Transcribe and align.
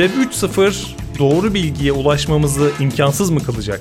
Web 0.00 0.32
3.0 0.32 0.86
doğru 1.18 1.54
bilgiye 1.54 1.92
ulaşmamızı 1.92 2.70
imkansız 2.80 3.30
mı 3.30 3.40
kılacak? 3.40 3.80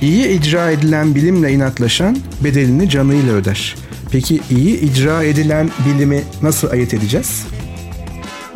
İyi 0.00 0.28
icra 0.28 0.70
edilen 0.70 1.14
bilimle 1.14 1.52
inatlaşan 1.52 2.18
bedelini 2.44 2.88
canıyla 2.88 3.32
öder. 3.32 3.76
Peki 4.12 4.40
iyi 4.50 4.80
icra 4.80 5.22
edilen 5.22 5.70
bilimi 5.86 6.22
nasıl 6.42 6.70
ayırt 6.70 6.94
edeceğiz? 6.94 7.46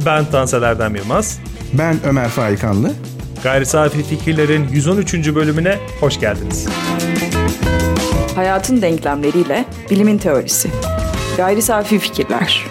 Ben 0.07 0.25
Tansel 0.25 0.62
Erdem 0.62 0.97
Yılmaz. 0.97 1.39
Ben 1.73 1.97
Ömer 2.07 2.29
Faikanlı. 2.29 2.93
Gayri 3.43 3.66
Safi 3.66 4.03
Fikirler'in 4.03 4.69
113. 4.69 5.14
bölümüne 5.35 5.79
hoş 6.01 6.21
geldiniz. 6.21 6.66
Hayatın 8.35 8.82
denklemleriyle 8.82 9.64
bilimin 9.91 10.19
teorisi. 10.19 10.71
Gayri 11.37 11.62
Safi 11.62 11.98
Fikirler. 11.98 12.64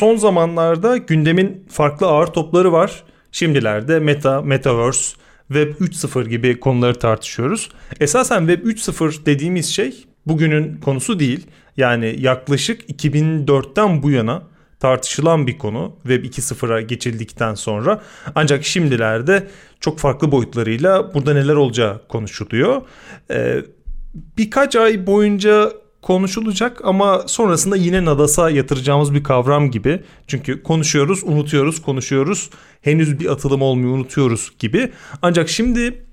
Son 0.00 0.16
zamanlarda 0.16 0.96
gündemin 0.96 1.66
farklı 1.70 2.06
ağır 2.06 2.26
topları 2.26 2.72
var. 2.72 3.04
Şimdilerde 3.32 3.98
Meta, 3.98 4.42
Metaverse, 4.42 5.16
Web 5.48 5.74
3.0 5.74 6.28
gibi 6.28 6.60
konuları 6.60 6.98
tartışıyoruz. 6.98 7.70
Esasen 8.00 8.46
Web 8.46 8.66
3.0 8.66 9.26
dediğimiz 9.26 9.66
şey 9.66 10.04
bugünün 10.26 10.80
konusu 10.80 11.18
değil. 11.18 11.46
Yani 11.76 12.16
yaklaşık 12.18 12.90
2004'ten 12.90 14.02
bu 14.02 14.10
yana 14.10 14.42
tartışılan 14.78 15.46
bir 15.46 15.58
konu 15.58 15.96
Web 16.02 16.24
2.0'a 16.24 16.80
geçildikten 16.80 17.54
sonra. 17.54 18.02
Ancak 18.34 18.64
şimdilerde 18.64 19.48
çok 19.80 19.98
farklı 19.98 20.32
boyutlarıyla 20.32 21.14
burada 21.14 21.34
neler 21.34 21.54
olacağı 21.54 22.08
konuşuluyor. 22.08 22.82
Ee, 23.30 23.56
birkaç 24.14 24.76
ay 24.76 25.06
boyunca 25.06 25.72
konuşulacak 26.02 26.84
ama 26.84 27.22
sonrasında 27.26 27.76
yine 27.76 28.04
Nadas'a 28.04 28.50
yatıracağımız 28.50 29.14
bir 29.14 29.24
kavram 29.24 29.70
gibi. 29.70 30.02
Çünkü 30.26 30.62
konuşuyoruz, 30.62 31.24
unutuyoruz, 31.24 31.82
konuşuyoruz. 31.82 32.50
Henüz 32.82 33.20
bir 33.20 33.32
atılım 33.32 33.62
olmuyor, 33.62 33.94
unutuyoruz 33.94 34.52
gibi. 34.58 34.92
Ancak 35.22 35.48
şimdi 35.48 36.04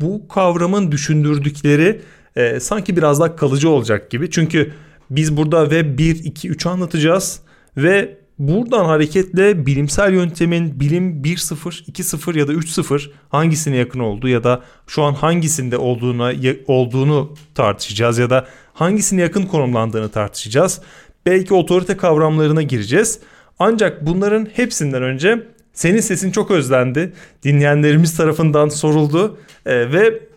bu 0.00 0.28
kavramın 0.28 0.92
düşündürdükleri 0.92 2.00
e, 2.36 2.60
sanki 2.60 2.96
biraz 2.96 3.20
daha 3.20 3.36
kalıcı 3.36 3.68
olacak 3.70 4.10
gibi. 4.10 4.30
Çünkü 4.30 4.72
biz 5.10 5.36
burada 5.36 5.62
Web 5.62 5.98
1, 5.98 6.24
2, 6.24 6.48
3 6.48 6.66
anlatacağız 6.66 7.40
ve 7.76 8.21
buradan 8.48 8.84
hareketle 8.84 9.66
bilimsel 9.66 10.12
yöntemin 10.12 10.80
bilim 10.80 11.22
1.0, 11.22 11.92
2.0 11.92 12.38
ya 12.38 12.48
da 12.48 12.52
3.0 12.52 13.10
hangisine 13.28 13.76
yakın 13.76 14.00
olduğu 14.00 14.28
ya 14.28 14.44
da 14.44 14.62
şu 14.86 15.02
an 15.02 15.14
hangisinde 15.14 15.76
olduğuna 15.76 16.32
olduğunu 16.66 17.34
tartışacağız 17.54 18.18
ya 18.18 18.30
da 18.30 18.46
hangisine 18.72 19.20
yakın 19.20 19.42
konumlandığını 19.42 20.08
tartışacağız. 20.08 20.80
Belki 21.26 21.54
otorite 21.54 21.96
kavramlarına 21.96 22.62
gireceğiz. 22.62 23.18
Ancak 23.58 24.06
bunların 24.06 24.48
hepsinden 24.54 25.02
önce 25.02 25.46
senin 25.72 26.00
sesin 26.00 26.30
çok 26.30 26.50
özlendi. 26.50 27.12
Dinleyenlerimiz 27.42 28.16
tarafından 28.16 28.68
soruldu 28.68 29.38
ee, 29.66 29.92
ve 29.92 30.31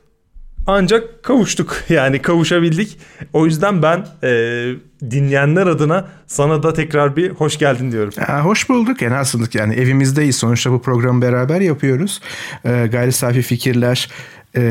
ancak 0.68 1.24
kavuştuk 1.24 1.84
yani 1.90 2.22
kavuşabildik. 2.22 2.98
O 3.34 3.46
yüzden 3.46 3.82
ben 3.82 4.06
e, 4.24 4.30
dinleyenler 5.12 5.68
adına 5.68 6.08
sana 6.28 6.64
da 6.64 6.74
tekrar 6.74 7.16
bir 7.16 7.30
hoş 7.30 7.58
geldin 7.58 7.92
diyorum. 7.92 8.14
Ya, 8.18 8.46
hoş 8.46 8.70
bulduk 8.70 9.02
yani 9.02 9.16
aslında 9.16 9.46
yani 9.54 9.74
evimizdeyiz 9.74 10.36
sonuçta 10.36 10.72
bu 10.72 10.82
programı 10.82 11.22
beraber 11.22 11.62
yapıyoruz. 11.62 12.22
E, 12.66 12.88
gayri 12.92 13.12
safi 13.12 13.42
fikirler 13.42 14.10
e, 14.56 14.62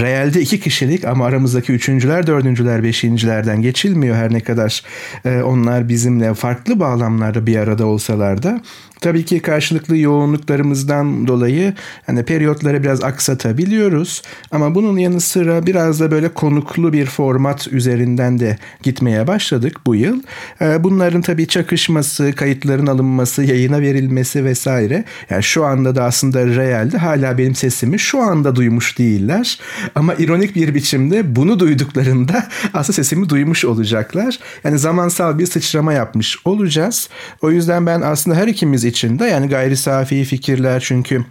realde 0.00 0.40
iki 0.40 0.60
kişilik 0.60 1.04
ama 1.04 1.26
aramızdaki 1.26 1.72
üçüncüler, 1.72 2.26
dördüncüler, 2.26 2.82
beşincilerden 2.82 3.62
geçilmiyor 3.62 4.16
her 4.16 4.32
ne 4.32 4.40
kadar 4.40 4.82
e, 5.24 5.42
onlar 5.42 5.88
bizimle 5.88 6.34
farklı 6.34 6.80
bağlamlarda 6.80 7.46
bir 7.46 7.56
arada 7.56 7.86
olsalar 7.86 8.42
da. 8.42 8.60
Tabii 9.00 9.24
ki 9.24 9.40
karşılıklı 9.40 9.96
yoğunluklarımızdan 9.96 11.26
dolayı 11.26 11.74
hani 12.06 12.24
periyotları 12.24 12.82
biraz 12.82 13.04
aksatabiliyoruz. 13.04 14.22
Ama 14.50 14.74
bunun 14.74 14.98
yanı 14.98 15.20
sıra 15.20 15.66
biraz 15.66 16.00
da 16.00 16.10
böyle 16.10 16.28
konuklu 16.28 16.92
bir 16.92 17.06
format 17.06 17.68
üzerinden 17.68 18.38
de 18.38 18.58
gitmeye 18.82 19.26
başladık 19.26 19.76
bu 19.86 19.94
yıl. 19.94 20.22
Ee, 20.60 20.84
bunların 20.84 21.22
tabii 21.22 21.46
çakışması, 21.46 22.32
kayıtların 22.32 22.86
alınması, 22.86 23.42
yayına 23.42 23.80
verilmesi 23.80 24.44
vesaire. 24.44 25.04
Yani 25.30 25.42
şu 25.42 25.64
anda 25.64 25.96
da 25.96 26.04
aslında 26.04 26.46
realde 26.46 26.98
hala 26.98 27.38
benim 27.38 27.54
sesimi 27.54 27.98
şu 27.98 28.22
anda 28.22 28.56
duymuş 28.56 28.98
değiller. 28.98 29.60
Ama 29.94 30.14
ironik 30.14 30.56
bir 30.56 30.74
biçimde 30.74 31.36
bunu 31.36 31.58
duyduklarında 31.58 32.46
aslında 32.74 32.96
sesimi 32.96 33.28
duymuş 33.28 33.64
olacaklar. 33.64 34.38
Yani 34.64 34.78
zamansal 34.78 35.38
bir 35.38 35.46
sıçrama 35.46 35.92
yapmış 35.92 36.38
olacağız. 36.44 37.08
O 37.42 37.50
yüzden 37.50 37.86
ben 37.86 38.00
aslında 38.00 38.36
her 38.36 38.48
ikimiz 38.48 38.85
içinde 38.86 39.24
yani 39.24 39.48
gayri 39.48 39.76
safi 39.76 40.24
fikirler 40.24 40.80
çünkü 40.80 41.24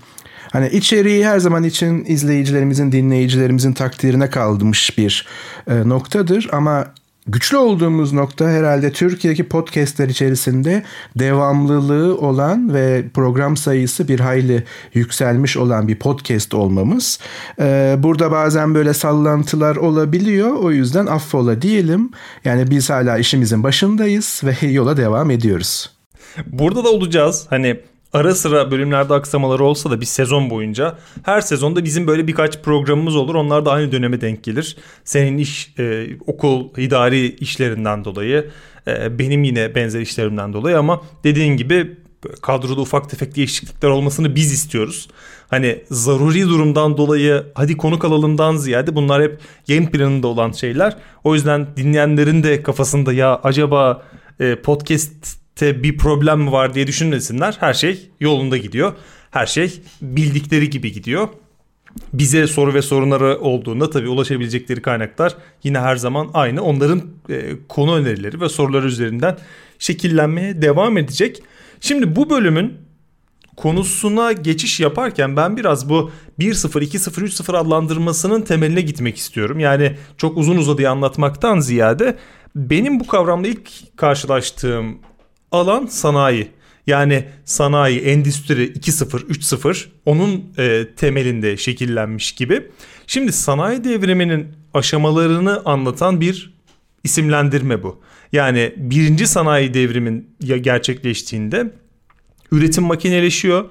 hani 0.52 0.68
içeriği 0.70 1.28
her 1.28 1.40
zaman 1.40 1.64
için 1.64 2.06
izleyicilerimizin, 2.06 2.92
dinleyicilerimizin 2.92 3.74
takdirine 3.74 4.30
kalmış 4.30 4.98
bir 4.98 5.28
e, 5.68 5.90
noktadır 5.90 6.50
ama 6.52 6.86
güçlü 7.28 7.58
olduğumuz 7.58 8.14
nokta 8.14 8.50
herhalde 8.50 8.92
Türkiye'deki 8.92 9.44
podcastler 9.44 10.10
içerisinde 10.10 10.84
devamlılığı 11.16 12.18
olan 12.18 12.74
ve 12.74 13.06
program 13.14 13.58
sayısı 13.58 14.08
bir 14.08 14.20
hayli 14.20 14.64
yükselmiş 14.94 15.58
olan 15.58 15.88
bir 15.88 16.00
podcast 16.00 16.54
olmamız. 16.54 17.20
Ee, 17.60 17.96
burada 18.00 18.32
bazen 18.32 18.76
böyle 18.76 18.94
sallantılar 18.94 19.76
olabiliyor. 19.76 20.54
O 20.54 20.72
yüzden 20.72 21.06
affola 21.06 21.62
diyelim. 21.62 22.12
Yani 22.46 22.70
biz 22.70 22.90
hala 22.90 23.18
işimizin 23.18 23.64
başındayız 23.64 24.42
ve 24.44 24.68
yola 24.68 24.98
devam 24.98 25.32
ediyoruz. 25.32 25.94
Burada 26.46 26.84
da 26.84 26.90
olacağız. 26.90 27.46
Hani 27.50 27.79
ara 28.13 28.35
sıra 28.35 28.72
bölümlerde 28.72 29.13
aksamaları 29.13 29.63
olsa 29.63 29.91
da 29.91 30.01
bir 30.01 30.06
sezon 30.06 30.50
boyunca 30.50 30.97
her 31.23 31.41
sezonda 31.41 31.84
bizim 31.84 32.07
böyle 32.07 32.28
birkaç 32.28 32.62
programımız 32.62 33.16
olur. 33.16 33.35
Onlar 33.35 33.66
da 33.66 33.72
aynı 33.72 33.91
döneme 33.91 34.22
denk 34.22 34.44
gelir. 34.44 34.78
Senin 35.03 35.38
iş, 35.38 35.74
e, 35.79 36.07
okul, 36.28 36.78
idari 36.78 37.35
işlerinden 37.35 38.06
dolayı, 38.06 38.50
e, 38.88 39.19
benim 39.19 39.44
yine 39.44 39.75
benzer 39.75 40.01
işlerimden 40.01 40.53
dolayı 40.53 40.79
ama 40.79 41.01
dediğin 41.24 41.57
gibi 41.57 41.97
kadroda 42.41 42.81
ufak 42.81 43.09
tefek 43.09 43.35
değişiklikler 43.35 43.90
olmasını 43.90 44.35
biz 44.35 44.51
istiyoruz. 44.51 45.07
Hani 45.47 45.84
zaruri 45.91 46.41
durumdan 46.41 46.97
dolayı 46.97 47.44
hadi 47.53 47.78
konuk 47.78 48.06
alalımdan 48.06 48.57
ziyade 48.57 48.95
bunlar 48.95 49.24
hep 49.24 49.40
yayın 49.68 49.88
planında 49.88 50.28
olan 50.28 50.51
şeyler. 50.51 50.97
O 51.24 51.35
yüzden 51.35 51.68
dinleyenlerin 51.78 52.44
de 52.44 52.63
kafasında 52.63 53.13
ya 53.13 53.40
acaba 53.44 54.03
e, 54.40 54.56
podcast 54.56 55.44
bir 55.62 55.98
problem 55.98 56.42
mi 56.42 56.52
var 56.52 56.74
diye 56.74 56.88
düşünmesinler. 56.88 57.58
Her 57.60 57.74
şey 57.74 58.10
yolunda 58.20 58.58
gidiyor. 58.58 58.94
Her 59.32 59.46
şey 59.46 59.82
bildikleri 60.02 60.70
gibi 60.70 60.92
gidiyor. 60.92 61.28
Bize 62.14 62.48
soru 62.48 62.74
ve 62.74 62.82
sorunları 62.82 63.40
olduğunda 63.40 63.90
tabii 63.90 64.08
ulaşabilecekleri 64.08 64.82
kaynaklar 64.82 65.36
yine 65.64 65.80
her 65.80 65.96
zaman 65.96 66.30
aynı. 66.34 66.62
Onların 66.62 67.02
e, 67.30 67.52
konu 67.70 67.96
önerileri 67.96 68.42
ve 68.42 68.50
soruları 68.50 68.88
üzerinden 68.88 69.38
şekillenmeye 69.80 70.62
devam 70.62 70.98
edecek. 70.98 71.44
Şimdi 71.82 72.16
bu 72.16 72.30
bölümün 72.30 72.74
konusuna 73.56 74.32
geçiş 74.32 74.80
yaparken 74.80 75.38
ben 75.38 75.58
biraz 75.58 75.90
bu 75.90 76.12
1-0, 76.40 76.84
2-0, 76.84 77.44
3-0 77.44 77.58
adlandırmasının 77.58 78.42
temeline 78.42 78.82
gitmek 78.82 79.18
istiyorum. 79.18 79.60
Yani 79.60 79.96
çok 80.18 80.38
uzun 80.38 80.58
uzadıya 80.58 80.92
anlatmaktan 80.92 81.60
ziyade 81.60 82.18
benim 82.56 83.00
bu 83.00 83.08
kavramla 83.08 83.48
ilk 83.48 83.98
karşılaştığım 83.98 85.00
alan 85.56 85.86
sanayi. 85.86 86.48
Yani 86.88 87.26
sanayi, 87.46 88.00
endüstri 88.00 88.72
2.0, 88.72 89.28
3.0 89.28 89.86
onun 90.06 90.54
e, 90.58 90.88
temelinde 90.96 91.58
şekillenmiş 91.58 92.32
gibi. 92.32 92.68
Şimdi 93.08 93.31
sanayi 93.31 93.84
devriminin 93.84 94.48
aşamalarını 94.74 95.62
anlatan 95.66 96.22
bir 96.22 96.54
isimlendirme 97.04 97.84
bu. 97.84 98.02
Yani 98.31 98.74
birinci 98.78 99.28
sanayi 99.28 99.74
devrimin 99.74 100.36
gerçekleştiğinde 100.62 101.74
üretim 102.51 102.84
makineleşiyor. 102.84 103.69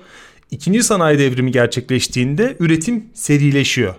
İkinci 0.51 0.83
sanayi 0.83 1.19
devrimi 1.19 1.53
gerçekleştiğinde 1.53 2.57
üretim 2.61 3.05
serileşiyor. 3.15 3.95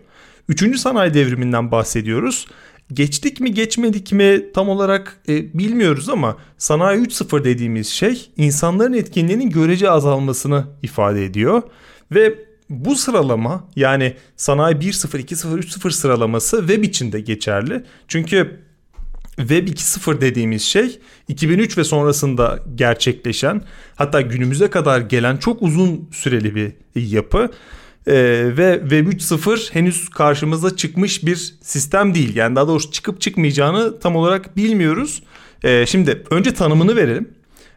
Üçüncü 0.50 0.78
sanayi 0.78 1.14
devriminden 1.14 1.72
bahsediyoruz. 1.72 2.48
Geçtik 2.94 3.40
mi 3.40 3.54
geçmedik 3.54 4.12
mi 4.12 4.46
tam 4.54 4.70
olarak 4.70 5.20
e, 5.28 5.58
bilmiyoruz 5.58 6.10
ama 6.10 6.38
sanayi 6.58 7.00
3.0 7.00 7.44
dediğimiz 7.44 7.88
şey 7.88 8.30
insanların 8.38 8.94
etkinliğinin 8.94 9.50
görece 9.50 9.90
azalmasını 9.90 10.66
ifade 10.84 11.26
ediyor. 11.26 11.62
Ve 12.12 12.36
bu 12.70 12.96
sıralama 12.96 13.68
yani 13.76 14.16
sanayi 14.36 14.76
1.0, 14.76 15.18
2.0, 15.18 15.60
3.0 15.60 15.92
sıralaması 15.92 16.60
web 16.60 16.84
içinde 16.84 17.20
geçerli. 17.20 17.84
Çünkü 18.08 18.66
Web 19.38 19.68
2.0 19.68 20.22
dediğimiz 20.22 20.62
şey 20.62 21.00
2003 21.28 21.78
ve 21.78 21.84
sonrasında 21.84 22.60
gerçekleşen 22.76 23.62
hatta 23.96 24.22
günümüze 24.22 24.70
kadar 24.70 25.02
gelen 25.02 25.38
çok 25.38 25.62
uzun 25.62 26.10
süreli 26.12 26.56
bir 26.56 26.74
yapı. 26.96 27.52
Ee, 28.08 28.14
ve 28.58 28.80
Web 28.82 29.08
3.0 29.08 29.74
henüz 29.74 30.10
karşımıza 30.10 30.76
çıkmış 30.76 31.26
bir 31.26 31.56
sistem 31.62 32.16
değil. 32.16 32.36
Yani 32.36 32.56
daha 32.56 32.68
doğrusu 32.68 32.92
çıkıp 32.92 33.22
çıkmayacağını 33.22 34.00
tam 34.00 34.16
olarak 34.16 34.58
bilmiyoruz. 34.58 35.24
Ee, 35.64 35.86
şimdi 35.86 36.24
önce 36.30 36.54
tanımını 36.54 36.96
verelim. 36.96 37.30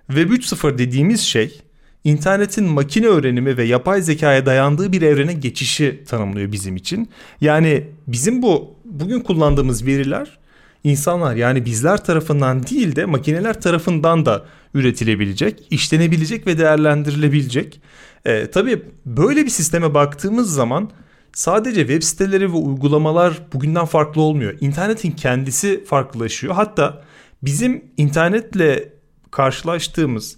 Web 0.06 0.30
3.0 0.30 0.78
dediğimiz 0.78 1.20
şey 1.20 1.60
internetin 2.04 2.64
makine 2.64 3.06
öğrenimi 3.06 3.56
ve 3.56 3.64
yapay 3.64 4.02
zekaya 4.02 4.46
dayandığı 4.46 4.92
bir 4.92 5.02
evrene 5.02 5.32
geçişi 5.32 6.04
tanımlıyor 6.08 6.52
bizim 6.52 6.76
için. 6.76 7.08
Yani 7.40 7.84
bizim 8.06 8.42
bu 8.42 8.74
bugün 8.84 9.20
kullandığımız 9.20 9.86
veriler 9.86 10.38
insanlar 10.84 11.36
yani 11.36 11.64
bizler 11.64 12.04
tarafından 12.04 12.66
değil 12.66 12.96
de 12.96 13.04
makineler 13.04 13.60
tarafından 13.60 14.26
da 14.26 14.44
üretilebilecek, 14.74 15.66
işlenebilecek 15.70 16.46
ve 16.46 16.58
değerlendirilebilecek. 16.58 17.80
Ee, 18.24 18.46
tabii 18.46 18.82
böyle 19.06 19.44
bir 19.44 19.50
sisteme 19.50 19.94
baktığımız 19.94 20.54
zaman 20.54 20.90
sadece 21.32 21.80
web 21.80 22.02
siteleri 22.02 22.52
ve 22.52 22.56
uygulamalar 22.56 23.40
bugünden 23.52 23.84
farklı 23.84 24.22
olmuyor. 24.22 24.54
İnternetin 24.60 25.10
kendisi 25.10 25.84
farklılaşıyor. 25.84 26.54
Hatta 26.54 27.04
bizim 27.42 27.84
internetle 27.96 28.92
karşılaştığımız 29.30 30.36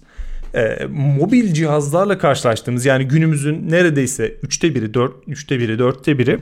e, 0.53 0.85
mobil 0.89 1.53
cihazlarla 1.53 2.17
karşılaştığımız 2.17 2.85
yani 2.85 3.07
günümüzün 3.07 3.69
neredeyse 3.69 4.37
üçte 4.43 4.75
biri, 4.75 4.93
dört, 4.93 5.13
üçte 5.27 5.59
biri, 5.59 5.79
dörtte 5.79 6.17
biri 6.17 6.39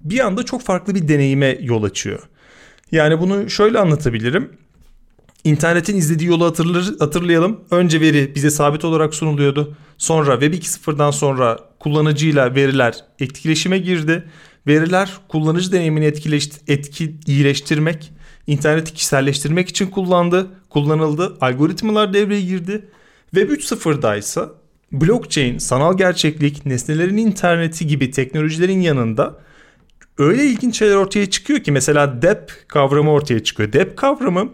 bir 0.00 0.20
anda 0.20 0.42
çok 0.42 0.62
farklı 0.62 0.94
bir 0.94 1.08
deneyime 1.08 1.58
yol 1.60 1.82
açıyor. 1.82 2.22
Yani 2.92 3.20
bunu 3.20 3.50
şöyle 3.50 3.78
anlatabilirim. 3.78 4.50
İnternetin 5.46 5.96
izlediği 5.96 6.28
yolu 6.28 6.44
hatırlar, 6.44 6.84
hatırlayalım. 6.98 7.60
Önce 7.70 8.00
veri 8.00 8.34
bize 8.34 8.50
sabit 8.50 8.84
olarak 8.84 9.14
sunuluyordu. 9.14 9.76
Sonra 9.98 10.40
Web 10.40 10.54
2.0'dan 10.54 11.10
sonra 11.10 11.58
kullanıcıyla 11.80 12.54
veriler 12.54 12.94
etkileşime 13.20 13.78
girdi. 13.78 14.24
Veriler 14.66 15.10
kullanıcı 15.28 15.72
deneyimini 15.72 16.04
etkileş, 16.04 16.50
etki, 16.68 17.16
iyileştirmek, 17.26 18.12
interneti 18.46 18.94
kişiselleştirmek 18.94 19.68
için 19.68 19.86
kullandı, 19.86 20.46
kullanıldı. 20.70 21.36
Algoritmalar 21.40 22.14
devreye 22.14 22.42
girdi. 22.42 22.88
Web 23.34 23.50
3.0'da 23.50 24.16
ise 24.16 24.40
blockchain, 24.92 25.58
sanal 25.58 25.96
gerçeklik, 25.96 26.66
nesnelerin 26.66 27.16
interneti 27.16 27.86
gibi 27.86 28.10
teknolojilerin 28.10 28.80
yanında 28.80 29.38
öyle 30.18 30.44
ilginç 30.44 30.78
şeyler 30.78 30.94
ortaya 30.94 31.30
çıkıyor 31.30 31.60
ki 31.60 31.72
mesela 31.72 32.22
DEP 32.22 32.52
kavramı 32.68 33.10
ortaya 33.10 33.44
çıkıyor. 33.44 33.72
DEP 33.72 33.96
kavramı 33.96 34.48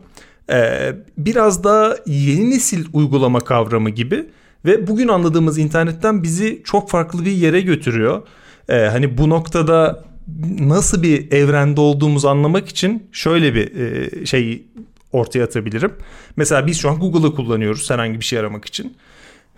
e, 0.51 0.93
biraz 1.19 1.65
da 1.65 1.99
yeni 2.07 2.51
nesil 2.51 2.85
uygulama 2.93 3.41
kavramı 3.41 3.91
gibi 3.91 4.27
ve 4.65 4.87
bugün 4.87 5.09
anladığımız 5.09 5.59
internetten 5.59 6.23
bizi 6.23 6.63
çok 6.65 6.91
farklı 6.91 7.25
bir 7.25 7.33
yere 7.33 7.61
götürüyor. 7.61 8.23
E, 8.69 8.77
hani 8.77 9.19
bu 9.19 9.31
noktada 9.31 10.05
nasıl 10.59 11.03
bir 11.03 11.33
evrende 11.33 11.81
olduğumuzu 11.81 12.29
anlamak 12.29 12.69
için 12.69 13.07
şöyle 13.13 13.55
bir 13.55 13.77
e, 13.77 14.27
şey 14.27 14.67
ortaya 15.13 15.45
atabilirim. 15.45 15.93
Mesela 16.37 16.67
biz 16.67 16.79
şu 16.79 16.91
an 16.91 17.01
Google'ı 17.01 17.35
kullanıyoruz 17.35 17.91
herhangi 17.91 18.21
bir 18.21 18.25
şey 18.25 18.39
aramak 18.39 18.65
için. 18.65 18.97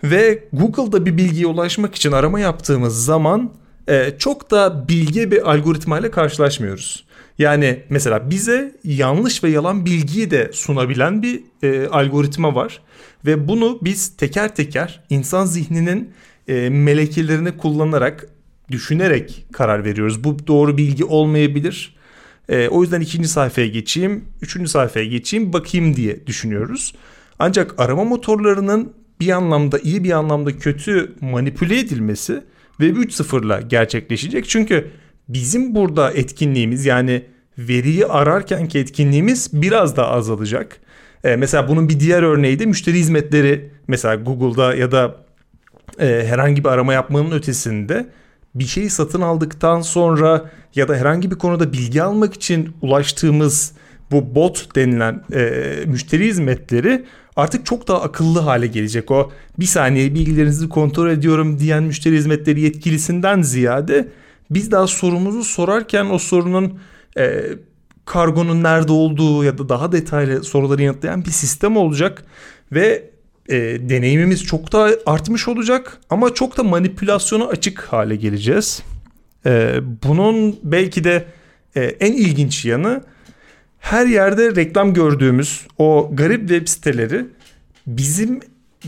Ve 0.03 0.43
Google'da 0.53 1.05
bir 1.05 1.17
bilgiye 1.17 1.47
ulaşmak 1.47 1.95
için 1.95 2.11
arama 2.11 2.39
yaptığımız 2.39 3.05
zaman 3.05 3.51
e, 3.87 4.13
çok 4.19 4.51
da 4.51 4.87
bilge 4.87 5.31
bir 5.31 5.51
algoritmayla 5.51 6.11
karşılaşmıyoruz. 6.11 7.04
Yani 7.37 7.83
mesela 7.89 8.29
bize 8.29 8.75
yanlış 8.83 9.43
ve 9.43 9.49
yalan 9.49 9.85
bilgiyi 9.85 10.31
de 10.31 10.49
sunabilen 10.53 11.21
bir 11.21 11.41
e, 11.63 11.87
algoritma 11.87 12.55
var. 12.55 12.81
Ve 13.25 13.47
bunu 13.47 13.79
biz 13.81 14.17
teker 14.17 14.55
teker 14.55 15.03
insan 15.09 15.45
zihninin 15.45 16.13
e, 16.47 16.69
melekelerini 16.69 17.57
kullanarak, 17.57 18.27
düşünerek 18.71 19.45
karar 19.51 19.85
veriyoruz. 19.85 20.23
Bu 20.23 20.47
doğru 20.47 20.77
bilgi 20.77 21.05
olmayabilir. 21.05 21.95
E, 22.49 22.67
o 22.67 22.81
yüzden 22.81 23.01
ikinci 23.01 23.27
sayfaya 23.27 23.67
geçeyim, 23.67 24.25
üçüncü 24.41 24.69
sayfaya 24.69 25.05
geçeyim, 25.05 25.53
bakayım 25.53 25.95
diye 25.95 26.27
düşünüyoruz. 26.27 26.93
Ancak 27.39 27.79
arama 27.79 28.03
motorlarının 28.03 28.93
bir 29.19 29.29
anlamda 29.29 29.79
iyi 29.79 30.03
bir 30.03 30.11
anlamda 30.11 30.57
kötü 30.57 31.15
manipüle 31.21 31.79
edilmesi 31.79 32.43
Web 32.79 32.97
3.0'la 32.97 33.61
gerçekleşecek. 33.61 34.49
Çünkü 34.49 34.91
bizim 35.29 35.75
burada 35.75 36.11
etkinliğimiz 36.11 36.85
yani 36.85 37.25
veriyi 37.57 38.05
ararkenki 38.05 38.79
etkinliğimiz 38.79 39.49
biraz 39.53 39.97
daha 39.97 40.07
azalacak. 40.07 40.77
Ee, 41.23 41.35
mesela 41.35 41.67
bunun 41.67 41.89
bir 41.89 41.99
diğer 41.99 42.23
örneği 42.23 42.59
de 42.59 42.65
müşteri 42.65 42.97
hizmetleri. 42.97 43.69
Mesela 43.87 44.15
Google'da 44.15 44.75
ya 44.75 44.91
da 44.91 45.15
e, 45.99 46.23
herhangi 46.27 46.63
bir 46.63 46.69
arama 46.69 46.93
yapmanın 46.93 47.31
ötesinde 47.31 48.05
bir 48.55 48.65
şeyi 48.65 48.89
satın 48.89 49.21
aldıktan 49.21 49.81
sonra 49.81 50.51
ya 50.75 50.87
da 50.87 50.95
herhangi 50.95 51.31
bir 51.31 51.35
konuda 51.35 51.73
bilgi 51.73 52.03
almak 52.03 52.33
için 52.33 52.75
ulaştığımız 52.81 53.71
bu 54.11 54.35
bot 54.35 54.75
denilen 54.75 55.23
e, 55.33 55.63
müşteri 55.85 56.25
hizmetleri 56.25 57.05
artık 57.35 57.65
çok 57.65 57.87
daha 57.87 58.01
akıllı 58.01 58.39
hale 58.39 58.67
gelecek. 58.67 59.11
O 59.11 59.31
bir 59.59 59.65
saniye 59.65 60.13
bilgilerinizi 60.13 60.69
kontrol 60.69 61.09
ediyorum 61.09 61.59
diyen 61.59 61.83
müşteri 61.83 62.15
hizmetleri 62.15 62.61
yetkilisinden 62.61 63.41
ziyade 63.41 64.07
biz 64.49 64.71
daha 64.71 64.87
sorumuzu 64.87 65.43
sorarken 65.43 66.05
o 66.05 66.19
sorunun 66.19 66.79
e, 67.17 67.43
kargonun 68.05 68.63
nerede 68.63 68.91
olduğu 68.91 69.43
ya 69.43 69.57
da 69.57 69.69
daha 69.69 69.91
detaylı 69.91 70.43
soruları 70.43 70.81
yanıtlayan 70.81 71.25
bir 71.25 71.31
sistem 71.31 71.77
olacak 71.77 72.25
ve 72.71 73.09
e, 73.49 73.55
deneyimimiz 73.89 74.43
çok 74.43 74.71
daha 74.71 74.89
artmış 75.05 75.47
olacak 75.47 75.97
ama 76.09 76.33
çok 76.33 76.57
da 76.57 76.63
manipülasyona 76.63 77.45
açık 77.45 77.79
hale 77.81 78.15
geleceğiz. 78.15 78.83
E, 79.45 79.79
bunun 80.03 80.59
belki 80.63 81.03
de 81.03 81.25
e, 81.75 81.83
en 81.83 82.13
ilginç 82.13 82.65
yanı 82.65 83.03
her 83.79 84.05
yerde 84.05 84.55
reklam 84.55 84.93
gördüğümüz 84.93 85.67
o 85.77 86.09
garip 86.13 86.39
web 86.39 86.67
siteleri 86.67 87.25
bizim 87.87 88.39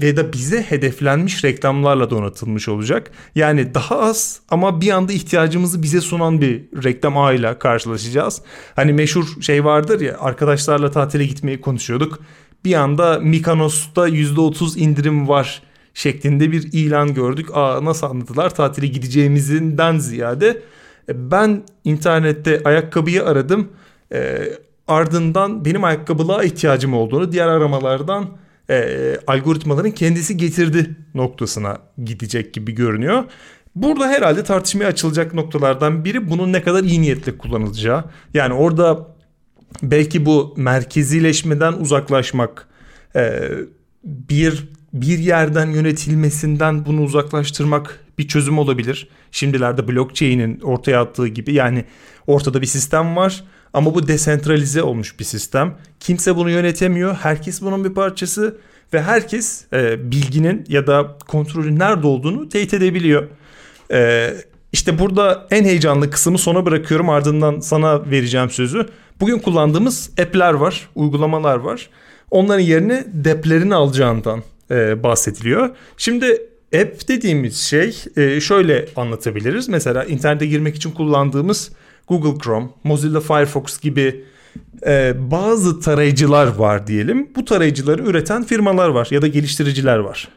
ve 0.02 0.18
da 0.18 0.34
bize 0.34 0.62
hedeflenmiş 0.62 1.44
reklamlarla 1.44 2.10
donatılmış 2.10 2.70
olacak. 2.70 3.12
Yani 3.36 3.74
daha 3.74 4.00
az 4.00 4.42
ama 4.50 4.82
bir 4.82 4.92
anda 4.92 5.14
ihtiyacımızı 5.14 5.84
bize 5.84 6.02
sunan 6.02 6.42
bir 6.42 6.64
reklam 6.84 7.18
ağıyla 7.18 7.60
karşılaşacağız. 7.60 8.42
Hani 8.76 8.94
meşhur 8.94 9.42
şey 9.42 9.66
vardır 9.66 10.02
ya 10.02 10.18
arkadaşlarla 10.20 10.92
tatile 10.92 11.26
gitmeyi 11.26 11.62
konuşuyorduk. 11.62 12.20
Bir 12.66 12.74
anda 12.74 13.20
Mikanos'ta 13.20 14.10
%30 14.10 14.80
indirim 14.80 15.28
var 15.28 15.62
şeklinde 15.94 16.52
bir 16.52 16.70
ilan 16.74 17.14
gördük. 17.14 17.50
Aa 17.54 17.86
nasıl 17.86 18.08
anladılar 18.08 18.56
tatile 18.56 18.88
gideceğimizinden 18.88 19.98
ziyade 19.98 20.62
e, 21.10 21.32
ben 21.32 21.64
internette 21.84 22.62
ayakkabıyı 22.66 23.26
aradım. 23.26 23.68
E, 24.14 24.44
ardından 24.88 25.66
benim 25.66 25.84
ayakkabılığa 25.84 26.44
ihtiyacım 26.44 26.94
olduğunu 26.94 27.32
diğer 27.32 27.48
aramalardan 27.48 28.26
e, 28.70 29.18
algoritmaların 29.28 29.92
kendisi 29.92 30.38
getirdi 30.38 30.96
noktasına 31.14 31.78
gidecek 32.04 32.54
gibi 32.54 32.72
görünüyor. 32.72 33.24
Burada 33.76 34.08
herhalde 34.08 34.44
tartışmaya 34.44 34.86
açılacak 34.86 35.34
noktalardan 35.34 36.06
biri 36.06 36.30
bunun 36.30 36.54
ne 36.54 36.64
kadar 36.64 36.84
iyi 36.84 37.02
niyetle 37.02 37.38
kullanılacağı. 37.38 38.04
Yani 38.34 38.54
orada 38.54 39.08
belki 39.84 40.26
bu 40.26 40.54
merkezileşmeden 40.58 41.74
uzaklaşmak, 41.74 42.68
e, 43.16 43.50
bir 44.04 44.68
bir 44.94 45.18
yerden 45.18 45.68
yönetilmesinden 45.68 46.86
bunu 46.86 47.02
uzaklaştırmak 47.02 48.00
bir 48.18 48.28
çözüm 48.28 48.58
olabilir. 48.58 49.10
Şimdilerde 49.32 49.88
blockchain'in 49.88 50.60
ortaya 50.60 51.02
attığı 51.02 51.28
gibi 51.28 51.54
yani 51.54 51.86
ortada 52.28 52.62
bir 52.62 52.68
sistem 52.68 53.16
var 53.16 53.44
ama 53.74 53.96
bu 53.96 54.08
desentralize 54.08 54.84
olmuş 54.84 55.20
bir 55.20 55.24
sistem. 55.24 55.76
Kimse 56.00 56.36
bunu 56.36 56.50
yönetemiyor. 56.50 57.16
Herkes 57.16 57.62
bunun 57.62 57.84
bir 57.84 57.94
parçası 57.94 58.58
ve 58.94 59.02
herkes 59.02 59.66
e, 59.74 60.12
bilginin 60.12 60.66
ya 60.68 60.88
da 60.88 61.18
kontrolün 61.28 61.80
nerede 61.80 62.08
olduğunu 62.08 62.50
teyit 62.50 62.74
edebiliyor. 62.74 63.28
E, 63.92 64.34
işte 64.72 65.00
burada 65.00 65.48
en 65.52 65.64
heyecanlı 65.64 66.10
kısmı 66.10 66.38
sona 66.38 66.66
bırakıyorum 66.66 67.10
ardından 67.10 67.60
sana 67.60 68.12
vereceğim 68.12 68.50
sözü. 68.50 68.86
Bugün 69.20 69.40
kullandığımız 69.40 70.10
app'ler 70.22 70.54
var, 70.54 70.90
uygulamalar 70.96 71.58
var. 71.58 71.90
Onların 72.32 72.64
yerine 72.64 73.06
deplerini 73.14 73.76
alacağından 73.76 74.44
e, 74.72 75.04
bahsediliyor. 75.04 75.70
Şimdi 75.98 76.42
app 76.76 77.08
dediğimiz 77.08 77.58
şey 77.58 78.04
e, 78.18 78.42
şöyle 78.42 78.86
anlatabiliriz. 78.96 79.70
Mesela 79.70 80.04
internete 80.04 80.46
girmek 80.46 80.76
için 80.76 80.92
kullandığımız 80.92 81.72
Google 82.08 82.44
Chrome, 82.44 82.68
Mozilla 82.84 83.20
Firefox 83.20 83.80
gibi 83.80 84.24
e, 84.88 85.14
bazı 85.32 85.80
tarayıcılar 85.80 86.48
var 86.48 86.88
diyelim. 86.88 87.30
Bu 87.36 87.46
tarayıcıları 87.46 88.04
üreten 88.04 88.44
firmalar 88.44 88.90
var 88.90 89.08
ya 89.12 89.22
da 89.22 89.28
geliştiriciler 89.28 89.98
var. 89.98 90.28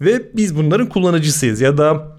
Ve 0.00 0.22
biz 0.36 0.56
bunların 0.56 0.88
kullanıcısıyız 0.88 1.60
ya 1.60 1.78
da 1.78 2.16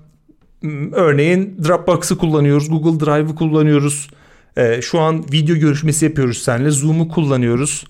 örneğin 0.91 1.57
Dropbox'ı 1.67 2.17
kullanıyoruz, 2.17 2.69
Google 2.69 3.05
Drive'ı 3.05 3.35
kullanıyoruz. 3.35 4.09
E, 4.57 4.81
şu 4.81 4.99
an 4.99 5.25
video 5.31 5.55
görüşmesi 5.55 6.05
yapıyoruz 6.05 6.37
seninle, 6.37 6.71
Zoom'u 6.71 7.09
kullanıyoruz. 7.09 7.85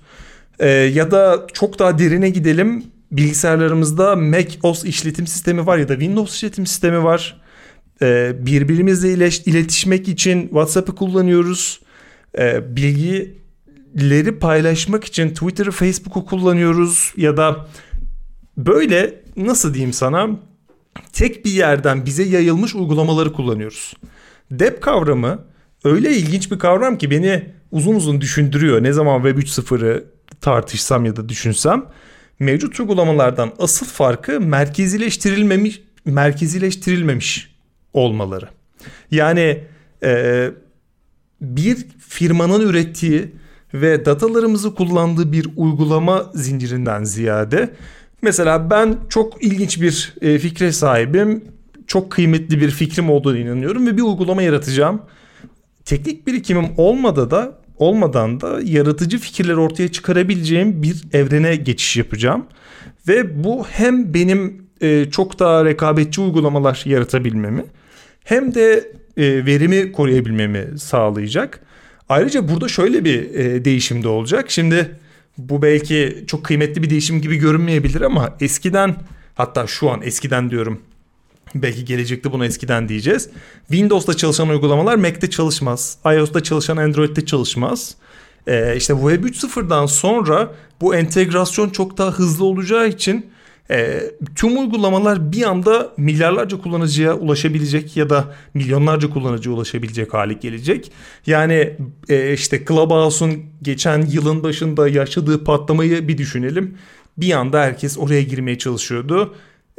E, 0.60 0.70
ya 0.70 1.12
da 1.12 1.48
çok 1.54 1.80
daha 1.80 2.00
derine 2.00 2.30
gidelim. 2.30 2.84
Bilgisayarlarımızda 3.12 4.16
Mac 4.16 4.58
OS 4.64 4.86
işletim 4.86 5.28
sistemi 5.28 5.66
var 5.66 5.78
ya 5.78 5.90
da 5.90 5.94
Windows 5.94 6.36
işletim 6.36 6.66
sistemi 6.66 7.04
var. 7.04 7.42
E, 8.02 8.34
birbirimizle 8.46 9.14
iletişmek 9.46 10.08
için 10.08 10.42
WhatsApp'ı 10.42 10.96
kullanıyoruz. 10.96 11.80
E, 12.38 12.76
bilgi 12.76 13.36
leri 14.00 14.40
paylaşmak 14.40 15.04
için 15.04 15.30
Twitter'ı, 15.30 15.72
Facebook'u 15.72 16.26
kullanıyoruz 16.26 17.14
ya 17.18 17.38
da 17.38 17.68
böyle 18.58 19.24
nasıl 19.38 19.74
diyeyim 19.74 19.94
sana 19.94 20.30
tek 21.14 21.46
bir 21.46 21.52
yerden 21.52 22.06
bize 22.06 22.24
yayılmış 22.24 22.76
uygulamaları 22.76 23.34
kullanıyoruz. 23.34 23.94
Dep 24.52 24.82
kavramı 24.82 25.46
öyle 25.84 26.12
ilginç 26.12 26.52
bir 26.52 26.60
kavram 26.60 26.98
ki 26.98 27.12
beni 27.12 27.50
uzun 27.72 27.96
uzun 27.96 28.22
düşündürüyor. 28.22 28.84
Ne 28.84 28.94
zaman 28.94 29.24
Web 29.24 29.44
3.0'ı 29.44 30.06
tartışsam 30.42 31.06
ya 31.06 31.16
da 31.16 31.30
düşünsem 31.30 31.86
mevcut 32.40 32.80
uygulamalardan 32.80 33.52
asıl 33.60 33.86
farkı 33.86 34.42
merkezileştirilmemiş 34.42 35.82
merkezileştirilmemiş 36.06 37.55
olmaları. 37.96 38.50
Yani 39.12 39.64
e, 40.04 40.52
bir 41.42 41.78
firmanın 42.10 42.70
ürettiği 42.70 43.32
ve 43.74 44.06
datalarımızı 44.06 44.76
kullandığı 44.76 45.32
bir 45.32 45.48
uygulama 45.56 46.32
zincirinden 46.34 47.04
ziyade 47.04 47.70
mesela 48.22 48.70
ben 48.70 48.98
çok 49.10 49.44
ilginç 49.44 49.82
bir 49.82 50.14
e, 50.22 50.40
fikre 50.40 50.72
sahibim. 50.72 51.44
Çok 51.88 52.12
kıymetli 52.12 52.62
bir 52.62 52.72
fikrim 52.72 53.10
olduğunu 53.10 53.38
inanıyorum 53.38 53.88
ve 53.88 53.98
bir 53.98 54.02
uygulama 54.02 54.42
yaratacağım. 54.42 55.02
Teknik 55.86 56.28
birikimim 56.28 56.66
olmadı 56.78 57.32
da 57.32 57.60
olmadan 57.78 58.42
da 58.42 58.60
yaratıcı 58.64 59.20
fikirler 59.20 59.54
ortaya 59.54 59.92
çıkarabileceğim 59.92 60.84
bir 60.84 61.04
evrene 61.14 61.56
geçiş 61.56 61.98
yapacağım. 61.98 62.46
Ve 63.08 63.44
bu 63.44 63.66
hem 63.66 64.14
benim 64.14 64.68
e, 64.82 65.06
çok 65.12 65.40
daha 65.40 65.66
rekabetçi 65.66 66.22
uygulamalar 66.22 66.84
yaratabilmemi 66.86 67.66
hem 68.26 68.56
de 68.56 68.92
e, 69.18 69.46
verimi 69.46 69.92
koruyabilmemi 69.92 70.80
sağlayacak. 70.80 71.60
Ayrıca 72.10 72.50
burada 72.50 72.68
şöyle 72.68 73.06
bir 73.06 73.34
e, 73.34 73.66
değişim 73.66 74.04
de 74.04 74.08
olacak. 74.08 74.52
Şimdi 74.52 74.92
bu 75.38 75.62
belki 75.62 76.24
çok 76.28 76.44
kıymetli 76.44 76.84
bir 76.84 76.90
değişim 76.90 77.22
gibi 77.22 77.36
görünmeyebilir 77.36 78.02
ama 78.02 78.36
eskiden 78.42 78.96
hatta 79.36 79.68
şu 79.68 79.90
an 79.90 80.02
eskiden 80.02 80.52
diyorum 80.52 80.82
belki 81.56 81.86
gelecekte 81.86 82.32
bunu 82.32 82.46
eskiden 82.46 82.90
diyeceğiz. 82.90 83.30
Windows'ta 83.68 84.14
çalışan 84.14 84.50
uygulamalar 84.50 84.96
Mac'te 84.96 85.30
çalışmaz. 85.30 85.98
iOS'ta 86.06 86.44
çalışan 86.44 86.78
Android'de 86.78 87.26
çalışmaz. 87.26 87.96
Ee, 88.48 88.76
işte 88.78 88.94
Web 88.94 89.24
3.0'dan 89.24 89.86
sonra 89.86 90.54
bu 90.82 90.96
entegrasyon 90.96 91.70
çok 91.70 91.98
daha 91.98 92.12
hızlı 92.12 92.46
olacağı 92.46 92.88
için 92.88 93.26
e, 93.72 94.12
tüm 94.36 94.58
uygulamalar 94.58 95.32
bir 95.32 95.44
anda 95.44 95.94
milyarlarca 95.98 96.62
kullanıcıya 96.62 97.16
ulaşabilecek 97.16 97.98
ya 97.98 98.10
da 98.10 98.36
milyonlarca 98.54 99.10
kullanıcıya 99.10 99.56
ulaşabilecek 99.56 100.14
hale 100.14 100.34
gelecek. 100.34 100.92
Yani 101.26 101.78
e, 102.10 102.34
işte 102.34 102.66
Clubhouse'un 102.68 103.44
geçen 103.62 104.06
yılın 104.06 104.44
başında 104.44 104.88
yaşadığı 104.88 105.44
patlamayı 105.44 106.08
bir 106.08 106.18
düşünelim. 106.18 106.78
Bir 107.18 107.32
anda 107.32 107.62
herkes 107.62 107.98
oraya 107.98 108.22
girmeye 108.22 108.58
çalışıyordu. 108.58 109.36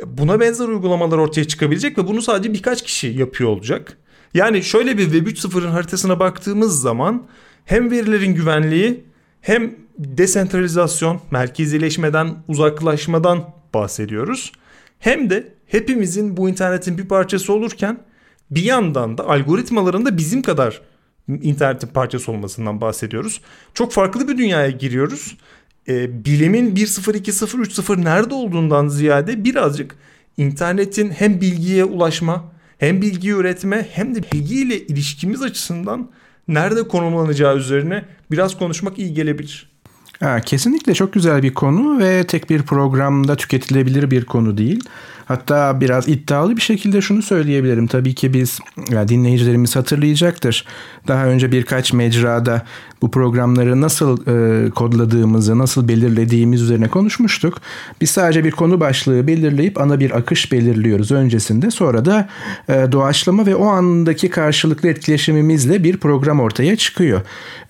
Buna 0.07 0.41
benzer 0.41 0.69
uygulamalar 0.69 1.19
ortaya 1.19 1.45
çıkabilecek 1.45 1.99
ve 1.99 2.07
bunu 2.07 2.23
sadece 2.23 2.53
birkaç 2.53 2.83
kişi 2.83 3.07
yapıyor 3.07 3.51
olacak. 3.51 3.99
Yani 4.35 4.63
şöyle 4.63 4.99
bir 4.99 5.05
Web 5.05 5.27
3.0'ın 5.27 5.71
haritasına 5.71 6.21
baktığımız 6.21 6.81
zaman 6.81 7.27
hem 7.65 7.91
verilerin 7.91 8.35
güvenliği 8.35 9.05
hem 9.41 9.75
desentralizasyon, 9.99 11.21
merkezileşmeden, 11.31 12.35
uzaklaşmadan 12.49 13.56
bahsediyoruz. 13.75 14.53
Hem 14.99 15.31
de 15.31 15.53
hepimizin 15.67 16.37
bu 16.37 16.49
internetin 16.49 16.99
bir 16.99 17.09
parçası 17.09 17.53
olurken 17.53 17.99
bir 18.51 18.63
yandan 18.63 19.19
da 19.19 19.29
algoritmaların 19.29 20.07
da 20.07 20.17
bizim 20.17 20.43
kadar 20.43 20.83
internetin 21.29 21.89
parçası 21.89 22.33
olmasından 22.33 22.81
bahsediyoruz. 22.81 23.41
Çok 23.75 23.93
farklı 23.93 24.29
bir 24.29 24.39
dünyaya 24.39 24.71
giriyoruz. 24.71 25.37
Ee, 25.89 26.25
bilimin 26.25 26.77
1.0, 26.77 27.17
2.0, 27.17 27.63
3.0 27.63 28.05
nerede 28.05 28.35
olduğundan 28.35 28.89
ziyade 28.89 29.45
birazcık 29.45 29.97
internetin 30.37 31.11
hem 31.11 31.41
bilgiye 31.41 31.85
ulaşma, 31.85 32.53
hem 32.79 33.03
bilgi 33.03 33.31
üretme 33.31 33.89
hem 33.93 34.15
de 34.15 34.23
bilgiyle 34.33 34.81
ilişkimiz 34.81 35.43
açısından 35.43 36.11
nerede 36.49 36.89
konumlanacağı 36.89 37.57
üzerine 37.57 38.05
biraz 38.31 38.59
konuşmak 38.59 38.99
iyi 38.99 39.15
gelebilir. 39.15 39.76
Ha, 40.21 40.41
kesinlikle 40.41 40.95
çok 40.95 41.13
güzel 41.13 41.43
bir 41.43 41.55
konu 41.55 41.99
ve 41.99 42.25
tek 42.27 42.51
bir 42.51 42.63
programda 42.63 43.37
tüketilebilir 43.37 44.11
bir 44.11 44.25
konu 44.25 44.59
değil. 44.59 44.85
Hatta 45.27 45.81
biraz 45.81 46.09
iddialı 46.09 46.57
bir 46.57 46.61
şekilde 46.61 47.01
şunu 47.01 47.23
söyleyebilirim. 47.23 47.87
Tabii 47.87 48.15
ki 48.15 48.35
biz 48.35 48.59
ya 48.91 49.09
dinleyicilerimiz 49.09 49.77
hatırlayacaktır. 49.77 50.65
Daha 51.09 51.27
önce 51.27 51.53
birkaç 51.53 51.93
mecrada 51.93 52.63
bu 53.03 53.11
programları 53.11 53.81
nasıl 53.81 54.19
e, 54.27 54.71
kodladığımızı, 54.71 55.59
nasıl 55.59 55.89
belirlediğimiz 55.89 56.63
üzerine 56.63 56.89
konuşmuştuk. 56.89 57.59
Biz 58.01 58.11
sadece 58.11 58.45
bir 58.45 58.51
konu 58.51 58.81
başlığı 58.81 59.27
belirleyip 59.27 59.81
ana 59.81 60.01
bir 60.01 60.17
akış 60.17 60.53
belirliyoruz 60.53 61.13
öncesinde. 61.13 61.71
Sonra 61.71 62.05
da 62.05 62.29
e, 62.69 62.93
doğaçlama 62.93 63.47
ve 63.47 63.57
o 63.57 63.67
andaki 63.67 64.31
karşılıklı 64.31 64.89
etkileşimimizle 64.89 65.85
bir 65.85 65.97
program 65.97 66.41
ortaya 66.41 66.77
çıkıyor. 66.77 67.21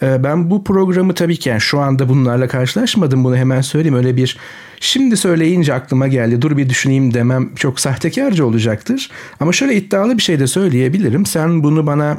E, 0.02 0.24
ben 0.24 0.50
bu 0.50 0.64
programı 0.64 1.14
tabii 1.14 1.36
ki 1.36 1.48
yani 1.48 1.60
şu 1.60 1.78
anda 1.78 2.08
bunlarla 2.08 2.48
karşılaşmadım. 2.48 3.24
Bunu 3.24 3.36
hemen 3.36 3.60
söyleyeyim. 3.60 3.96
Öyle 3.96 4.16
bir 4.16 4.36
Şimdi 4.80 5.16
söyleyince 5.16 5.74
aklıma 5.74 6.08
geldi 6.08 6.42
dur 6.42 6.56
bir 6.56 6.68
düşüneyim 6.68 7.14
demem 7.14 7.54
çok 7.54 7.80
sahtekarca 7.80 8.44
olacaktır. 8.44 9.10
Ama 9.40 9.52
şöyle 9.52 9.76
iddialı 9.76 10.18
bir 10.18 10.22
şey 10.22 10.40
de 10.40 10.46
söyleyebilirim. 10.46 11.26
Sen 11.26 11.62
bunu 11.62 11.86
bana 11.86 12.18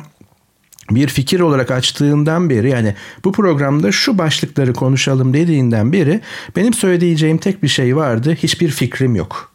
bir 0.91 1.07
fikir 1.07 1.39
olarak 1.39 1.71
açtığından 1.71 2.49
beri 2.49 2.69
yani 2.69 2.95
bu 3.23 3.31
programda 3.31 3.91
şu 3.91 4.17
başlıkları 4.17 4.73
konuşalım 4.73 5.33
dediğinden 5.33 5.93
beri 5.93 6.21
benim 6.55 6.73
söyleyeceğim 6.73 7.37
tek 7.37 7.63
bir 7.63 7.67
şey 7.67 7.95
vardı. 7.95 8.35
Hiçbir 8.35 8.69
fikrim 8.69 9.15
yok. 9.15 9.51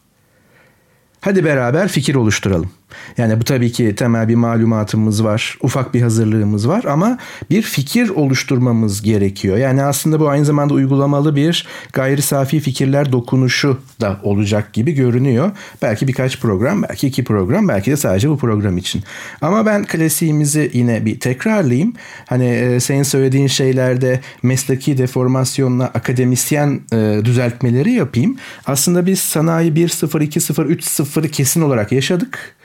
Hadi 1.21 1.45
beraber 1.45 1.87
fikir 1.87 2.15
oluşturalım. 2.15 2.71
Yani 3.17 3.39
bu 3.39 3.43
tabii 3.43 3.71
ki 3.71 3.95
temel 3.95 4.27
bir 4.27 4.35
malumatımız 4.35 5.23
var, 5.23 5.57
ufak 5.61 5.93
bir 5.93 6.01
hazırlığımız 6.01 6.67
var 6.67 6.83
ama 6.83 7.17
bir 7.49 7.61
fikir 7.61 8.09
oluşturmamız 8.09 9.01
gerekiyor. 9.01 9.57
Yani 9.57 9.83
aslında 9.83 10.19
bu 10.19 10.29
aynı 10.29 10.45
zamanda 10.45 10.73
uygulamalı 10.73 11.35
bir 11.35 11.67
gayri 11.93 12.21
safi 12.21 12.59
fikirler 12.59 13.11
dokunuşu 13.11 13.79
da 14.01 14.19
olacak 14.23 14.73
gibi 14.73 14.91
görünüyor. 14.91 15.51
Belki 15.81 16.07
birkaç 16.07 16.39
program, 16.39 16.83
belki 16.83 17.07
iki 17.07 17.23
program, 17.23 17.67
belki 17.67 17.91
de 17.91 17.97
sadece 17.97 18.29
bu 18.29 18.37
program 18.37 18.77
için. 18.77 19.03
Ama 19.41 19.65
ben 19.65 19.85
klasiğimizi 19.85 20.71
yine 20.73 21.05
bir 21.05 21.19
tekrarlayayım. 21.19 21.93
Hani 22.25 22.45
e, 22.45 22.79
senin 22.79 23.03
söylediğin 23.03 23.47
şeylerde 23.47 24.19
mesleki 24.43 24.97
deformasyonla 24.97 25.85
akademisyen 25.85 26.81
e, 26.93 27.21
düzeltmeleri 27.25 27.91
yapayım. 27.91 28.37
Aslında 28.65 29.05
biz 29.05 29.19
sanayi 29.19 29.71
1.0, 29.71 30.23
2.0, 30.23 30.67
3.0'ı 30.75 31.29
kesin 31.29 31.61
olarak 31.61 31.91
yaşadık. 31.91 32.55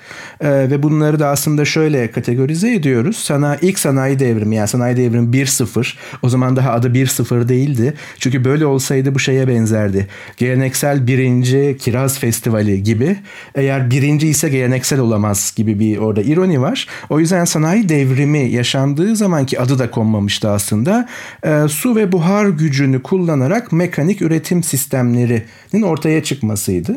E, 0.40 0.50
ve 0.50 0.82
bunları 0.82 1.18
da 1.18 1.28
aslında 1.28 1.64
şöyle 1.64 2.10
kategorize 2.10 2.74
ediyoruz. 2.74 3.16
Sanayi, 3.16 3.58
ilk 3.62 3.78
sanayi 3.78 4.18
devrimi 4.18 4.56
yani 4.56 4.68
sanayi 4.68 4.96
devrimi 4.96 5.36
1.0 5.36 5.94
o 6.22 6.28
zaman 6.28 6.56
daha 6.56 6.72
adı 6.72 6.88
1.0 6.88 7.48
değildi. 7.48 7.94
Çünkü 8.18 8.44
böyle 8.44 8.66
olsaydı 8.66 9.14
bu 9.14 9.18
şeye 9.18 9.48
benzerdi. 9.48 10.06
Geleneksel 10.36 11.06
birinci 11.06 11.76
kiraz 11.80 12.18
festivali 12.18 12.82
gibi. 12.82 13.16
Eğer 13.54 13.90
birinci 13.90 14.28
ise 14.28 14.48
geleneksel 14.48 15.00
olamaz 15.00 15.52
gibi 15.56 15.80
bir 15.80 15.96
orada 15.96 16.22
ironi 16.22 16.60
var. 16.60 16.86
O 17.10 17.20
yüzden 17.20 17.44
sanayi 17.44 17.88
devrimi 17.88 18.50
yaşandığı 18.50 19.16
zamanki 19.16 19.60
adı 19.60 19.78
da 19.78 19.90
konmamıştı 19.90 20.50
aslında. 20.50 21.08
E, 21.42 21.68
su 21.68 21.96
ve 21.96 22.12
buhar 22.12 22.46
gücünü 22.46 23.02
kullanarak 23.02 23.72
mekanik 23.72 24.22
üretim 24.22 24.62
sistemlerinin 24.62 25.82
ortaya 25.82 26.22
çıkmasıydı. 26.24 26.96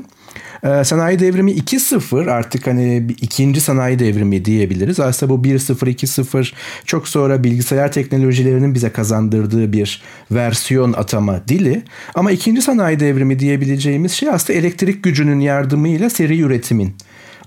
Ee, 0.64 0.84
sanayi 0.84 1.20
devrimi 1.20 1.52
2.0 1.52 2.32
artık 2.32 2.68
hani 2.68 3.08
ikinci 3.22 3.62
sanayi 3.62 4.00
devrimi 4.00 4.46
diyebiliriz. 4.46 5.00
Aslında 5.00 5.34
bu 5.34 5.48
1.0 5.48 5.86
2.0 5.86 6.54
çok 6.86 7.08
sonra 7.08 7.44
bilgisayar 7.44 7.92
teknolojilerinin 7.92 8.76
bize 8.76 8.90
kazandırdığı 8.90 9.74
bir 9.74 10.02
versiyon 10.32 10.94
atama 10.94 11.48
dili. 11.48 11.82
Ama 12.16 12.32
ikinci 12.32 12.62
sanayi 12.62 13.00
devrimi 13.00 13.40
diyebileceğimiz 13.40 14.12
şey 14.12 14.30
aslında 14.30 14.60
elektrik 14.60 15.04
gücünün 15.04 15.40
yardımıyla 15.40 16.10
seri 16.10 16.40
üretimin 16.40 16.96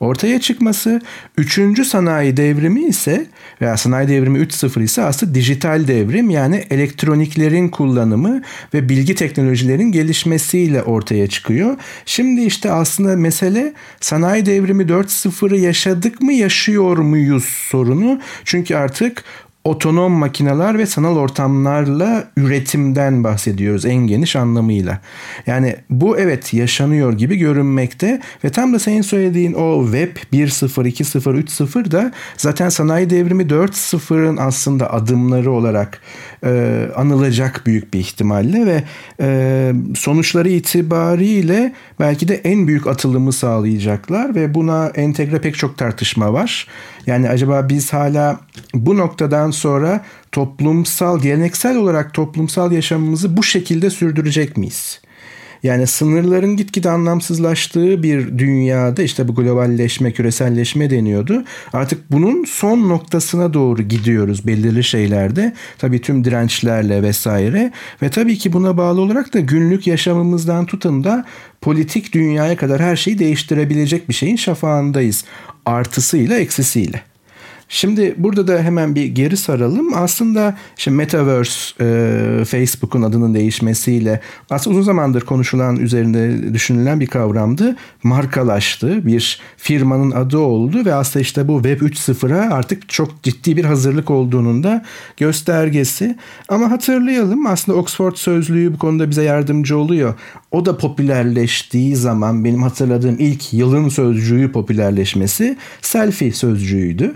ortaya 0.00 0.40
çıkması. 0.40 1.00
Üçüncü 1.38 1.84
sanayi 1.84 2.36
devrimi 2.36 2.82
ise 2.82 3.26
veya 3.60 3.76
sanayi 3.76 4.08
devrimi 4.08 4.38
3.0 4.38 4.82
ise 4.82 5.02
aslında 5.02 5.34
dijital 5.34 5.88
devrim 5.88 6.30
yani 6.30 6.64
elektroniklerin 6.70 7.68
kullanımı 7.68 8.42
ve 8.74 8.88
bilgi 8.88 9.14
teknolojilerin 9.14 9.92
gelişmesiyle 9.92 10.82
ortaya 10.82 11.26
çıkıyor. 11.26 11.76
Şimdi 12.06 12.40
işte 12.40 12.70
aslında 12.70 13.16
mesele 13.16 13.72
sanayi 14.00 14.46
devrimi 14.46 14.82
4.0'ı 14.82 15.56
yaşadık 15.56 16.20
mı 16.22 16.32
yaşıyor 16.32 16.98
muyuz 16.98 17.44
sorunu. 17.44 18.20
Çünkü 18.44 18.74
artık 18.74 19.24
otonom 19.64 20.12
makineler 20.12 20.78
ve 20.78 20.86
sanal 20.86 21.16
ortamlarla 21.16 22.24
üretimden 22.36 23.24
bahsediyoruz 23.24 23.84
en 23.86 23.96
geniş 23.96 24.36
anlamıyla. 24.36 25.00
Yani 25.46 25.76
bu 25.90 26.18
evet 26.18 26.54
yaşanıyor 26.54 27.12
gibi 27.12 27.36
görünmekte 27.36 28.20
ve 28.44 28.50
tam 28.50 28.74
da 28.74 28.78
senin 28.78 29.02
söylediğin 29.02 29.52
o 29.52 29.84
web 29.84 30.16
1.0, 30.32 30.88
2.0, 30.88 31.42
3.0 31.42 31.90
da 31.90 32.12
zaten 32.36 32.68
sanayi 32.68 33.10
devrimi 33.10 33.42
4.0'ın 33.42 34.36
aslında 34.36 34.92
adımları 34.92 35.50
olarak 35.50 36.00
e, 36.44 36.82
anılacak 36.96 37.62
büyük 37.66 37.94
bir 37.94 37.98
ihtimalle 37.98 38.66
ve 38.66 38.84
e, 39.20 39.72
sonuçları 39.94 40.48
itibariyle 40.48 41.72
belki 42.00 42.28
de 42.28 42.34
en 42.34 42.66
büyük 42.66 42.86
atılımı 42.86 43.32
sağlayacaklar 43.32 44.34
ve 44.34 44.54
buna 44.54 44.86
entegre 44.86 45.40
pek 45.40 45.56
çok 45.56 45.78
tartışma 45.78 46.32
var. 46.32 46.66
Yani 47.06 47.28
acaba 47.28 47.68
biz 47.68 47.92
hala 47.92 48.40
bu 48.74 48.96
noktadan 48.96 49.50
sonra 49.50 50.04
toplumsal, 50.32 51.20
geleneksel 51.20 51.76
olarak 51.76 52.14
toplumsal 52.14 52.72
yaşamımızı 52.72 53.36
bu 53.36 53.42
şekilde 53.42 53.90
sürdürecek 53.90 54.56
miyiz? 54.56 55.00
Yani 55.64 55.86
sınırların 55.86 56.56
gitgide 56.56 56.90
anlamsızlaştığı 56.90 58.02
bir 58.02 58.38
dünyada 58.38 59.02
işte 59.02 59.28
bu 59.28 59.34
globalleşme, 59.34 60.12
küreselleşme 60.12 60.90
deniyordu. 60.90 61.44
Artık 61.72 62.12
bunun 62.12 62.44
son 62.44 62.88
noktasına 62.88 63.54
doğru 63.54 63.82
gidiyoruz 63.82 64.46
belirli 64.46 64.84
şeylerde. 64.84 65.54
Tabii 65.78 66.00
tüm 66.00 66.24
dirençlerle 66.24 67.02
vesaire 67.02 67.72
ve 68.02 68.08
tabii 68.08 68.38
ki 68.38 68.52
buna 68.52 68.76
bağlı 68.76 69.00
olarak 69.00 69.34
da 69.34 69.40
günlük 69.40 69.86
yaşamımızdan 69.86 70.66
tutun 70.66 71.04
da 71.04 71.24
politik 71.60 72.12
dünyaya 72.12 72.56
kadar 72.56 72.82
her 72.82 72.96
şeyi 72.96 73.18
değiştirebilecek 73.18 74.08
bir 74.08 74.14
şeyin 74.14 74.36
şafağındayız. 74.36 75.24
Artısıyla 75.66 76.36
eksisiyle. 76.36 77.13
Şimdi 77.68 78.14
burada 78.18 78.48
da 78.48 78.58
hemen 78.58 78.94
bir 78.94 79.04
geri 79.06 79.36
saralım. 79.36 79.94
Aslında 79.94 80.56
işte 80.78 80.90
Metaverse 80.90 81.74
e, 81.80 82.44
Facebook'un 82.44 83.02
adının 83.02 83.34
değişmesiyle 83.34 84.20
aslında 84.50 84.76
uzun 84.76 84.86
zamandır 84.86 85.20
konuşulan 85.20 85.76
üzerinde 85.76 86.54
düşünülen 86.54 87.00
bir 87.00 87.06
kavramdı. 87.06 87.76
Markalaştı. 88.02 89.06
Bir 89.06 89.40
firmanın 89.56 90.10
adı 90.10 90.38
oldu 90.38 90.84
ve 90.84 90.94
aslında 90.94 91.22
işte 91.22 91.48
bu 91.48 91.62
Web 91.62 91.80
3.0'a 91.80 92.54
artık 92.54 92.88
çok 92.88 93.22
ciddi 93.22 93.56
bir 93.56 93.64
hazırlık 93.64 94.10
olduğunun 94.10 94.62
da 94.62 94.84
göstergesi. 95.16 96.16
Ama 96.48 96.70
hatırlayalım 96.70 97.46
aslında 97.46 97.78
Oxford 97.78 98.14
Sözlüğü 98.16 98.74
bu 98.74 98.78
konuda 98.78 99.10
bize 99.10 99.22
yardımcı 99.22 99.78
oluyor. 99.78 100.14
O 100.50 100.66
da 100.66 100.78
popülerleştiği 100.78 101.96
zaman 101.96 102.44
benim 102.44 102.62
hatırladığım 102.62 103.16
ilk 103.18 103.52
yılın 103.52 103.88
sözcüğü 103.88 104.52
popülerleşmesi 104.52 105.56
selfie 105.82 106.32
sözcüğüydü. 106.32 107.14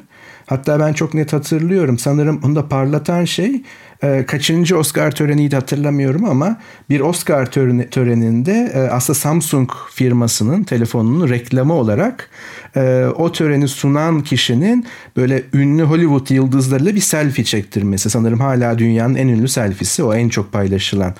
Hatta 0.49 0.81
ben 0.81 0.93
çok 0.93 1.14
net 1.14 1.33
hatırlıyorum. 1.33 1.99
Sanırım 1.99 2.40
onu 2.45 2.57
da 2.57 2.69
parlatan 2.69 3.25
şey 3.25 3.62
e, 4.02 4.26
kaçıncı 4.26 4.78
Oscar 4.78 5.11
töreniydi 5.11 5.57
hatırlamıyorum 5.57 6.25
ama 6.25 6.59
bir 6.90 7.00
Oscar 7.00 7.50
töreninde 7.90 8.73
e, 8.75 8.78
aslında 8.78 9.19
Samsung 9.19 9.71
firmasının 9.95 10.64
telefonunun 10.64 11.28
reklamı 11.28 11.75
olarak 11.75 12.31
e, 12.76 13.05
o 13.17 13.33
töreni 13.33 13.69
sunan 13.69 14.23
kişinin 14.23 14.87
böyle 15.17 15.43
ünlü 15.52 15.83
Hollywood 15.83 16.31
yıldızlarıyla 16.31 16.95
bir 16.95 17.00
selfie 17.00 17.45
çektirmesi. 17.45 18.11
Sanırım 18.11 18.40
hala 18.40 18.78
dünyanın 18.78 19.14
en 19.14 19.28
ünlü 19.28 19.49
selfisi 19.49 20.02
o 20.02 20.14
en 20.14 20.28
çok 20.28 20.52
paylaşılan. 20.52 21.14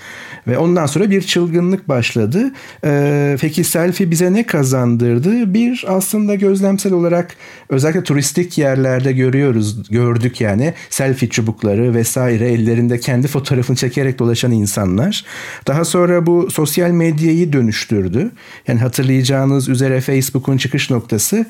Ve 0.47 0.59
ondan 0.59 0.87
sonra 0.87 1.11
bir 1.11 1.23
çılgınlık 1.23 1.89
başladı. 1.89 2.53
E, 2.85 3.37
peki 3.41 3.65
selfie 3.65 4.11
bize 4.11 4.33
ne 4.33 4.47
kazandırdı? 4.47 5.55
Bir 5.55 5.85
aslında 5.89 6.35
gözlemsel 6.35 6.93
olarak 6.93 7.37
özellikle 7.69 8.03
turistik 8.03 8.59
yerlerde 8.59 9.13
görüyoruz, 9.19 9.89
gördük 9.91 10.41
yani 10.41 10.75
selfie 10.91 11.29
çubukları 11.29 11.95
vesaire 11.95 12.49
ellerinde 12.49 13.01
kendi 13.01 13.29
fotoğrafını 13.29 13.77
çekerek 13.77 14.19
dolaşan 14.19 14.53
insanlar. 14.53 15.25
Daha 15.67 15.85
sonra 15.85 16.27
bu 16.27 16.51
sosyal 16.51 16.91
medyayı 16.91 17.53
dönüştürdü. 17.53 18.31
Yani 18.69 18.81
hatırlayacağınız 18.81 19.69
üzere 19.69 20.01
Facebook'un 20.01 20.57
çıkış 20.57 20.91
noktası 20.91 21.47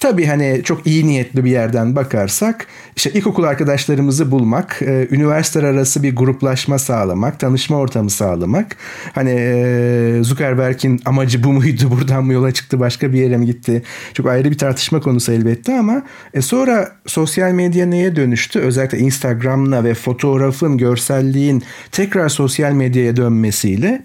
Tabii 0.00 0.26
hani 0.26 0.60
çok 0.64 0.86
iyi 0.86 1.06
niyetli 1.06 1.44
bir 1.44 1.50
yerden 1.50 1.96
bakarsak 1.96 2.66
işte 2.96 3.10
ilkokul 3.10 3.44
arkadaşlarımızı 3.44 4.30
bulmak, 4.30 4.82
e, 4.82 5.08
üniversiteler 5.10 5.68
arası 5.68 6.02
bir 6.02 6.16
gruplaşma 6.16 6.78
sağlamak, 6.78 7.40
tanışma 7.40 7.76
ortamı 7.76 8.10
sağlamak. 8.10 8.76
Hani 9.14 9.30
e, 9.30 10.18
Zuckerberg'in 10.22 11.00
amacı 11.04 11.44
bu 11.44 11.52
muydu, 11.52 11.90
buradan 11.90 12.24
mı 12.24 12.32
yola 12.32 12.52
çıktı, 12.52 12.80
başka 12.80 13.12
bir 13.12 13.18
yere 13.18 13.36
mi 13.36 13.46
gitti? 13.46 13.82
Çok 14.14 14.26
ayrı 14.26 14.50
bir 14.50 14.58
tartışma 14.58 15.00
konusu 15.00 15.32
elbette 15.32 15.78
ama 15.78 16.02
e, 16.34 16.42
sonra 16.42 16.92
sosyal 17.06 17.52
medya 17.52 17.86
neye 17.86 18.16
dönüştü? 18.16 18.58
Özellikle 18.58 18.98
Instagram'la 18.98 19.84
ve 19.84 19.94
fotoğrafın, 19.94 20.78
görselliğin 20.78 21.62
tekrar 21.92 22.28
sosyal 22.28 22.72
medyaya 22.72 23.16
dönmesiyle 23.16 24.02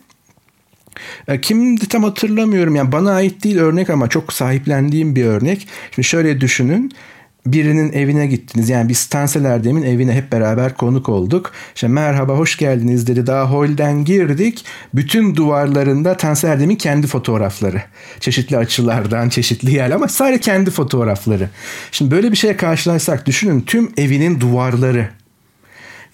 kimdi 1.42 1.88
tam 1.88 2.04
hatırlamıyorum. 2.04 2.76
Yani 2.76 2.92
bana 2.92 3.12
ait 3.12 3.44
değil 3.44 3.58
örnek 3.58 3.90
ama 3.90 4.08
çok 4.08 4.34
sahiplendiğim 4.34 5.16
bir 5.16 5.26
örnek. 5.26 5.68
Şimdi 5.92 6.08
şöyle 6.08 6.42
düşünün 6.42 6.92
birinin 7.46 7.94
evine 7.94 8.28
gittiniz. 8.28 8.70
Yani 8.70 8.90
biz 8.90 9.06
Tansel 9.06 9.46
Erdem'in 9.46 9.84
evine 9.84 10.14
hep 10.14 10.32
beraber 10.32 10.78
konuk 10.78 11.10
olduk. 11.10 11.52
İşte 11.76 11.88
merhaba 11.88 12.34
hoş 12.34 12.58
geldiniz 12.58 13.08
dedi. 13.08 13.28
Daha 13.28 13.52
holden 13.52 14.06
girdik. 14.06 14.66
Bütün 14.94 15.36
duvarlarında 15.36 16.18
Tansel 16.18 16.50
Erdem'in 16.50 16.76
kendi 16.76 17.08
fotoğrafları. 17.08 17.82
Çeşitli 18.20 18.58
açılardan, 18.58 19.30
çeşitli 19.30 19.74
yer 19.74 19.92
ama 19.92 20.08
sadece 20.08 20.40
kendi 20.40 20.72
fotoğrafları. 20.72 21.50
Şimdi 21.92 22.12
böyle 22.12 22.32
bir 22.32 22.38
şeye 22.38 22.58
karşılaşsak 22.58 23.26
düşünün 23.26 23.62
tüm 23.62 23.92
evinin 23.98 24.40
duvarları 24.40 25.10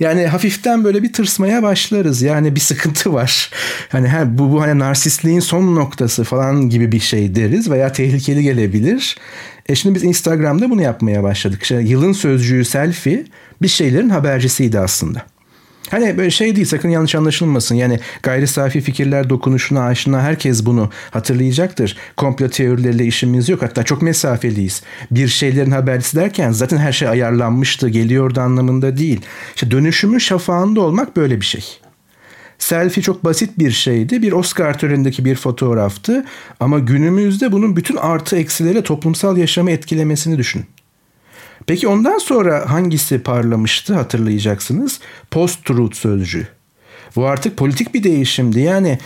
yani 0.01 0.27
hafiften 0.27 0.83
böyle 0.83 1.03
bir 1.03 1.13
tırsmaya 1.13 1.63
başlarız. 1.63 2.21
Yani 2.21 2.55
bir 2.55 2.59
sıkıntı 2.59 3.13
var. 3.13 3.51
Hani 3.89 4.07
ha, 4.07 4.37
bu, 4.37 4.51
bu 4.51 4.61
hani 4.61 4.79
narsistliğin 4.79 5.39
son 5.39 5.75
noktası 5.75 6.23
falan 6.23 6.69
gibi 6.69 6.91
bir 6.91 6.99
şey 6.99 7.35
deriz 7.35 7.69
veya 7.69 7.91
tehlikeli 7.91 8.43
gelebilir. 8.43 9.17
E 9.65 9.75
şimdi 9.75 9.95
biz 9.95 10.03
Instagram'da 10.03 10.69
bunu 10.69 10.81
yapmaya 10.81 11.23
başladık. 11.23 11.63
İşte 11.63 11.81
yılın 11.81 12.13
sözcüğü 12.13 12.65
selfie 12.65 13.25
bir 13.61 13.67
şeylerin 13.67 14.09
habercisiydi 14.09 14.79
aslında. 14.79 15.25
Hani 15.91 16.17
böyle 16.17 16.32
şey 16.32 16.56
değil 16.56 16.67
sakın 16.67 16.89
yanlış 16.89 17.15
anlaşılmasın. 17.15 17.75
Yani 17.75 17.99
gayri 18.23 18.47
safi 18.47 18.82
fikirler 18.82 19.30
dokunuşuna 19.30 19.84
aşina 19.84 20.21
herkes 20.21 20.65
bunu 20.65 20.89
hatırlayacaktır. 21.12 21.97
Komplo 22.17 22.49
teorileriyle 22.49 23.06
işimiz 23.06 23.49
yok. 23.49 23.62
Hatta 23.62 23.84
çok 23.84 24.01
mesafeliyiz. 24.01 24.84
Bir 25.12 25.27
şeylerin 25.27 25.71
habercisi 25.71 26.17
derken 26.17 26.51
zaten 26.51 26.77
her 26.77 26.91
şey 26.91 27.08
ayarlanmıştı, 27.08 27.89
geliyordu 27.89 28.41
anlamında 28.41 28.97
değil. 28.97 29.21
İşte 29.56 29.71
dönüşümün 29.71 30.17
şafağında 30.17 30.82
olmak 30.82 31.17
böyle 31.17 31.41
bir 31.41 31.45
şey. 31.45 31.80
Selfie 32.60 33.04
çok 33.04 33.23
basit 33.25 33.60
bir 33.60 33.71
şeydi. 33.71 34.21
Bir 34.21 34.32
Oscar 34.32 34.80
törenindeki 34.80 35.25
bir 35.25 35.36
fotoğraftı. 35.36 36.25
Ama 36.60 36.80
günümüzde 36.80 37.51
bunun 37.51 37.75
bütün 37.75 37.95
artı 37.95 38.38
eksileriyle 38.38 38.84
toplumsal 38.84 39.38
yaşamı 39.38 39.71
etkilemesini 39.71 40.38
düşünün. 40.38 40.65
Peki 41.67 41.88
ondan 41.88 42.17
sonra 42.17 42.71
hangisi 42.71 43.24
parlamıştı 43.24 43.93
hatırlayacaksınız? 43.93 45.00
Post-truth 45.32 45.95
sözcüğü. 45.95 46.61
Bu 47.15 47.26
artık 47.26 47.58
politik 47.58 47.93
bir 47.93 48.04
değişimdi. 48.04 48.60
Yani 48.60 48.97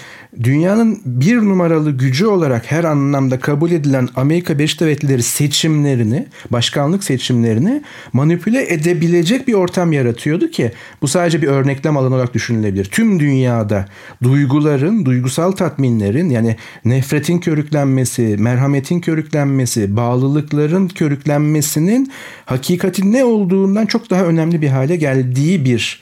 dünyanın 0.44 1.02
bir 1.06 1.38
numaralı 1.38 1.92
gücü 1.92 2.26
olarak 2.26 2.72
her 2.72 2.84
anlamda 2.84 3.40
kabul 3.40 3.72
edilen 3.72 4.10
Amerika 4.16 4.58
Birleşik 4.58 4.80
Devletleri 4.80 5.24
seçimlerini, 5.24 6.28
başkanlık 6.52 7.04
seçimlerini 7.04 7.82
manipüle 8.14 8.74
edebilecek 8.74 9.48
bir 9.48 9.54
ortam 9.54 9.94
yaratıyordu 9.94 10.52
ki 10.52 10.72
bu 11.02 11.08
sadece 11.08 11.42
bir 11.42 11.48
örneklem 11.48 11.98
alanı 11.98 12.16
olarak 12.16 12.34
düşünülebilir. 12.34 12.86
Tüm 12.86 13.20
dünyada 13.20 13.86
duyguların, 14.24 15.06
duygusal 15.06 15.52
tatminlerin 15.52 16.30
yani 16.30 16.56
nefretin 16.86 17.40
körüklenmesi, 17.40 18.36
merhametin 18.40 19.00
körüklenmesi, 19.00 19.96
bağlılıkların 19.98 20.88
körüklenmesinin 20.88 22.12
hakikatin 22.46 23.14
ne 23.14 23.26
olduğundan 23.26 23.86
çok 23.86 24.10
daha 24.10 24.26
önemli 24.26 24.62
bir 24.62 24.68
hale 24.68 24.96
geldiği 24.96 25.66
bir 25.66 26.02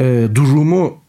e, 0.00 0.28
durumu 0.34 1.00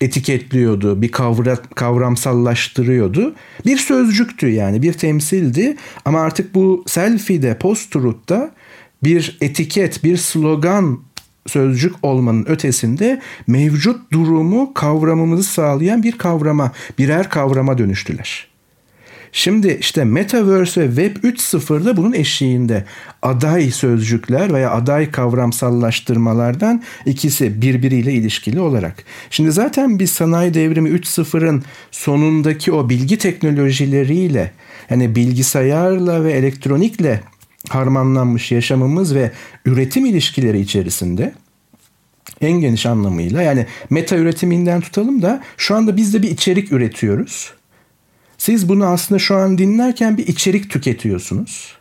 etiketliyordu, 0.00 1.02
bir 1.02 1.12
kavra, 1.12 1.56
kavramsallaştırıyordu. 1.56 3.34
Bir 3.66 3.76
sözcüktü 3.76 4.48
yani, 4.48 4.82
bir 4.82 4.92
temsildi 4.92 5.76
ama 6.04 6.20
artık 6.20 6.54
bu 6.54 6.84
selfie'de, 6.86 7.58
post-truth'ta 7.58 8.50
bir 9.04 9.38
etiket, 9.40 10.04
bir 10.04 10.16
slogan 10.16 11.00
sözcük 11.46 11.94
olmanın 12.02 12.44
ötesinde 12.48 13.20
mevcut 13.46 14.12
durumu 14.12 14.74
kavramımızı 14.74 15.44
sağlayan 15.44 16.02
bir 16.02 16.18
kavrama, 16.18 16.72
birer 16.98 17.28
kavrama 17.28 17.78
dönüştüler. 17.78 18.49
Şimdi 19.32 19.76
işte 19.80 20.04
Metaverse 20.04 20.80
ve 20.80 20.86
Web 20.86 21.16
3.0'da 21.24 21.96
bunun 21.96 22.12
eşiğinde 22.12 22.84
aday 23.22 23.70
sözcükler 23.70 24.52
veya 24.52 24.70
aday 24.70 25.10
kavramsallaştırmalardan 25.10 26.82
ikisi 27.06 27.62
birbiriyle 27.62 28.12
ilişkili 28.12 28.60
olarak. 28.60 29.04
Şimdi 29.30 29.52
zaten 29.52 29.98
biz 29.98 30.10
sanayi 30.10 30.54
devrimi 30.54 30.88
3.0'ın 30.88 31.64
sonundaki 31.90 32.72
o 32.72 32.88
bilgi 32.88 33.18
teknolojileriyle 33.18 34.52
yani 34.90 35.14
bilgisayarla 35.14 36.24
ve 36.24 36.32
elektronikle 36.32 37.20
harmanlanmış 37.68 38.52
yaşamımız 38.52 39.14
ve 39.14 39.30
üretim 39.64 40.06
ilişkileri 40.06 40.60
içerisinde 40.60 41.32
en 42.40 42.52
geniş 42.52 42.86
anlamıyla 42.86 43.42
yani 43.42 43.66
meta 43.90 44.16
üretiminden 44.16 44.80
tutalım 44.80 45.22
da 45.22 45.42
şu 45.56 45.74
anda 45.76 45.96
biz 45.96 46.14
de 46.14 46.22
bir 46.22 46.30
içerik 46.30 46.72
üretiyoruz. 46.72 47.59
Siz 48.40 48.68
bunu 48.68 48.86
aslında 48.86 49.18
şu 49.18 49.36
an 49.36 49.58
dinlerken 49.58 50.16
bir 50.16 50.26
içerik 50.26 50.70
tüketiyorsunuz. 50.70 51.76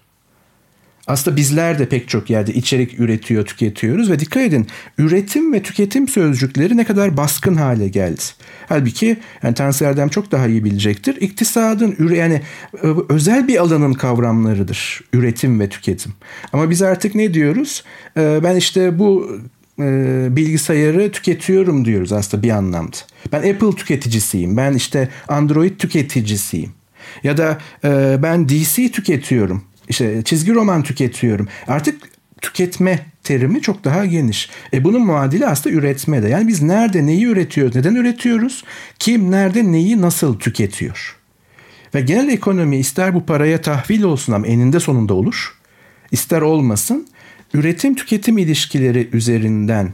Aslında 1.08 1.38
bizler 1.38 1.80
de 1.80 1.90
pek 1.90 2.10
çok 2.10 2.30
yerde 2.30 2.54
içerik 2.54 3.00
üretiyor, 3.00 3.46
tüketiyoruz 3.46 4.12
ve 4.12 4.20
dikkat 4.20 4.44
edin 4.44 4.68
üretim 4.98 5.54
ve 5.54 5.64
tüketim 5.64 6.08
sözcükleri 6.08 6.78
ne 6.78 6.86
kadar 6.86 7.18
baskın 7.18 7.56
hale 7.56 7.88
geldi. 7.88 8.22
Halbuki 8.70 9.18
yani 9.44 9.54
Tansu 9.54 9.86
Erdem 9.86 10.10
çok 10.10 10.32
daha 10.32 10.48
iyi 10.48 10.64
bilecektir. 10.64 11.16
İktisadın 11.22 12.14
yani 12.14 12.42
e, 12.84 12.88
özel 13.10 13.48
bir 13.48 13.58
alanın 13.62 13.94
kavramlarıdır 13.94 15.02
üretim 15.14 15.60
ve 15.60 15.70
tüketim. 15.70 16.14
Ama 16.54 16.70
biz 16.70 16.82
artık 16.82 17.16
ne 17.16 17.34
diyoruz? 17.34 17.84
E, 18.18 18.40
ben 18.44 18.56
işte 18.56 19.00
bu 19.00 19.40
e, 19.80 20.28
bilgisayarı 20.30 21.12
tüketiyorum 21.12 21.86
diyoruz 21.86 22.14
aslında 22.14 22.44
bir 22.44 22.50
anlamda. 22.50 22.98
Ben 23.32 23.38
Apple 23.38 23.76
tüketicisiyim. 23.76 24.58
Ben 24.58 24.74
işte 24.74 25.10
Android 25.28 25.78
tüketicisiyim. 25.80 26.72
Ya 27.24 27.38
da 27.38 27.58
ben 28.24 28.50
DC 28.50 28.92
tüketiyorum 28.92 29.64
işte 29.90 30.22
çizgi 30.24 30.54
roman 30.54 30.84
tüketiyorum. 30.84 31.48
Artık 31.68 32.10
tüketme 32.42 33.06
terimi 33.24 33.62
çok 33.62 33.84
daha 33.84 34.06
geniş. 34.06 34.50
E 34.74 34.84
bunun 34.84 35.06
muadili 35.06 35.48
aslında 35.48 35.76
üretme 35.76 36.24
de. 36.24 36.30
Yani 36.30 36.48
biz 36.48 36.62
nerede 36.62 37.06
neyi 37.06 37.26
üretiyoruz, 37.26 37.76
neden 37.76 37.96
üretiyoruz, 37.96 38.64
kim 39.00 39.32
nerede 39.32 39.72
neyi 39.72 40.02
nasıl 40.02 40.40
tüketiyor. 40.40 41.16
Ve 41.96 42.02
genel 42.02 42.30
ekonomi 42.30 42.78
ister 42.78 43.14
bu 43.14 43.26
paraya 43.26 43.62
tahvil 43.62 44.04
olsun 44.04 44.34
ama 44.34 44.48
eninde 44.48 44.80
sonunda 44.80 45.14
olur. 45.14 45.56
ister 46.12 46.42
olmasın. 46.42 47.08
Üretim 47.54 47.96
tüketim 47.96 48.38
ilişkileri 48.38 49.10
üzerinden 49.14 49.92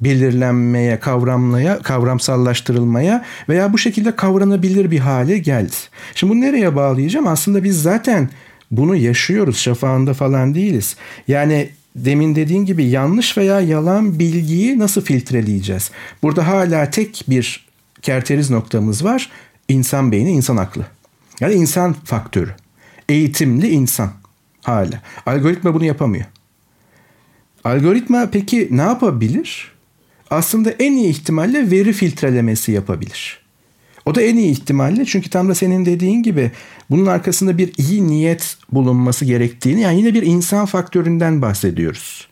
belirlenmeye, 0.00 1.00
kavramlaya, 1.00 1.78
kavramsallaştırılmaya 1.78 3.24
veya 3.48 3.72
bu 3.72 3.78
şekilde 3.78 4.16
kavranabilir 4.16 4.90
bir 4.90 4.98
hale 4.98 5.38
geldi. 5.38 5.76
Şimdi 6.14 6.32
bunu 6.32 6.40
nereye 6.40 6.76
bağlayacağım? 6.76 7.26
Aslında 7.26 7.64
biz 7.64 7.82
zaten 7.82 8.30
bunu 8.70 8.96
yaşıyoruz. 8.96 9.58
Şafağında 9.58 10.14
falan 10.14 10.54
değiliz. 10.54 10.96
Yani 11.28 11.70
demin 11.96 12.34
dediğin 12.34 12.64
gibi 12.64 12.84
yanlış 12.84 13.38
veya 13.38 13.60
yalan 13.60 14.18
bilgiyi 14.18 14.78
nasıl 14.78 15.00
filtreleyeceğiz? 15.00 15.90
Burada 16.22 16.46
hala 16.46 16.90
tek 16.90 17.24
bir 17.28 17.68
kerteriz 18.02 18.50
noktamız 18.50 19.04
var. 19.04 19.30
İnsan 19.68 20.12
beyni, 20.12 20.30
insan 20.30 20.56
aklı. 20.56 20.86
Yani 21.40 21.54
insan 21.54 21.92
faktörü. 21.92 22.50
Eğitimli 23.08 23.68
insan 23.68 24.10
hala. 24.62 25.02
Algoritma 25.26 25.74
bunu 25.74 25.84
yapamıyor. 25.84 26.24
Algoritma 27.64 28.28
peki 28.32 28.68
ne 28.70 28.82
yapabilir? 28.82 29.77
Aslında 30.30 30.70
en 30.70 30.92
iyi 30.92 31.08
ihtimalle 31.08 31.70
veri 31.70 31.92
filtrelemesi 31.92 32.72
yapabilir. 32.72 33.40
O 34.06 34.14
da 34.14 34.22
en 34.22 34.36
iyi 34.36 34.50
ihtimalle 34.50 35.04
çünkü 35.04 35.30
tam 35.30 35.48
da 35.48 35.54
senin 35.54 35.86
dediğin 35.86 36.22
gibi 36.22 36.50
bunun 36.90 37.06
arkasında 37.06 37.58
bir 37.58 37.72
iyi 37.78 38.06
niyet 38.06 38.56
bulunması 38.72 39.24
gerektiğini 39.24 39.80
yani 39.80 39.98
yine 39.98 40.14
bir 40.14 40.22
insan 40.22 40.66
faktöründen 40.66 41.42
bahsediyoruz. 41.42 42.28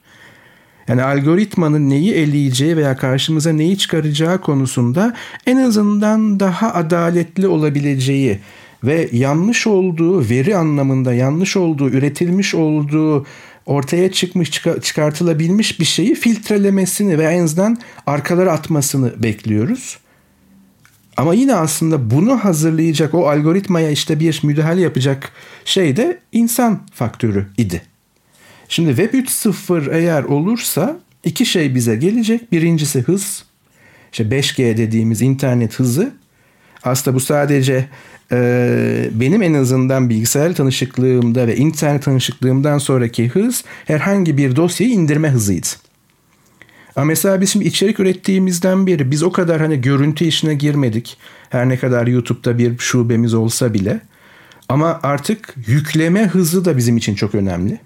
Yani 0.88 1.02
algoritmanın 1.02 1.90
neyi 1.90 2.12
eleyeceği 2.12 2.76
veya 2.76 2.96
karşımıza 2.96 3.52
neyi 3.52 3.78
çıkaracağı 3.78 4.40
konusunda 4.40 5.14
en 5.46 5.56
azından 5.56 6.40
daha 6.40 6.74
adaletli 6.74 7.48
olabileceği 7.48 8.38
ve 8.84 9.08
yanlış 9.12 9.66
olduğu 9.66 10.28
veri 10.30 10.56
anlamında 10.56 11.14
yanlış 11.14 11.56
olduğu 11.56 11.90
üretilmiş 11.90 12.54
olduğu 12.54 13.26
ortaya 13.66 14.12
çıkmış 14.12 14.50
çıkartılabilmiş 14.82 15.80
bir 15.80 15.84
şeyi 15.84 16.14
filtrelemesini 16.14 17.18
ve 17.18 17.24
en 17.24 17.44
azından 17.44 17.78
arkalara 18.06 18.52
atmasını 18.52 19.22
bekliyoruz. 19.22 19.98
Ama 21.16 21.34
yine 21.34 21.54
aslında 21.54 22.10
bunu 22.10 22.44
hazırlayacak 22.44 23.14
o 23.14 23.28
algoritmaya 23.28 23.90
işte 23.90 24.20
bir 24.20 24.40
müdahale 24.42 24.80
yapacak 24.80 25.32
şey 25.64 25.96
de 25.96 26.20
insan 26.32 26.80
faktörü 26.94 27.46
idi. 27.56 27.82
Şimdi 28.68 28.88
Web 28.96 29.14
3.0 29.14 29.94
eğer 29.94 30.22
olursa 30.24 30.98
iki 31.24 31.46
şey 31.46 31.74
bize 31.74 31.96
gelecek. 31.96 32.52
Birincisi 32.52 33.00
hız. 33.00 33.44
İşte 34.12 34.24
5G 34.24 34.76
dediğimiz 34.76 35.22
internet 35.22 35.78
hızı. 35.78 36.12
Aslında 36.82 37.14
bu 37.14 37.20
sadece 37.20 37.88
e, 38.32 39.10
benim 39.12 39.42
en 39.42 39.54
azından 39.54 40.10
bilgisayar 40.10 40.54
tanışıklığımda 40.54 41.46
ve 41.46 41.56
internet 41.56 42.02
tanışıklığımdan 42.02 42.78
sonraki 42.78 43.28
hız 43.28 43.64
herhangi 43.84 44.36
bir 44.36 44.56
dosyayı 44.56 44.92
indirme 44.92 45.30
hızıydı. 45.30 45.66
Ama 46.96 47.04
mesela 47.04 47.40
biz 47.40 47.50
şimdi 47.50 47.64
içerik 47.64 48.00
ürettiğimizden 48.00 48.86
beri 48.86 49.10
biz 49.10 49.22
o 49.22 49.32
kadar 49.32 49.60
hani 49.60 49.80
görüntü 49.80 50.24
işine 50.24 50.54
girmedik. 50.54 51.18
Her 51.50 51.68
ne 51.68 51.76
kadar 51.76 52.06
YouTube'da 52.06 52.58
bir 52.58 52.78
şubemiz 52.78 53.34
olsa 53.34 53.74
bile. 53.74 54.00
Ama 54.68 55.00
artık 55.02 55.54
yükleme 55.66 56.26
hızı 56.26 56.64
da 56.64 56.76
bizim 56.76 56.96
için 56.96 57.14
çok 57.14 57.34
önemli. 57.34 57.80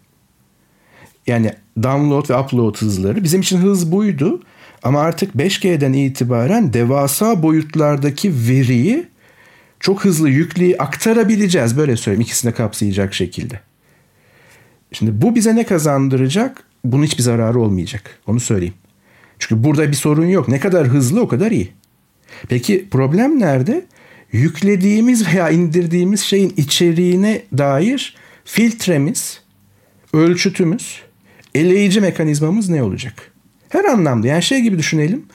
Yani 1.27 1.53
download 1.83 2.31
ve 2.31 2.37
upload 2.37 2.77
hızları. 2.77 3.25
Bizim 3.25 3.41
için 3.41 3.59
hız 3.59 3.93
buydu. 3.93 4.43
Ama 4.83 5.01
artık 5.01 5.35
5G'den 5.35 5.93
itibaren 5.93 6.73
devasa 6.73 7.43
boyutlardaki 7.43 8.33
veriyi 8.49 9.10
çok 9.81 10.05
hızlı 10.05 10.31
yükleyip 10.31 10.81
aktarabileceğiz. 10.81 11.77
Böyle 11.77 11.97
söyleyeyim 11.97 12.21
ikisini 12.21 12.53
kapsayacak 12.53 13.15
şekilde. 13.15 13.61
Şimdi 14.93 15.23
bu 15.23 15.35
bize 15.35 15.57
ne 15.57 15.67
kazandıracak? 15.67 16.65
Bunun 16.85 17.05
hiçbir 17.05 17.23
zararı 17.23 17.61
olmayacak. 17.61 18.19
Onu 18.27 18.41
söyleyeyim. 18.41 18.75
Çünkü 19.39 19.65
burada 19.65 19.89
bir 19.89 19.97
sorun 19.97 20.27
yok. 20.27 20.49
Ne 20.49 20.61
kadar 20.61 20.87
hızlı 20.87 21.21
o 21.21 21.29
kadar 21.29 21.51
iyi. 21.51 21.73
Peki 22.49 22.89
problem 22.91 23.41
nerede? 23.41 23.87
Yüklediğimiz 24.33 25.27
veya 25.27 25.51
indirdiğimiz 25.51 26.21
şeyin 26.21 26.55
içeriğine 26.57 27.43
dair 27.59 28.17
filtremiz, 28.45 29.41
ölçütümüz, 30.13 31.03
eleyici 31.55 32.01
mekanizmamız 32.01 32.69
ne 32.69 32.83
olacak? 32.83 33.33
Her 33.69 33.85
anlamda 33.85 34.27
yani 34.27 34.43
şey 34.43 34.61
gibi 34.61 34.79
düşünelim. 34.79 35.27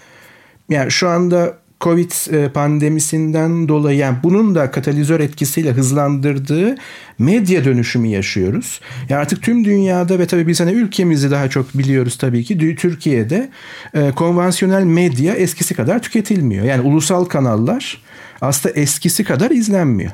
Yani 0.70 0.92
şu 0.92 1.10
anda 1.10 1.58
Covid 1.82 2.12
e, 2.34 2.50
pandemisinden 2.50 3.68
dolayı 3.68 3.98
yani 3.98 4.18
bunun 4.24 4.56
da 4.56 4.72
katalizör 4.72 5.20
etkisiyle 5.20 5.72
hızlandırdığı 5.72 6.76
medya 7.20 7.66
dönüşümü 7.66 8.08
yaşıyoruz. 8.08 8.82
Yani 9.10 9.22
artık 9.22 9.44
tüm 9.44 9.66
dünyada 9.66 10.20
ve 10.20 10.28
tabii 10.28 10.48
biz 10.48 10.60
hani 10.60 10.72
ülkemizi 10.72 11.32
daha 11.32 11.50
çok 11.50 11.78
biliyoruz 11.78 12.18
tabii 12.18 12.44
ki 12.44 12.76
Türkiye'de 12.76 13.50
e, 13.94 14.12
konvansiyonel 14.12 14.84
medya 14.84 15.34
eskisi 15.34 15.74
kadar 15.74 16.02
tüketilmiyor. 16.02 16.66
Yani 16.66 16.82
ulusal 16.82 17.26
kanallar 17.26 18.02
aslında 18.42 18.76
eskisi 18.76 19.24
kadar 19.24 19.52
izlenmiyor 19.52 20.12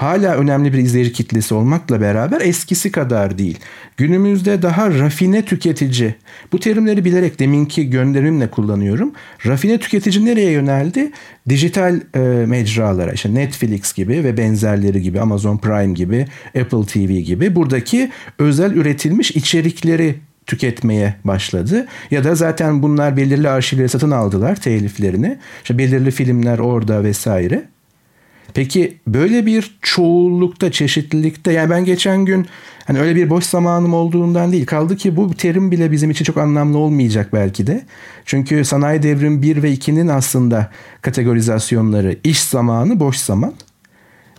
hala 0.00 0.34
önemli 0.34 0.72
bir 0.72 0.78
izleyici 0.78 1.12
kitlesi 1.12 1.54
olmakla 1.54 2.00
beraber 2.00 2.40
eskisi 2.40 2.92
kadar 2.92 3.38
değil. 3.38 3.58
Günümüzde 3.96 4.62
daha 4.62 4.90
rafine 4.90 5.44
tüketici, 5.44 6.14
bu 6.52 6.60
terimleri 6.60 7.04
bilerek 7.04 7.40
deminki 7.40 7.90
gönderimle 7.90 8.50
kullanıyorum. 8.50 9.12
Rafine 9.46 9.78
tüketici 9.78 10.24
nereye 10.24 10.50
yöneldi? 10.50 11.10
Dijital 11.48 12.00
e, 12.14 12.18
mecralara, 12.46 13.12
işte 13.12 13.34
Netflix 13.34 13.92
gibi 13.92 14.24
ve 14.24 14.36
benzerleri 14.36 15.02
gibi, 15.02 15.20
Amazon 15.20 15.58
Prime 15.58 15.94
gibi, 15.94 16.26
Apple 16.46 16.86
TV 16.86 17.12
gibi 17.12 17.54
buradaki 17.54 18.10
özel 18.38 18.72
üretilmiş 18.72 19.30
içerikleri 19.30 20.14
tüketmeye 20.46 21.14
başladı. 21.24 21.86
Ya 22.10 22.24
da 22.24 22.34
zaten 22.34 22.82
bunlar 22.82 23.16
belirli 23.16 23.48
arşivleri 23.48 23.88
satın 23.88 24.10
aldılar 24.10 24.56
teliflerini. 24.56 25.38
İşte 25.62 25.78
belirli 25.78 26.10
filmler 26.10 26.58
orada 26.58 27.04
vesaire. 27.04 27.64
Peki 28.54 28.98
böyle 29.06 29.46
bir 29.46 29.78
çoğullukta, 29.82 30.72
çeşitlilikte 30.72 31.52
yani 31.52 31.70
ben 31.70 31.84
geçen 31.84 32.24
gün 32.24 32.46
hani 32.86 33.00
öyle 33.00 33.16
bir 33.16 33.30
boş 33.30 33.44
zamanım 33.44 33.94
olduğundan 33.94 34.52
değil. 34.52 34.66
Kaldı 34.66 34.96
ki 34.96 35.16
bu 35.16 35.34
terim 35.34 35.70
bile 35.70 35.92
bizim 35.92 36.10
için 36.10 36.24
çok 36.24 36.36
anlamlı 36.36 36.78
olmayacak 36.78 37.28
belki 37.32 37.66
de. 37.66 37.84
Çünkü 38.24 38.64
sanayi 38.64 39.02
devrim 39.02 39.42
1 39.42 39.62
ve 39.62 39.72
2'nin 39.72 40.08
aslında 40.08 40.70
kategorizasyonları 41.02 42.16
iş 42.24 42.40
zamanı, 42.40 43.00
boş 43.00 43.16
zaman. 43.16 43.54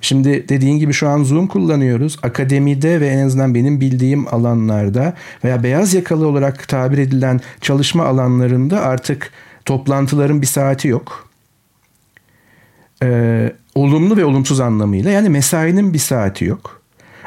Şimdi 0.01 0.49
dediğin 0.49 0.79
gibi 0.79 0.93
şu 0.93 1.09
an 1.09 1.23
Zoom 1.23 1.47
kullanıyoruz. 1.47 2.17
Akademide 2.23 3.01
ve 3.01 3.07
en 3.07 3.25
azından 3.25 3.55
benim 3.55 3.81
bildiğim 3.81 4.33
alanlarda 4.33 5.13
veya 5.43 5.63
beyaz 5.63 5.93
yakalı 5.93 6.27
olarak 6.27 6.67
tabir 6.67 6.97
edilen 6.97 7.39
çalışma 7.61 8.05
alanlarında 8.05 8.81
artık 8.81 9.31
toplantıların 9.65 10.41
bir 10.41 10.47
saati 10.47 10.87
yok. 10.87 11.30
Ee, 13.03 13.51
olumlu 13.75 14.17
ve 14.17 14.25
olumsuz 14.25 14.59
anlamıyla 14.59 15.11
yani 15.11 15.29
mesainin 15.29 15.93
bir 15.93 15.99
saati 15.99 16.45
yok. 16.45 16.81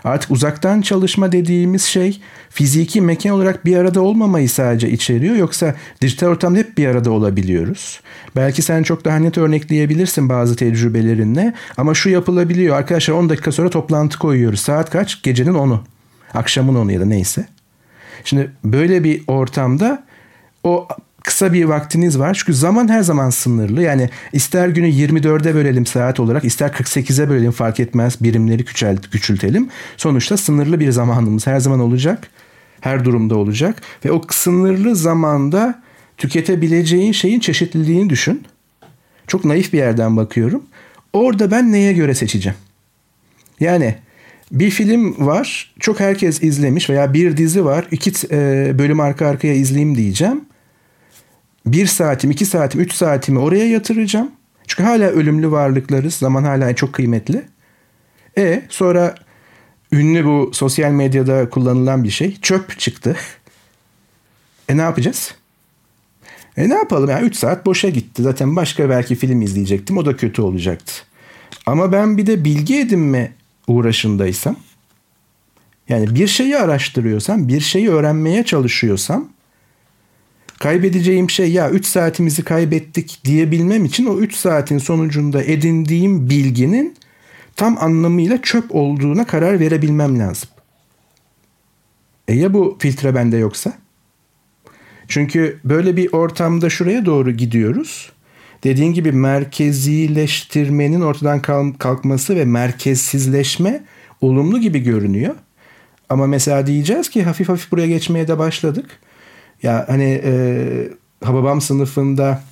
Artık 0.04 0.30
uzaktan 0.30 0.80
çalışma 0.80 1.32
dediğimiz 1.32 1.82
şey 1.82 2.20
fiziki 2.50 3.00
mekan 3.00 3.32
olarak 3.32 3.64
bir 3.64 3.76
arada 3.76 4.00
olmamayı 4.00 4.48
sadece 4.48 4.90
içeriyor. 4.90 5.36
Yoksa 5.36 5.74
dijital 6.00 6.26
ortamda 6.26 6.58
hep 6.58 6.78
bir 6.78 6.86
arada 6.86 7.10
olabiliyoruz. 7.10 8.00
Belki 8.36 8.62
sen 8.62 8.82
çok 8.82 9.04
daha 9.04 9.16
net 9.16 9.38
örnekleyebilirsin 9.38 10.28
bazı 10.28 10.56
tecrübelerinle. 10.56 11.54
Ama 11.76 11.94
şu 11.94 12.10
yapılabiliyor. 12.10 12.76
Arkadaşlar 12.76 13.14
10 13.14 13.28
dakika 13.28 13.52
sonra 13.52 13.70
toplantı 13.70 14.18
koyuyoruz. 14.18 14.60
Saat 14.60 14.90
kaç? 14.90 15.22
Gecenin 15.22 15.54
10'u. 15.54 15.80
Akşamın 16.34 16.74
onu 16.74 16.92
ya 16.92 17.00
da 17.00 17.04
neyse. 17.04 17.46
Şimdi 18.24 18.50
böyle 18.64 19.04
bir 19.04 19.22
ortamda 19.26 20.04
o 20.64 20.88
kısa 21.24 21.52
bir 21.52 21.64
vaktiniz 21.64 22.18
var. 22.18 22.34
Çünkü 22.34 22.54
zaman 22.54 22.88
her 22.88 23.02
zaman 23.02 23.30
sınırlı. 23.30 23.82
Yani 23.82 24.10
ister 24.32 24.68
günü 24.68 24.88
24'e 24.88 25.54
bölelim 25.54 25.86
saat 25.86 26.20
olarak 26.20 26.44
ister 26.44 26.68
48'e 26.68 27.28
bölelim 27.28 27.50
fark 27.50 27.80
etmez. 27.80 28.16
Birimleri 28.20 28.64
küçült, 28.64 29.10
küçültelim. 29.10 29.68
Sonuçta 29.96 30.36
sınırlı 30.36 30.80
bir 30.80 30.90
zamanımız 30.90 31.46
her 31.46 31.60
zaman 31.60 31.80
olacak. 31.80 32.28
Her 32.80 33.04
durumda 33.04 33.36
olacak. 33.36 33.82
Ve 34.04 34.12
o 34.12 34.22
sınırlı 34.30 34.96
zamanda 34.96 35.82
tüketebileceğin 36.16 37.12
şeyin 37.12 37.40
çeşitliliğini 37.40 38.10
düşün. 38.10 38.42
Çok 39.26 39.44
naif 39.44 39.72
bir 39.72 39.78
yerden 39.78 40.16
bakıyorum. 40.16 40.62
Orada 41.12 41.50
ben 41.50 41.72
neye 41.72 41.92
göre 41.92 42.14
seçeceğim? 42.14 42.58
Yani 43.60 43.94
bir 44.52 44.70
film 44.70 45.26
var 45.26 45.74
çok 45.80 46.00
herkes 46.00 46.42
izlemiş 46.42 46.90
veya 46.90 47.14
bir 47.14 47.36
dizi 47.36 47.64
var 47.64 47.86
iki 47.90 48.12
e, 48.30 48.72
bölüm 48.78 49.00
arka 49.00 49.26
arkaya 49.26 49.54
izleyeyim 49.54 49.96
diyeceğim. 49.96 50.40
Bir 51.66 51.86
saatim, 51.86 52.30
iki 52.30 52.46
saatim, 52.46 52.80
üç 52.80 52.92
saatimi 52.92 53.38
oraya 53.38 53.68
yatıracağım. 53.68 54.30
Çünkü 54.66 54.82
hala 54.82 55.04
ölümlü 55.04 55.50
varlıklarız. 55.50 56.14
Zaman 56.14 56.44
hala 56.44 56.74
çok 56.74 56.92
kıymetli. 56.92 57.44
E 58.38 58.62
sonra 58.68 59.14
ünlü 59.92 60.24
bu 60.24 60.50
sosyal 60.54 60.90
medyada 60.90 61.50
kullanılan 61.50 62.04
bir 62.04 62.10
şey. 62.10 62.40
Çöp 62.40 62.78
çıktı. 62.78 63.16
E 64.68 64.76
ne 64.76 64.82
yapacağız? 64.82 65.34
E 66.56 66.68
ne 66.68 66.74
yapalım 66.74 67.10
yani 67.10 67.26
3 67.26 67.36
saat 67.36 67.66
boşa 67.66 67.88
gitti. 67.88 68.22
Zaten 68.22 68.56
başka 68.56 68.90
belki 68.90 69.14
film 69.14 69.42
izleyecektim. 69.42 69.98
O 69.98 70.06
da 70.06 70.16
kötü 70.16 70.42
olacaktı. 70.42 70.92
Ama 71.66 71.92
ben 71.92 72.18
bir 72.18 72.26
de 72.26 72.44
bilgi 72.44 72.80
edinme 72.80 73.32
uğraşındaysam 73.66 74.56
yani 75.88 76.14
bir 76.14 76.26
şeyi 76.26 76.58
araştırıyorsam, 76.58 77.48
bir 77.48 77.60
şeyi 77.60 77.90
öğrenmeye 77.90 78.44
çalışıyorsam 78.44 79.28
kaybedeceğim 80.60 81.30
şey 81.30 81.52
ya 81.52 81.70
3 81.70 81.86
saatimizi 81.86 82.44
kaybettik 82.44 83.20
diyebilmem 83.24 83.84
için 83.84 84.06
o 84.06 84.18
3 84.18 84.34
saatin 84.36 84.78
sonucunda 84.78 85.42
edindiğim 85.42 86.30
bilginin 86.30 86.96
tam 87.56 87.78
anlamıyla 87.78 88.42
çöp 88.42 88.64
olduğuna 88.74 89.26
karar 89.26 89.60
verebilmem 89.60 90.18
lazım. 90.18 90.48
E 92.28 92.34
ya 92.34 92.54
bu 92.54 92.76
filtre 92.80 93.14
bende 93.14 93.36
yoksa? 93.36 93.72
Çünkü 95.08 95.60
böyle 95.64 95.96
bir 95.96 96.12
ortamda 96.12 96.70
şuraya 96.70 97.06
doğru 97.06 97.30
gidiyoruz. 97.30 98.12
Dediğin 98.64 98.92
gibi 98.92 99.12
merkezileştirmenin 99.12 101.00
ortadan 101.00 101.42
kalkması 101.78 102.36
ve 102.36 102.44
merkezsizleşme 102.44 103.84
olumlu 104.20 104.60
gibi 104.60 104.78
görünüyor. 104.78 105.34
Ama 106.08 106.26
mesela 106.26 106.66
diyeceğiz 106.66 107.08
ki 107.08 107.22
hafif 107.22 107.48
hafif 107.48 107.72
buraya 107.72 107.86
geçmeye 107.86 108.28
de 108.28 108.38
başladık. 108.38 109.00
Ya 109.64 109.84
hani 109.88 110.20
e, 110.24 110.34
Hababam 111.24 111.60
sınıfında 111.60 112.42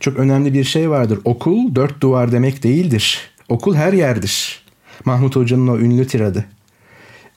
çok 0.00 0.16
önemli 0.18 0.54
bir 0.54 0.64
şey 0.64 0.90
vardır. 0.90 1.18
Okul 1.24 1.74
dört 1.74 2.00
duvar 2.00 2.32
demek 2.32 2.62
değildir. 2.62 3.30
Okul 3.48 3.74
her 3.74 3.92
yerdir. 3.92 4.62
Mahmut 5.04 5.36
Hoca'nın 5.36 5.68
o 5.68 5.78
ünlü 5.78 6.06
tiradı. 6.06 6.44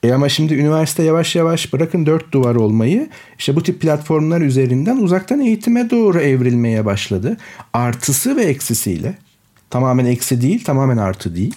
E 0.02 0.12
ama 0.12 0.28
şimdi 0.28 0.54
üniversite 0.54 1.02
yavaş 1.02 1.36
yavaş 1.36 1.72
bırakın 1.72 2.06
dört 2.06 2.32
duvar 2.32 2.54
olmayı 2.54 3.08
işte 3.38 3.56
bu 3.56 3.62
tip 3.62 3.80
platformlar 3.80 4.40
üzerinden 4.40 4.96
uzaktan 4.96 5.40
eğitime 5.40 5.90
doğru 5.90 6.20
evrilmeye 6.20 6.84
başladı. 6.84 7.36
Artısı 7.72 8.36
ve 8.36 8.44
eksisiyle. 8.44 9.18
Tamamen 9.70 10.04
eksi 10.04 10.40
değil, 10.40 10.64
tamamen 10.64 10.96
artı 10.96 11.36
değil. 11.36 11.54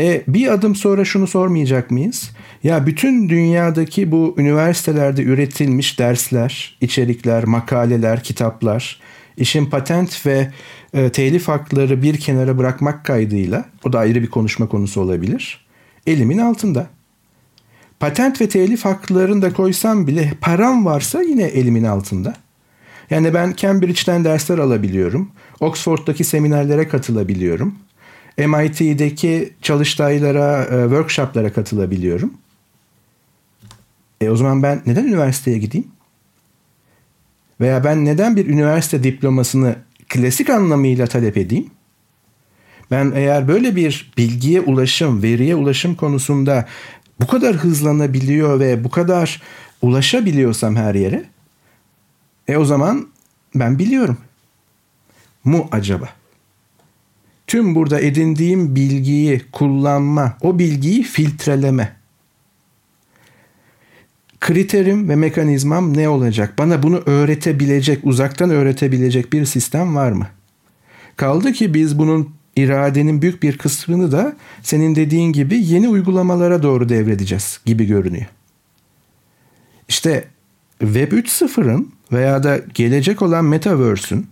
E, 0.00 0.22
bir 0.28 0.52
adım 0.52 0.74
sonra 0.74 1.04
şunu 1.04 1.26
sormayacak 1.26 1.90
mıyız? 1.90 2.30
Ya 2.62 2.86
bütün 2.86 3.28
dünyadaki 3.28 4.12
bu 4.12 4.34
üniversitelerde 4.38 5.22
üretilmiş 5.22 5.98
dersler, 5.98 6.78
içerikler, 6.80 7.44
makaleler, 7.44 8.22
kitaplar, 8.22 9.00
işin 9.36 9.66
patent 9.66 10.26
ve 10.26 10.50
e, 10.94 11.10
telif 11.10 11.48
hakları 11.48 12.02
bir 12.02 12.16
kenara 12.16 12.58
bırakmak 12.58 13.04
kaydıyla, 13.04 13.64
o 13.84 13.92
da 13.92 13.98
ayrı 13.98 14.22
bir 14.22 14.30
konuşma 14.30 14.68
konusu 14.68 15.00
olabilir, 15.00 15.66
elimin 16.06 16.38
altında. 16.38 16.86
Patent 18.00 18.40
ve 18.40 18.48
telif 18.48 18.84
haklarını 18.84 19.42
da 19.42 19.52
koysam 19.52 20.06
bile 20.06 20.32
param 20.40 20.84
varsa 20.84 21.22
yine 21.22 21.42
elimin 21.42 21.84
altında. 21.84 22.34
Yani 23.10 23.34
ben 23.34 23.54
Cambridge'den 23.56 24.24
dersler 24.24 24.58
alabiliyorum. 24.58 25.30
Oxford'daki 25.60 26.24
seminerlere 26.24 26.88
katılabiliyorum. 26.88 27.74
MIT'deki 28.38 29.52
çalıştaylara, 29.62 30.64
e, 30.64 30.82
workshoplara 30.82 31.52
katılabiliyorum. 31.52 32.34
E 34.20 34.30
o 34.30 34.36
zaman 34.36 34.62
ben 34.62 34.82
neden 34.86 35.04
üniversiteye 35.04 35.58
gideyim? 35.58 35.86
Veya 37.60 37.84
ben 37.84 38.04
neden 38.04 38.36
bir 38.36 38.46
üniversite 38.46 39.02
diplomasını 39.02 39.76
klasik 40.08 40.50
anlamıyla 40.50 41.06
talep 41.06 41.36
edeyim? 41.36 41.70
Ben 42.90 43.12
eğer 43.14 43.48
böyle 43.48 43.76
bir 43.76 44.12
bilgiye 44.18 44.60
ulaşım, 44.60 45.22
veriye 45.22 45.54
ulaşım 45.54 45.94
konusunda 45.94 46.66
bu 47.20 47.26
kadar 47.26 47.56
hızlanabiliyor 47.56 48.60
ve 48.60 48.84
bu 48.84 48.90
kadar 48.90 49.42
ulaşabiliyorsam 49.82 50.76
her 50.76 50.94
yere 50.94 51.24
e 52.48 52.56
o 52.56 52.64
zaman 52.64 53.08
ben 53.54 53.78
biliyorum. 53.78 54.18
Mu 55.44 55.68
acaba? 55.72 56.17
Tüm 57.48 57.74
burada 57.74 58.00
edindiğim 58.00 58.76
bilgiyi 58.76 59.42
kullanma, 59.52 60.36
o 60.40 60.58
bilgiyi 60.58 61.02
filtreleme. 61.02 61.96
Kriterim 64.40 65.08
ve 65.08 65.16
mekanizmam 65.16 65.96
ne 65.96 66.08
olacak? 66.08 66.54
Bana 66.58 66.82
bunu 66.82 67.02
öğretebilecek, 67.06 68.06
uzaktan 68.06 68.50
öğretebilecek 68.50 69.32
bir 69.32 69.44
sistem 69.44 69.96
var 69.96 70.12
mı? 70.12 70.26
Kaldı 71.16 71.52
ki 71.52 71.74
biz 71.74 71.98
bunun 71.98 72.30
iradenin 72.56 73.22
büyük 73.22 73.42
bir 73.42 73.58
kısmını 73.58 74.12
da 74.12 74.36
senin 74.62 74.94
dediğin 74.94 75.32
gibi 75.32 75.64
yeni 75.64 75.88
uygulamalara 75.88 76.62
doğru 76.62 76.88
devredeceğiz 76.88 77.60
gibi 77.66 77.86
görünüyor. 77.86 78.26
İşte 79.88 80.24
Web 80.78 81.12
3.0'ın 81.12 81.92
veya 82.12 82.42
da 82.42 82.60
gelecek 82.74 83.22
olan 83.22 83.44
Metaverse'ün 83.44 84.26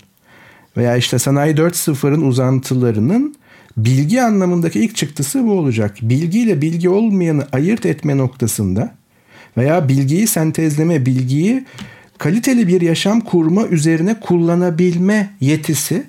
veya 0.76 0.96
işte 0.96 1.18
Sanayi 1.18 1.54
4.0'ın 1.54 2.22
uzantılarının 2.22 3.36
bilgi 3.76 4.22
anlamındaki 4.22 4.80
ilk 4.80 4.96
çıktısı 4.96 5.44
bu 5.46 5.52
olacak. 5.52 5.96
Bilgiyle 6.02 6.62
bilgi 6.62 6.88
olmayanı 6.88 7.46
ayırt 7.52 7.86
etme 7.86 8.16
noktasında 8.16 8.94
veya 9.56 9.88
bilgiyi 9.88 10.26
sentezleme, 10.26 11.06
bilgiyi 11.06 11.64
kaliteli 12.18 12.68
bir 12.68 12.80
yaşam 12.80 13.20
kurma 13.20 13.66
üzerine 13.66 14.20
kullanabilme 14.20 15.30
yetisi 15.40 16.04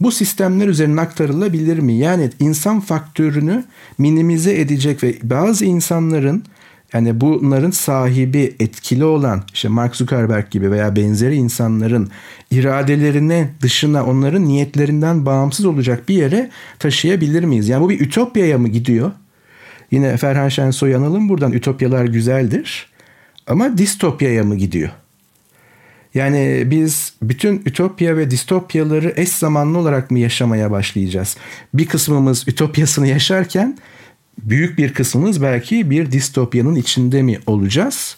bu 0.00 0.12
sistemler 0.12 0.68
üzerine 0.68 1.00
aktarılabilir 1.00 1.78
mi? 1.78 1.94
Yani 1.94 2.30
insan 2.40 2.80
faktörünü 2.80 3.64
minimize 3.98 4.60
edecek 4.60 5.02
ve 5.02 5.14
bazı 5.22 5.64
insanların 5.64 6.44
yani 6.92 7.20
bunların 7.20 7.70
sahibi 7.70 8.54
etkili 8.60 9.04
olan 9.04 9.42
işte 9.54 9.68
Mark 9.68 9.96
Zuckerberg 9.96 10.50
gibi 10.50 10.70
veya 10.70 10.96
benzeri 10.96 11.34
insanların 11.34 12.10
iradelerine 12.50 13.50
dışına 13.62 14.06
onların 14.06 14.44
niyetlerinden 14.44 15.26
bağımsız 15.26 15.66
olacak 15.66 16.08
bir 16.08 16.14
yere 16.14 16.50
taşıyabilir 16.78 17.44
miyiz? 17.44 17.68
Yani 17.68 17.82
bu 17.82 17.90
bir 17.90 18.00
ütopyaya 18.00 18.58
mı 18.58 18.68
gidiyor? 18.68 19.12
Yine 19.90 20.16
Ferhan 20.16 20.48
Şensoy 20.48 20.94
analım 20.94 21.28
buradan 21.28 21.52
ütopyalar 21.52 22.04
güzeldir 22.04 22.86
ama 23.46 23.78
distopyaya 23.78 24.44
mı 24.44 24.56
gidiyor? 24.56 24.90
Yani 26.14 26.62
biz 26.66 27.12
bütün 27.22 27.62
ütopya 27.66 28.16
ve 28.16 28.30
distopyaları 28.30 29.12
eş 29.16 29.28
zamanlı 29.28 29.78
olarak 29.78 30.10
mı 30.10 30.18
yaşamaya 30.18 30.70
başlayacağız? 30.70 31.36
Bir 31.74 31.86
kısmımız 31.86 32.48
ütopyasını 32.48 33.06
yaşarken 33.06 33.78
büyük 34.38 34.78
bir 34.78 34.94
kısmımız 34.94 35.42
belki 35.42 35.90
bir 35.90 36.12
distopyanın 36.12 36.74
içinde 36.74 37.22
mi 37.22 37.38
olacağız? 37.46 38.16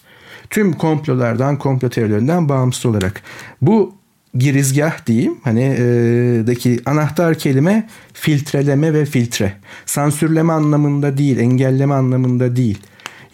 Tüm 0.49 0.73
komplolardan, 0.73 1.57
komplo 1.59 1.89
teorilerinden 1.89 2.49
bağımsız 2.49 2.85
olarak. 2.85 3.21
Bu 3.61 3.93
girizgah 4.35 5.05
diyeyim 5.05 5.37
hani 5.43 5.75
e, 5.79 5.83
daki 6.47 6.79
anahtar 6.85 7.35
kelime 7.35 7.87
filtreleme 8.13 8.93
ve 8.93 9.05
filtre. 9.05 9.53
Sansürleme 9.85 10.53
anlamında 10.53 11.17
değil, 11.17 11.37
engelleme 11.37 11.93
anlamında 11.93 12.55
değil. 12.55 12.79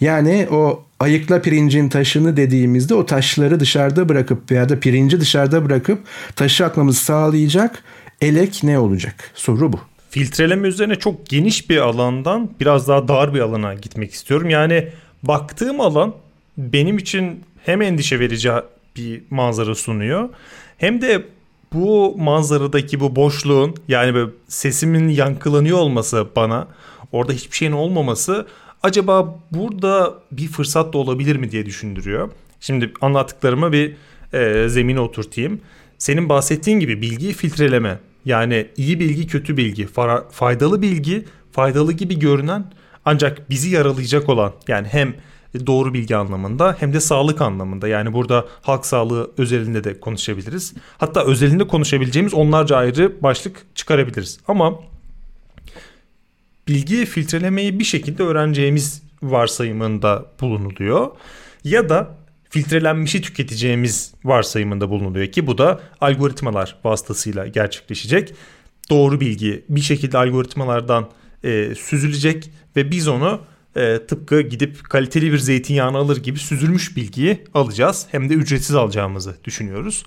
Yani 0.00 0.48
o 0.50 0.84
ayıkla 1.00 1.42
pirincin 1.42 1.88
taşını 1.88 2.36
dediğimizde 2.36 2.94
o 2.94 3.06
taşları 3.06 3.60
dışarıda 3.60 4.08
bırakıp 4.08 4.50
veya 4.50 4.68
da 4.68 4.80
pirinci 4.80 5.20
dışarıda 5.20 5.64
bırakıp 5.64 5.98
taşı 6.36 6.66
atmamızı 6.66 7.04
sağlayacak 7.04 7.82
elek 8.20 8.60
ne 8.62 8.78
olacak? 8.78 9.30
Soru 9.34 9.72
bu. 9.72 9.80
Filtreleme 10.16 10.68
üzerine 10.68 10.94
çok 10.96 11.26
geniş 11.26 11.70
bir 11.70 11.76
alandan 11.76 12.50
biraz 12.60 12.88
daha 12.88 13.08
dar 13.08 13.34
bir 13.34 13.40
alana 13.40 13.74
gitmek 13.74 14.12
istiyorum. 14.12 14.50
Yani 14.50 14.88
baktığım 15.22 15.80
alan 15.80 16.14
benim 16.58 16.98
için 16.98 17.44
hem 17.64 17.82
endişe 17.82 18.20
verici 18.20 18.50
bir 18.96 19.22
manzara 19.30 19.74
sunuyor 19.74 20.28
hem 20.78 21.02
de 21.02 21.24
bu 21.72 22.16
manzaradaki 22.18 23.00
bu 23.00 23.16
boşluğun 23.16 23.74
yani 23.88 24.14
böyle 24.14 24.30
sesimin 24.48 25.08
yankılanıyor 25.08 25.78
olması 25.78 26.26
bana 26.36 26.68
orada 27.12 27.32
hiçbir 27.32 27.56
şeyin 27.56 27.72
olmaması 27.72 28.46
acaba 28.82 29.38
burada 29.50 30.14
bir 30.32 30.48
fırsat 30.48 30.92
da 30.92 30.98
olabilir 30.98 31.36
mi 31.36 31.50
diye 31.50 31.66
düşündürüyor. 31.66 32.30
Şimdi 32.60 32.92
anlattıklarımı 33.00 33.72
bir 33.72 33.96
e, 34.32 34.68
zemine 34.68 35.00
oturtayım. 35.00 35.60
Senin 35.98 36.28
bahsettiğin 36.28 36.80
gibi 36.80 37.02
bilgiyi 37.02 37.32
filtreleme. 37.32 37.98
Yani 38.26 38.66
iyi 38.76 39.00
bilgi, 39.00 39.26
kötü 39.26 39.56
bilgi, 39.56 39.88
faydalı 40.30 40.82
bilgi, 40.82 41.24
faydalı 41.52 41.92
gibi 41.92 42.18
görünen 42.18 42.72
ancak 43.04 43.50
bizi 43.50 43.70
yaralayacak 43.70 44.28
olan 44.28 44.52
yani 44.68 44.88
hem 44.88 45.14
doğru 45.66 45.94
bilgi 45.94 46.16
anlamında 46.16 46.76
hem 46.80 46.92
de 46.92 47.00
sağlık 47.00 47.40
anlamında. 47.40 47.88
Yani 47.88 48.12
burada 48.12 48.46
halk 48.62 48.86
sağlığı 48.86 49.30
özelinde 49.38 49.84
de 49.84 50.00
konuşabiliriz. 50.00 50.74
Hatta 50.98 51.24
özelinde 51.24 51.66
konuşabileceğimiz 51.66 52.34
onlarca 52.34 52.76
ayrı 52.76 53.22
başlık 53.22 53.66
çıkarabiliriz. 53.74 54.40
Ama 54.48 54.80
bilgi 56.68 57.06
filtrelemeyi 57.06 57.78
bir 57.78 57.84
şekilde 57.84 58.22
öğreneceğimiz 58.22 59.02
varsayımında 59.22 60.26
bulunuluyor. 60.40 61.10
Ya 61.64 61.88
da 61.88 62.14
filtrelenmişi 62.50 63.22
tüketeceğimiz 63.22 64.14
varsayımında 64.24 64.90
bulunuyor 64.90 65.26
ki 65.26 65.46
bu 65.46 65.58
da 65.58 65.80
algoritmalar 66.00 66.76
vasıtasıyla 66.84 67.46
gerçekleşecek. 67.46 68.34
Doğru 68.90 69.20
bilgi 69.20 69.64
bir 69.68 69.80
şekilde 69.80 70.18
algoritmalardan 70.18 71.10
e, 71.44 71.74
süzülecek 71.74 72.50
ve 72.76 72.90
biz 72.90 73.08
onu 73.08 73.40
e, 73.76 73.98
tıpkı 74.08 74.40
gidip 74.40 74.84
kaliteli 74.84 75.32
bir 75.32 75.38
zeytinyağını 75.38 75.96
alır 75.96 76.16
gibi 76.16 76.38
süzülmüş 76.38 76.96
bilgiyi 76.96 77.44
alacağız. 77.54 78.06
Hem 78.10 78.28
de 78.28 78.34
ücretsiz 78.34 78.76
alacağımızı 78.76 79.36
düşünüyoruz. 79.44 80.04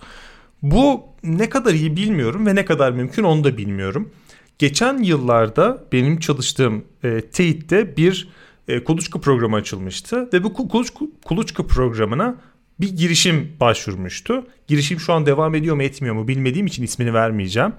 Bu 0.61 1.03
ne 1.23 1.49
kadar 1.49 1.73
iyi 1.73 1.95
bilmiyorum 1.95 2.45
ve 2.45 2.55
ne 2.55 2.65
kadar 2.65 2.91
mümkün 2.91 3.23
onu 3.23 3.43
da 3.43 3.57
bilmiyorum. 3.57 4.11
Geçen 4.59 4.97
yıllarda 4.97 5.83
benim 5.91 6.19
çalıştığım 6.19 6.85
e, 7.03 7.21
TEİT'te 7.21 7.97
bir 7.97 8.29
e, 8.69 8.83
kuluçka 8.83 9.19
programı 9.21 9.55
açılmıştı 9.55 10.29
ve 10.33 10.43
bu 10.43 10.53
kuluçka, 10.53 11.05
kuluçka 11.25 11.67
programına 11.67 12.35
bir 12.79 12.89
girişim 12.89 13.51
başvurmuştu. 13.59 14.47
Girişim 14.67 14.99
şu 14.99 15.13
an 15.13 15.25
devam 15.25 15.55
ediyor 15.55 15.75
mu 15.75 15.83
etmiyor 15.83 16.15
mu 16.15 16.27
bilmediğim 16.27 16.67
için 16.67 16.83
ismini 16.83 17.13
vermeyeceğim. 17.13 17.73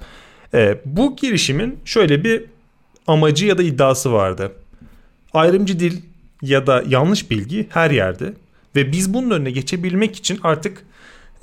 E, 0.55 0.81
bu 0.85 1.17
girişimin 1.17 1.79
şöyle 1.85 2.25
bir 2.25 2.45
amacı 3.07 3.47
ya 3.47 3.59
da 3.59 3.63
iddiası 3.63 4.13
vardı. 4.13 4.53
Ayrımcı 5.33 5.81
dil 5.81 6.03
ya 6.43 6.67
da 6.67 6.85
yanlış 6.89 7.31
bilgi 7.31 7.67
her 7.71 7.91
yerde 7.91 8.33
ve 8.77 8.93
biz 8.93 9.15
bunun 9.15 9.31
önüne 9.31 9.51
geçebilmek 9.51 10.17
için 10.17 10.41
artık 10.43 10.85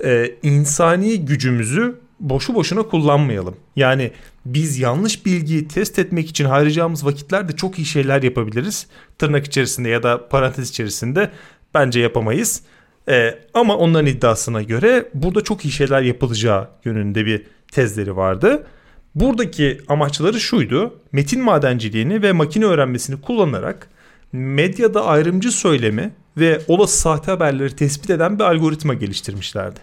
e, 0.04 0.34
insani 0.42 1.24
gücümüzü 1.24 1.94
boşu 2.20 2.54
boşuna 2.54 2.82
kullanmayalım. 2.82 3.56
Yani 3.76 4.10
biz 4.46 4.78
yanlış 4.78 5.26
bilgiyi 5.26 5.68
test 5.68 5.98
etmek 5.98 6.28
için 6.28 6.44
harcayacağımız 6.44 7.06
vakitlerde 7.06 7.56
çok 7.56 7.78
iyi 7.78 7.84
şeyler 7.84 8.22
yapabiliriz. 8.22 8.86
Tırnak 9.18 9.46
içerisinde 9.46 9.88
ya 9.88 10.02
da 10.02 10.28
parantez 10.28 10.70
içerisinde 10.70 11.30
bence 11.74 12.00
yapamayız. 12.00 12.62
Ee, 13.08 13.38
ama 13.54 13.76
onların 13.76 14.06
iddiasına 14.06 14.62
göre 14.62 15.08
burada 15.14 15.40
çok 15.40 15.64
iyi 15.64 15.70
şeyler 15.70 16.02
yapılacağı 16.02 16.68
yönünde 16.84 17.26
bir 17.26 17.46
tezleri 17.72 18.16
vardı. 18.16 18.66
Buradaki 19.14 19.80
amaçları 19.88 20.40
şuydu. 20.40 20.94
Metin 21.12 21.42
madenciliğini 21.42 22.22
ve 22.22 22.32
makine 22.32 22.64
öğrenmesini 22.64 23.20
kullanarak 23.20 23.88
medyada 24.32 25.04
ayrımcı 25.04 25.52
söylemi 25.52 26.10
ve 26.36 26.60
olası 26.68 26.98
sahte 26.98 27.30
haberleri 27.30 27.76
tespit 27.76 28.10
eden 28.10 28.38
bir 28.38 28.44
algoritma 28.44 28.94
geliştirmişlerdi. 28.94 29.80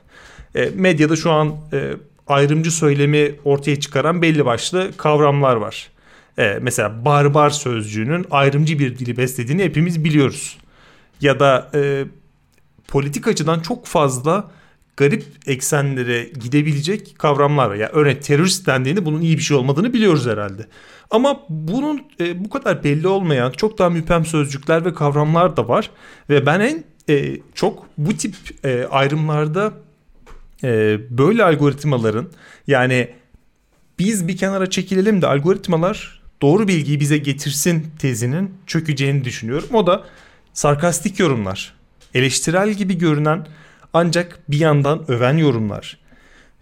E, 0.55 0.69
medyada 0.75 1.15
şu 1.15 1.31
an 1.31 1.55
e, 1.73 1.93
ayrımcı 2.27 2.71
söylemi 2.71 3.35
ortaya 3.43 3.79
çıkaran 3.79 4.21
belli 4.21 4.45
başlı 4.45 4.91
kavramlar 4.97 5.55
var. 5.55 5.89
E, 6.37 6.59
mesela 6.61 7.05
barbar 7.05 7.49
sözcüğünün 7.49 8.25
ayrımcı 8.31 8.79
bir 8.79 8.97
dili 8.97 9.17
beslediğini 9.17 9.63
hepimiz 9.63 10.03
biliyoruz. 10.03 10.57
Ya 11.21 11.39
da 11.39 11.71
e, 11.73 12.05
politik 12.87 13.27
açıdan 13.27 13.59
çok 13.59 13.85
fazla 13.85 14.51
garip 14.97 15.23
eksenlere 15.47 16.23
gidebilecek 16.23 17.15
kavramlar 17.17 17.69
var. 17.69 17.75
Yani 17.75 17.91
örneğin 17.93 18.19
terörist 18.19 18.67
dendiğinde 18.67 19.05
bunun 19.05 19.21
iyi 19.21 19.37
bir 19.37 19.41
şey 19.41 19.57
olmadığını 19.57 19.93
biliyoruz 19.93 20.27
herhalde. 20.27 20.67
Ama 21.11 21.39
bunun 21.49 22.01
e, 22.19 22.45
bu 22.45 22.49
kadar 22.49 22.83
belli 22.83 23.07
olmayan 23.07 23.51
çok 23.51 23.77
daha 23.77 23.89
müphem 23.89 24.25
sözcükler 24.25 24.85
ve 24.85 24.93
kavramlar 24.93 25.57
da 25.57 25.67
var. 25.67 25.91
Ve 26.29 26.45
ben 26.45 26.59
en 26.59 26.83
e, 27.09 27.37
çok 27.53 27.85
bu 27.97 28.17
tip 28.17 28.35
e, 28.63 28.85
ayrımlarda 28.91 29.73
e, 30.63 30.97
böyle 31.09 31.43
algoritmaların 31.43 32.27
yani 32.67 33.09
biz 33.99 34.27
bir 34.27 34.37
kenara 34.37 34.69
çekilelim 34.69 35.21
de 35.21 35.27
algoritmalar 35.27 36.21
doğru 36.41 36.67
bilgiyi 36.67 36.99
bize 36.99 37.17
getirsin 37.17 37.87
tezinin 37.99 38.53
çökeceğini 38.67 39.23
düşünüyorum. 39.23 39.69
O 39.73 39.87
da 39.87 40.03
sarkastik 40.53 41.19
yorumlar, 41.19 41.73
eleştirel 42.13 42.71
gibi 42.71 42.97
görünen 42.97 43.47
ancak 43.93 44.39
bir 44.49 44.59
yandan 44.59 45.11
öven 45.11 45.37
yorumlar 45.37 45.97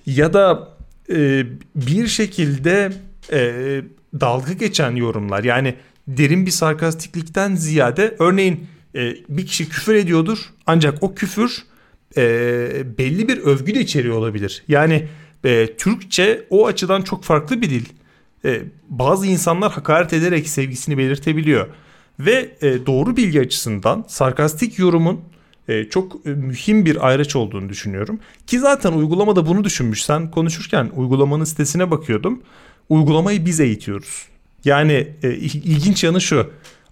ya 0.05 0.33
da 0.33 0.69
e, 1.09 1.45
bir 1.75 2.07
şekilde 2.07 2.93
e, 3.31 3.81
dalga 4.19 4.53
geçen 4.53 4.95
yorumlar 4.95 5.43
yani 5.43 5.75
derin 6.07 6.45
bir 6.45 6.51
sarkastiklikten 6.51 7.55
ziyade 7.55 8.15
örneğin 8.19 8.67
e, 8.95 9.15
bir 9.29 9.45
kişi 9.45 9.69
küfür 9.69 9.95
ediyordur 9.95 10.37
ancak 10.65 11.03
o 11.03 11.15
küfür 11.15 11.63
e, 12.17 12.97
belli 12.97 13.27
bir 13.27 13.37
övgü 13.37 13.75
de 13.75 13.79
içeriyor 13.79 14.17
olabilir. 14.17 14.63
Yani 14.67 15.07
e, 15.45 15.75
Türkçe 15.77 16.45
o 16.49 16.67
açıdan 16.67 17.01
çok 17.01 17.23
farklı 17.23 17.61
bir 17.61 17.69
dil. 17.69 17.85
E, 18.45 18.61
bazı 18.89 19.27
insanlar 19.27 19.71
hakaret 19.71 20.13
ederek 20.13 20.47
sevgisini 20.47 20.97
belirtebiliyor. 20.97 21.67
Ve 22.19 22.55
e, 22.61 22.85
doğru 22.85 23.17
bilgi 23.17 23.41
açısından 23.41 24.05
sarkastik 24.07 24.79
yorumun 24.79 25.21
e, 25.67 25.83
çok 25.83 26.15
e, 26.25 26.29
mühim 26.29 26.85
bir 26.85 27.07
ayraç 27.07 27.35
olduğunu 27.35 27.69
düşünüyorum. 27.69 28.19
Ki 28.47 28.59
zaten 28.59 28.91
uygulamada 28.91 29.45
bunu 29.47 29.63
düşünmüş. 29.63 30.03
Sen 30.03 30.31
konuşurken 30.31 30.91
uygulamanın 30.95 31.43
sitesine 31.43 31.91
bakıyordum. 31.91 32.41
Uygulamayı 32.89 33.45
biz 33.45 33.59
eğitiyoruz. 33.59 34.27
Yani 34.65 35.07
e, 35.23 35.33
ilginç 35.33 36.03
yanı 36.03 36.21
şu. 36.21 36.49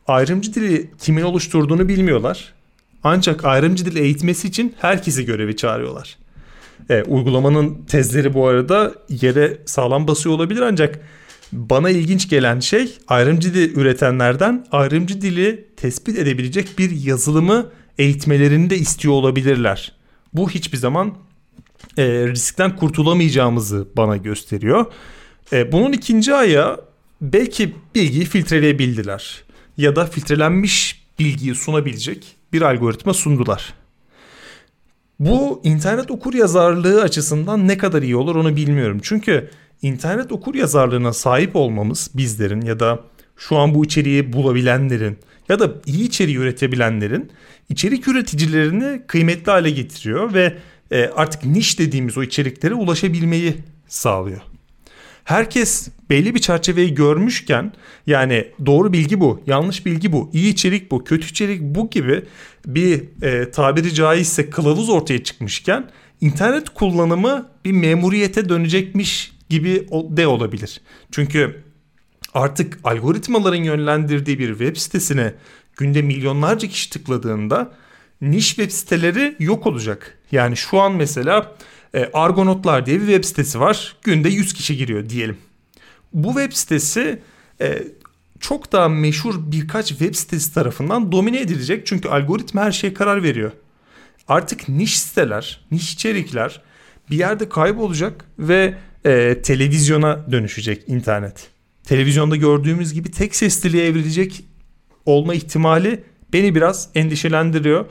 Ayrımcı 0.07 0.53
dili 0.53 0.89
kimin 0.99 1.21
oluşturduğunu 1.21 1.87
bilmiyorlar. 1.87 2.53
Ancak 3.03 3.45
ayrımcı 3.45 3.85
dil 3.85 3.95
eğitmesi 3.95 4.47
için 4.47 4.75
herkesi 4.79 5.25
görevi 5.25 5.55
çağırıyorlar. 5.55 6.17
E, 6.89 7.03
uygulamanın 7.03 7.85
tezleri 7.87 8.33
bu 8.33 8.47
arada 8.47 8.93
yere 9.09 9.57
sağlam 9.65 10.07
basıyor 10.07 10.35
olabilir 10.35 10.61
ancak 10.61 10.99
bana 11.51 11.89
ilginç 11.89 12.29
gelen 12.29 12.59
şey 12.59 12.97
ayrımcı 13.07 13.53
dil 13.53 13.75
üretenlerden 13.75 14.65
ayrımcı 14.71 15.21
dili 15.21 15.67
tespit 15.77 16.17
edebilecek 16.17 16.79
bir 16.79 16.91
yazılımı 16.91 17.69
eğitmelerini 17.97 18.69
de 18.69 18.77
istiyor 18.77 19.13
olabilirler. 19.13 19.91
Bu 20.33 20.49
hiçbir 20.49 20.77
zaman 20.77 21.13
e, 21.97 22.03
riskten 22.27 22.75
kurtulamayacağımızı 22.75 23.87
bana 23.97 24.17
gösteriyor. 24.17 24.85
E, 25.53 25.71
bunun 25.71 25.91
ikinci 25.91 26.33
ayağı 26.33 26.81
belki 27.21 27.75
bilgiyi 27.95 28.25
filtreleyebildiler 28.25 29.43
ya 29.77 29.95
da 29.95 30.05
filtrelenmiş 30.05 31.03
bilgiyi 31.19 31.55
sunabilecek 31.55 32.35
bir 32.53 32.61
algoritma 32.61 33.13
sundular. 33.13 33.73
Bu 35.19 35.61
internet 35.63 36.11
okur 36.11 36.33
yazarlığı 36.33 37.01
açısından 37.01 37.67
ne 37.67 37.77
kadar 37.77 38.01
iyi 38.01 38.15
olur 38.15 38.35
onu 38.35 38.55
bilmiyorum. 38.55 38.99
Çünkü 39.03 39.49
internet 39.81 40.31
okur 40.31 40.55
yazarlığına 40.55 41.13
sahip 41.13 41.55
olmamız 41.55 42.11
bizlerin 42.13 42.61
ya 42.61 42.79
da 42.79 42.99
şu 43.37 43.57
an 43.57 43.75
bu 43.75 43.85
içeriği 43.85 44.33
bulabilenlerin 44.33 45.17
ya 45.49 45.59
da 45.59 45.71
iyi 45.85 46.03
içeriği 46.03 46.37
üretebilenlerin 46.37 47.31
içerik 47.69 48.07
üreticilerini 48.07 49.01
kıymetli 49.07 49.51
hale 49.51 49.69
getiriyor 49.69 50.33
ve 50.33 50.57
e, 50.91 51.05
artık 51.05 51.45
niş 51.45 51.79
dediğimiz 51.79 52.17
o 52.17 52.23
içeriklere 52.23 52.73
ulaşabilmeyi 52.73 53.57
sağlıyor 53.87 54.41
herkes 55.23 55.89
belli 56.09 56.35
bir 56.35 56.39
çerçeveyi 56.39 56.93
görmüşken 56.93 57.73
yani 58.07 58.47
doğru 58.65 58.93
bilgi 58.93 59.19
bu, 59.19 59.41
yanlış 59.47 59.85
bilgi 59.85 60.11
bu, 60.11 60.29
iyi 60.33 60.53
içerik 60.53 60.91
bu, 60.91 61.03
kötü 61.03 61.27
içerik 61.27 61.61
bu 61.61 61.89
gibi 61.89 62.23
bir 62.65 63.23
e, 63.23 63.51
tabiri 63.51 63.93
caizse 63.93 64.49
kılavuz 64.49 64.89
ortaya 64.89 65.23
çıkmışken 65.23 65.89
internet 66.21 66.69
kullanımı 66.69 67.49
bir 67.65 67.71
memuriyete 67.71 68.49
dönecekmiş 68.49 69.31
gibi 69.49 69.87
de 69.91 70.27
olabilir. 70.27 70.81
Çünkü 71.11 71.63
artık 72.33 72.79
algoritmaların 72.83 73.63
yönlendirdiği 73.63 74.39
bir 74.39 74.49
web 74.49 74.77
sitesine 74.77 75.33
günde 75.77 76.01
milyonlarca 76.01 76.67
kişi 76.67 76.89
tıkladığında 76.89 77.71
niş 78.21 78.47
web 78.47 78.71
siteleri 78.71 79.35
yok 79.39 79.67
olacak. 79.67 80.17
Yani 80.31 80.57
şu 80.57 80.79
an 80.79 80.91
mesela 80.91 81.55
e, 81.93 82.09
Argonotlar 82.13 82.85
diye 82.85 83.01
bir 83.01 83.05
web 83.05 83.23
sitesi 83.23 83.59
var. 83.59 83.95
Günde 84.03 84.29
100 84.29 84.53
kişi 84.53 84.77
giriyor 84.77 85.09
diyelim. 85.09 85.37
Bu 86.13 86.27
web 86.27 86.53
sitesi 86.53 87.21
e, 87.61 87.83
çok 88.39 88.71
daha 88.71 88.89
meşhur 88.89 89.35
birkaç 89.37 89.87
web 89.87 90.15
sitesi 90.15 90.53
tarafından 90.53 91.11
domine 91.11 91.39
edilecek. 91.39 91.85
Çünkü 91.85 92.09
algoritma 92.09 92.61
her 92.61 92.71
şeye 92.71 92.93
karar 92.93 93.23
veriyor. 93.23 93.51
Artık 94.27 94.69
niş 94.69 94.99
siteler, 94.99 95.65
niş 95.71 95.93
içerikler 95.93 96.61
bir 97.11 97.17
yerde 97.17 97.49
kaybolacak 97.49 98.25
ve 98.39 98.73
e, 99.05 99.41
televizyona 99.41 100.31
dönüşecek 100.31 100.83
internet. 100.87 101.47
Televizyonda 101.83 102.35
gördüğümüz 102.35 102.93
gibi 102.93 103.11
tek 103.11 103.35
sesliliğe 103.35 103.87
evrilecek 103.87 104.43
olma 105.05 105.33
ihtimali 105.33 106.03
beni 106.33 106.55
biraz 106.55 106.89
endişelendiriyor. 106.95 107.85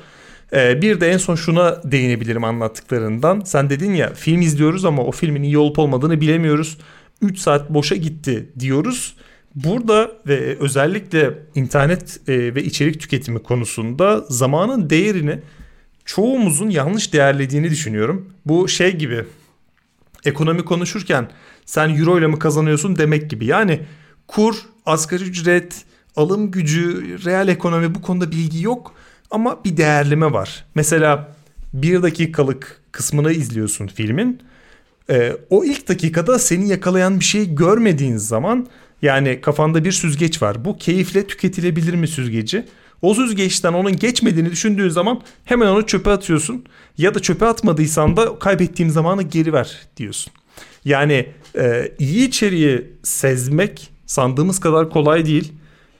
Ee, 0.52 0.82
bir 0.82 1.00
de 1.00 1.10
en 1.10 1.18
son 1.18 1.34
şuna 1.34 1.82
değinebilirim 1.84 2.44
anlattıklarından. 2.44 3.40
Sen 3.44 3.70
dedin 3.70 3.94
ya 3.94 4.14
film 4.14 4.40
izliyoruz 4.40 4.84
ama 4.84 5.02
o 5.02 5.12
filmin 5.12 5.42
iyi 5.42 5.58
olup 5.58 5.78
olmadığını 5.78 6.20
bilemiyoruz. 6.20 6.78
3 7.22 7.38
saat 7.38 7.70
boşa 7.70 7.96
gitti 7.96 8.50
diyoruz. 8.58 9.16
Burada 9.54 10.12
ve 10.26 10.56
özellikle 10.60 11.38
internet 11.54 12.28
e, 12.28 12.54
ve 12.54 12.64
içerik 12.64 13.00
tüketimi 13.00 13.42
konusunda 13.42 14.24
zamanın 14.28 14.90
değerini 14.90 15.38
çoğumuzun 16.04 16.70
yanlış 16.70 17.12
değerlediğini 17.12 17.70
düşünüyorum. 17.70 18.32
Bu 18.46 18.68
şey 18.68 18.96
gibi 18.96 19.24
ekonomi 20.24 20.64
konuşurken 20.64 21.30
sen 21.64 21.88
euro 21.88 22.18
ile 22.18 22.26
mi 22.26 22.38
kazanıyorsun 22.38 22.96
demek 22.96 23.30
gibi. 23.30 23.46
Yani 23.46 23.80
kur, 24.28 24.56
asgari 24.86 25.24
ücret, 25.24 25.84
alım 26.16 26.50
gücü, 26.50 27.18
reel 27.24 27.48
ekonomi 27.48 27.94
bu 27.94 28.02
konuda 28.02 28.30
bilgi 28.30 28.62
yok 28.62 28.94
ama 29.30 29.64
bir 29.64 29.76
değerleme 29.76 30.32
var. 30.32 30.64
Mesela 30.74 31.36
bir 31.72 32.02
dakikalık 32.02 32.80
kısmını 32.92 33.32
izliyorsun 33.32 33.86
filmin. 33.86 34.42
Ee, 35.10 35.36
o 35.50 35.64
ilk 35.64 35.88
dakikada 35.88 36.38
seni 36.38 36.68
yakalayan 36.68 37.20
bir 37.20 37.24
şey 37.24 37.54
görmediğin 37.54 38.16
zaman 38.16 38.66
yani 39.02 39.40
kafanda 39.40 39.84
bir 39.84 39.92
süzgeç 39.92 40.42
var. 40.42 40.64
Bu 40.64 40.76
keyifle 40.76 41.26
tüketilebilir 41.26 41.94
mi 41.94 42.08
süzgeci? 42.08 42.64
O 43.02 43.14
süzgeçten 43.14 43.72
onun 43.72 43.96
geçmediğini 43.96 44.50
düşündüğün 44.50 44.88
zaman 44.88 45.22
hemen 45.44 45.66
onu 45.66 45.86
çöpe 45.86 46.10
atıyorsun. 46.10 46.64
Ya 46.98 47.14
da 47.14 47.20
çöpe 47.20 47.46
atmadıysan 47.46 48.16
da 48.16 48.38
kaybettiğim 48.38 48.90
zamanı 48.90 49.22
geri 49.22 49.52
ver 49.52 49.80
diyorsun. 49.96 50.32
Yani 50.84 51.26
e, 51.58 51.92
iyi 51.98 52.28
içeriği 52.28 52.92
sezmek 53.02 53.90
sandığımız 54.06 54.60
kadar 54.60 54.90
kolay 54.90 55.26
değil. 55.26 55.52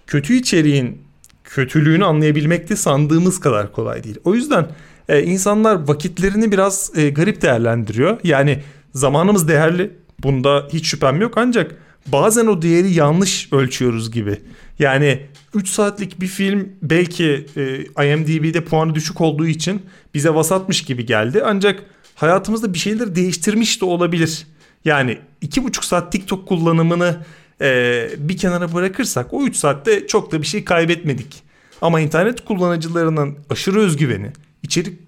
Kötü 0.07 0.35
içeriğin 0.35 1.03
kötülüğünü 1.51 2.05
anlayabilmek 2.05 2.68
de 2.68 2.76
sandığımız 2.76 3.40
kadar 3.40 3.72
kolay 3.72 4.05
değil. 4.05 4.18
O 4.24 4.34
yüzden 4.34 4.66
e, 5.09 5.22
insanlar 5.22 5.88
vakitlerini 5.88 6.53
biraz 6.53 6.92
e, 6.96 7.11
garip 7.11 7.42
değerlendiriyor. 7.42 8.18
Yani 8.24 8.62
zamanımız 8.94 9.48
değerli. 9.48 9.90
Bunda 10.22 10.68
hiç 10.72 10.86
şüphem 10.86 11.20
yok 11.20 11.34
ancak 11.36 11.76
bazen 12.07 12.46
o 12.46 12.62
değeri 12.62 12.92
yanlış 12.92 13.53
ölçüyoruz 13.53 14.11
gibi. 14.11 14.40
Yani 14.78 15.26
3 15.55 15.68
saatlik 15.68 16.20
bir 16.20 16.26
film 16.26 16.68
belki 16.82 17.46
e, 17.57 18.12
IMDb'de 18.12 18.64
puanı 18.64 18.94
düşük 18.94 19.20
olduğu 19.20 19.46
için 19.46 19.82
bize 20.14 20.34
vasatmış 20.34 20.82
gibi 20.82 21.07
geldi. 21.07 21.42
Ancak 21.44 21.82
hayatımızda 22.14 22.74
bir 22.74 22.78
şeyleri 22.78 23.14
değiştirmiş 23.14 23.80
de 23.80 23.84
olabilir. 23.84 24.46
Yani 24.84 25.18
2,5 25.42 25.86
saat 25.86 26.12
TikTok 26.12 26.48
kullanımını 26.48 27.16
e, 27.61 28.08
bir 28.18 28.36
kenara 28.36 28.74
bırakırsak 28.74 29.34
o 29.34 29.42
3 29.44 29.56
saatte 29.56 30.06
çok 30.06 30.32
da 30.32 30.42
bir 30.42 30.46
şey 30.46 30.64
kaybetmedik. 30.64 31.42
Ama 31.82 32.00
internet 32.00 32.44
kullanıcılarının 32.44 33.38
aşırı 33.50 33.80
özgüveni, 33.80 34.32
içerik 34.62 34.98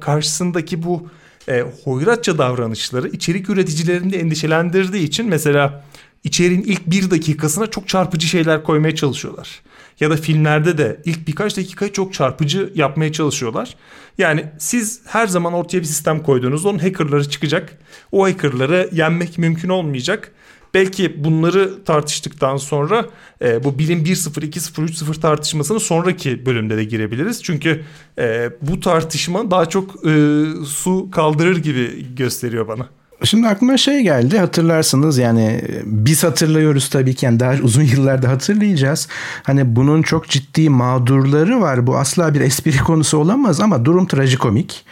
karşısındaki 0.00 0.82
bu 0.82 1.08
e, 1.48 1.64
hoyratça 1.84 2.38
davranışları 2.38 3.08
içerik 3.08 3.50
üreticilerini 3.50 4.12
de 4.12 4.20
endişelendirdiği 4.20 5.02
için 5.02 5.28
mesela 5.28 5.84
içeriğin 6.24 6.62
ilk 6.62 6.86
bir 6.86 7.10
dakikasına 7.10 7.66
çok 7.66 7.88
çarpıcı 7.88 8.26
şeyler 8.26 8.62
koymaya 8.62 8.94
çalışıyorlar. 8.94 9.60
Ya 10.00 10.10
da 10.10 10.16
filmlerde 10.16 10.78
de 10.78 11.00
ilk 11.04 11.28
birkaç 11.28 11.56
dakikayı 11.56 11.92
çok 11.92 12.14
çarpıcı 12.14 12.72
yapmaya 12.74 13.12
çalışıyorlar. 13.12 13.76
Yani 14.18 14.44
siz 14.58 15.00
her 15.06 15.26
zaman 15.26 15.52
ortaya 15.52 15.80
bir 15.80 15.84
sistem 15.84 16.22
koydunuz. 16.22 16.66
Onun 16.66 16.78
hackerları 16.78 17.30
çıkacak. 17.30 17.78
O 18.12 18.24
hackerları 18.24 18.90
yenmek 18.92 19.38
mümkün 19.38 19.68
olmayacak. 19.68 20.32
Belki 20.74 21.24
bunları 21.24 21.84
tartıştıktan 21.84 22.56
sonra 22.56 23.06
e, 23.42 23.64
bu 23.64 23.78
bilim 23.78 24.04
1.0, 24.04 24.40
2.0, 24.40 24.88
3.0 24.88 25.20
tartışmasını 25.20 25.80
sonraki 25.80 26.46
bölümde 26.46 26.76
de 26.76 26.84
girebiliriz. 26.84 27.42
Çünkü 27.42 27.82
e, 28.18 28.50
bu 28.62 28.80
tartışma 28.80 29.50
daha 29.50 29.66
çok 29.66 30.06
e, 30.06 30.44
su 30.66 31.08
kaldırır 31.10 31.56
gibi 31.56 32.06
gösteriyor 32.16 32.68
bana. 32.68 32.88
Şimdi 33.24 33.48
aklıma 33.48 33.76
şey 33.76 34.02
geldi 34.02 34.38
hatırlarsınız 34.38 35.18
yani 35.18 35.62
biz 35.84 36.24
hatırlıyoruz 36.24 36.88
tabii 36.88 37.14
ki 37.14 37.26
yani 37.26 37.40
daha 37.40 37.54
uzun 37.62 37.82
yıllarda 37.82 38.28
hatırlayacağız. 38.28 39.08
Hani 39.42 39.76
bunun 39.76 40.02
çok 40.02 40.28
ciddi 40.28 40.70
mağdurları 40.70 41.60
var. 41.60 41.86
Bu 41.86 41.96
asla 41.96 42.34
bir 42.34 42.40
espri 42.40 42.78
konusu 42.78 43.18
olamaz 43.18 43.60
ama 43.60 43.84
durum 43.84 44.06
trajikomik. 44.06 44.84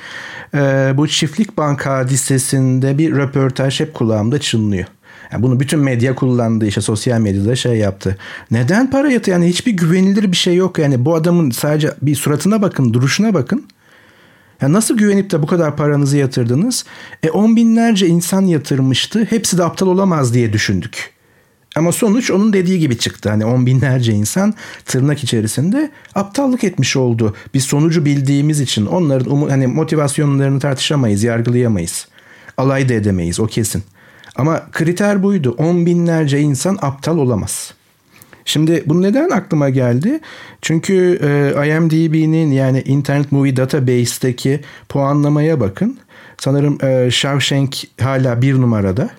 Ee, 0.55 0.93
bu 0.95 1.09
çiftlik 1.09 1.57
bank 1.57 1.87
hadisesinde 1.87 2.99
bir 2.99 3.12
röportaj 3.12 3.81
hep 3.81 3.95
kulağımda 3.95 4.41
çınlıyor. 4.41 4.87
Yani 5.33 5.43
bunu 5.43 5.61
bütün 5.61 5.81
medya 5.81 6.14
kullandı 6.14 6.66
işte 6.66 6.81
sosyal 6.81 7.20
medyada 7.20 7.57
şey 7.57 7.77
yaptı. 7.77 8.18
Neden 8.51 8.91
para 8.91 9.11
yatı 9.11 9.31
yani 9.31 9.47
hiçbir 9.49 9.72
güvenilir 9.72 10.33
bir 10.33 10.37
şey 10.37 10.55
yok 10.55 10.79
yani 10.79 11.05
bu 11.05 11.14
adamın 11.14 11.51
sadece 11.51 11.95
bir 12.03 12.14
suratına 12.14 12.62
bakın 12.62 12.95
duruşuna 12.95 13.35
bakın. 13.35 13.66
Ya 14.61 14.72
nasıl 14.72 14.97
güvenip 14.97 15.31
de 15.31 15.43
bu 15.43 15.47
kadar 15.47 15.77
paranızı 15.77 16.16
yatırdınız? 16.16 16.85
E 17.22 17.31
on 17.31 17.57
binlerce 17.57 18.07
insan 18.07 18.43
yatırmıştı. 18.43 19.27
Hepsi 19.31 19.59
de 19.59 19.64
aptal 19.64 19.87
olamaz 19.87 20.35
diye 20.35 20.53
düşündük. 20.53 21.11
Ama 21.77 21.93
sonuç 21.93 22.31
onun 22.31 22.53
dediği 22.53 22.79
gibi 22.79 22.99
çıktı. 22.99 23.31
Hani 23.31 23.45
on 23.45 23.66
binlerce 23.66 24.12
insan 24.12 24.55
tırnak 24.85 25.24
içerisinde 25.24 25.91
aptallık 26.14 26.64
etmiş 26.64 26.97
oldu. 26.97 27.35
Biz 27.55 27.64
sonucu 27.64 28.05
bildiğimiz 28.05 28.61
için 28.61 28.87
onların 28.87 29.33
umu, 29.33 29.51
hani 29.51 29.66
motivasyonlarını 29.66 30.61
tartışamayız, 30.61 31.22
yargılayamayız. 31.22 32.09
Alay 32.57 32.89
da 32.89 32.95
edemeyiz 32.95 33.41
o 33.41 33.47
kesin. 33.47 33.83
Ama 34.39 34.62
kriter 34.72 35.22
buydu. 35.22 35.55
On 35.59 35.87
binlerce 35.87 36.41
insan 36.41 36.78
aptal 36.82 37.18
olamaz. 37.18 37.74
Şimdi 38.45 38.82
bu 38.87 39.03
neden 39.03 39.30
aklıma 39.30 39.70
geldi? 39.70 40.20
Çünkü 40.62 41.18
e, 41.22 41.68
IMDb'nin 41.68 42.53
yani 42.53 42.82
Internet 42.82 43.32
Movie 43.32 43.57
Database'deki 43.57 44.61
puanlamaya 44.89 45.61
bakın. 45.61 45.99
Sanırım 46.39 46.84
e, 46.84 47.11
Shawshank 47.11 47.76
hala 48.01 48.43
bir 48.43 48.55
numarada. 48.55 49.11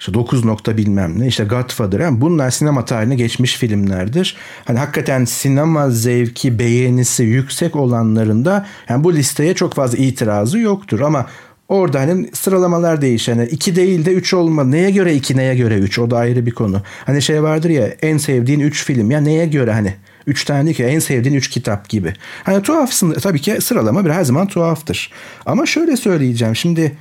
İşte 0.00 0.14
9 0.14 0.44
nokta 0.44 0.76
bilmem 0.76 1.20
ne 1.20 1.26
işte 1.26 1.44
Godfather 1.44 2.00
yani 2.00 2.20
bunlar 2.20 2.50
sinema 2.50 2.84
tarihine 2.84 3.14
geçmiş 3.14 3.56
filmlerdir. 3.56 4.36
Hani 4.64 4.78
hakikaten 4.78 5.24
sinema 5.24 5.90
zevki 5.90 6.58
beğenisi 6.58 7.22
yüksek 7.22 7.76
olanlarında 7.76 8.66
yani 8.88 9.04
bu 9.04 9.14
listeye 9.14 9.54
çok 9.54 9.74
fazla 9.74 9.98
itirazı 9.98 10.58
yoktur 10.58 11.00
ama 11.00 11.26
Orada 11.72 12.00
hani 12.00 12.28
sıralamalar 12.32 13.02
değişen. 13.02 13.38
Yani 13.38 13.48
2 13.48 13.76
değil 13.76 14.04
de 14.04 14.12
3 14.12 14.34
olma. 14.34 14.64
Neye 14.64 14.90
göre 14.90 15.14
2 15.14 15.36
neye 15.36 15.54
göre 15.54 15.78
3 15.78 15.98
o 15.98 16.10
da 16.10 16.18
ayrı 16.18 16.46
bir 16.46 16.50
konu. 16.50 16.82
Hani 17.04 17.22
şey 17.22 17.42
vardır 17.42 17.70
ya 17.70 17.86
en 18.02 18.18
sevdiğin 18.18 18.60
3 18.60 18.84
film 18.84 19.10
ya 19.10 19.20
neye 19.20 19.46
göre 19.46 19.72
hani 19.72 19.94
3 20.26 20.44
tane 20.44 20.72
ki 20.72 20.84
en 20.84 20.98
sevdiğin 20.98 21.34
3 21.34 21.48
kitap 21.48 21.88
gibi. 21.88 22.14
Hani 22.44 22.62
tuhafsın 22.62 23.12
tabii 23.12 23.40
ki 23.40 23.60
sıralama 23.60 24.04
bir 24.04 24.10
her 24.10 24.24
zaman 24.24 24.46
tuhaftır. 24.46 25.12
Ama 25.46 25.66
şöyle 25.66 25.96
söyleyeceğim 25.96 26.56
şimdi 26.56 26.92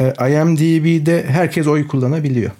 e, 0.00 0.04
IMDb'de 0.04 1.24
herkes 1.28 1.66
oy 1.66 1.86
kullanabiliyor. 1.86 2.50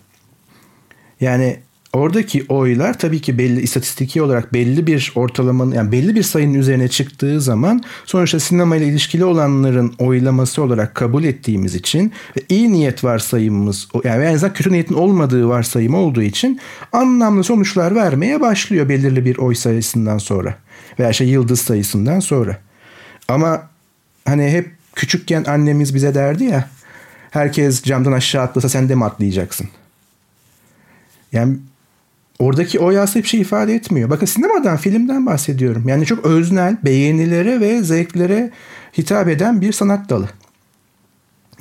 Yani 1.20 1.56
Oradaki 1.92 2.44
oylar 2.48 2.98
tabii 2.98 3.20
ki 3.20 3.38
belli 3.38 3.60
istatistiki 3.60 4.22
olarak 4.22 4.52
belli 4.52 4.86
bir 4.86 5.12
ortalamanın 5.14 5.72
yani 5.72 5.92
belli 5.92 6.14
bir 6.14 6.22
sayının 6.22 6.54
üzerine 6.54 6.88
çıktığı 6.88 7.40
zaman 7.40 7.82
sonuçta 8.06 8.40
sinema 8.40 8.76
ile 8.76 8.86
ilişkili 8.86 9.24
olanların 9.24 9.94
oylaması 9.98 10.62
olarak 10.62 10.94
kabul 10.94 11.24
ettiğimiz 11.24 11.74
için 11.74 12.12
iyi 12.48 12.72
niyet 12.72 13.04
varsayımımız 13.04 13.88
yani 14.04 14.24
en 14.24 14.34
azından 14.34 14.54
kötü 14.54 14.72
niyetin 14.72 14.94
olmadığı 14.94 15.48
varsayım 15.48 15.94
olduğu 15.94 16.22
için 16.22 16.60
anlamlı 16.92 17.44
sonuçlar 17.44 17.94
vermeye 17.94 18.40
başlıyor 18.40 18.88
belirli 18.88 19.24
bir 19.24 19.38
oy 19.38 19.54
sayısından 19.54 20.18
sonra 20.18 20.54
veya 20.98 21.12
şey 21.12 21.28
yıldız 21.28 21.60
sayısından 21.60 22.20
sonra. 22.20 22.58
Ama 23.28 23.68
hani 24.24 24.50
hep 24.50 24.70
küçükken 24.94 25.44
annemiz 25.44 25.94
bize 25.94 26.14
derdi 26.14 26.44
ya 26.44 26.68
herkes 27.30 27.82
camdan 27.82 28.12
aşağı 28.12 28.42
atlasa 28.42 28.68
sen 28.68 28.88
de 28.88 28.94
mi 28.94 29.04
atlayacaksın? 29.04 29.68
Yani 31.32 31.56
Oradaki 32.38 32.78
o 32.78 32.90
yasa 32.90 33.18
hiçbir 33.18 33.28
şey 33.28 33.40
ifade 33.40 33.74
etmiyor. 33.74 34.10
Bakın 34.10 34.26
sinemadan, 34.26 34.76
filmden 34.76 35.26
bahsediyorum. 35.26 35.88
Yani 35.88 36.06
çok 36.06 36.26
öznel, 36.26 36.76
beğenilere 36.84 37.60
ve 37.60 37.82
zevklere 37.82 38.50
hitap 38.98 39.28
eden 39.28 39.60
bir 39.60 39.72
sanat 39.72 40.08
dalı. 40.10 40.28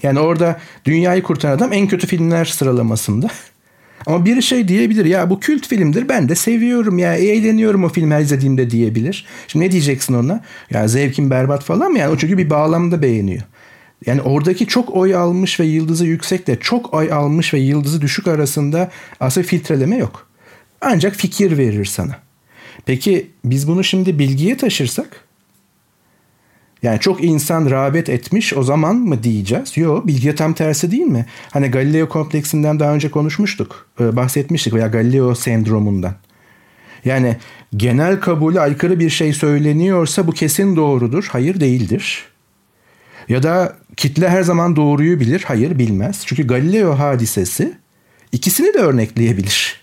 Yani 0.04 0.20
orada 0.20 0.60
dünyayı 0.86 1.24
kurtaran 1.24 1.58
adam 1.58 1.74
en 1.74 1.88
kötü 1.88 2.08
filmler 2.08 2.46
sıralamasında. 2.46 3.28
Ama 4.06 4.26
bir 4.26 4.42
şey 4.42 4.68
diyebilir 4.68 5.06
ya 5.06 5.30
bu 5.30 5.40
kült 5.40 5.68
filmdir 5.68 6.10
ben 6.10 6.30
de 6.30 6.36
seviyorum 6.36 6.98
ya 6.98 7.16
eğleniyorum 7.16 7.84
o 7.84 7.90
filmi 7.90 8.14
her 8.14 8.22
izlediğimde 8.22 8.70
diyebilir. 8.70 9.26
Şimdi 9.48 9.66
ne 9.66 9.72
diyeceksin 9.72 10.14
ona? 10.14 10.42
Ya 10.70 10.88
zevkin 10.88 11.30
berbat 11.30 11.64
falan 11.64 11.92
mı? 11.92 12.00
Yani 12.00 12.14
o 12.14 12.18
çünkü 12.18 12.38
bir 12.38 12.50
bağlamda 12.50 13.02
beğeniyor. 13.02 13.42
Yani 14.06 14.22
oradaki 14.22 14.68
çok 14.68 14.96
oy 14.96 15.16
almış 15.16 15.60
ve 15.60 15.66
yıldızı 15.66 16.06
yüksekle 16.06 16.60
çok 16.60 16.94
oy 16.94 17.14
almış 17.14 17.54
ve 17.54 17.60
yıldızı 17.60 18.02
düşük 18.02 18.28
arasında 18.28 18.92
aslında 19.20 19.48
filtreleme 19.48 19.98
yok. 19.98 20.31
Ancak 20.82 21.16
fikir 21.16 21.58
verir 21.58 21.86
sana. 21.86 22.20
Peki 22.86 23.32
biz 23.46 23.68
bunu 23.68 23.84
şimdi 23.84 24.20
bilgiye 24.20 24.58
taşırsak? 24.58 25.26
Yani 26.84 27.00
çok 27.00 27.24
insan 27.24 27.70
rağbet 27.70 28.10
etmiş 28.10 28.54
o 28.54 28.64
zaman 28.64 28.96
mı 28.96 29.24
diyeceğiz? 29.24 29.78
Yok 29.78 30.08
bilgiye 30.08 30.36
tam 30.36 30.54
tersi 30.54 30.92
değil 30.92 31.02
mi? 31.02 31.26
Hani 31.52 31.68
Galileo 31.68 32.10
kompleksinden 32.10 32.80
daha 32.80 32.94
önce 32.94 33.12
konuşmuştuk. 33.12 33.88
Bahsetmiştik 34.00 34.74
veya 34.74 34.88
Galileo 34.88 35.36
sendromundan. 35.36 36.16
Yani 37.06 37.38
genel 37.76 38.20
kabule 38.20 38.60
aykırı 38.60 39.00
bir 39.00 39.10
şey 39.10 39.34
söyleniyorsa 39.34 40.28
bu 40.28 40.32
kesin 40.32 40.76
doğrudur. 40.76 41.28
Hayır 41.32 41.60
değildir. 41.60 42.26
Ya 43.30 43.44
da 43.44 43.78
kitle 43.98 44.30
her 44.30 44.44
zaman 44.44 44.76
doğruyu 44.76 45.20
bilir. 45.20 45.44
Hayır 45.48 45.80
bilmez. 45.80 46.22
Çünkü 46.26 46.48
Galileo 46.48 47.00
hadisesi 47.00 47.74
ikisini 48.32 48.74
de 48.74 48.78
örnekleyebilir. 48.78 49.81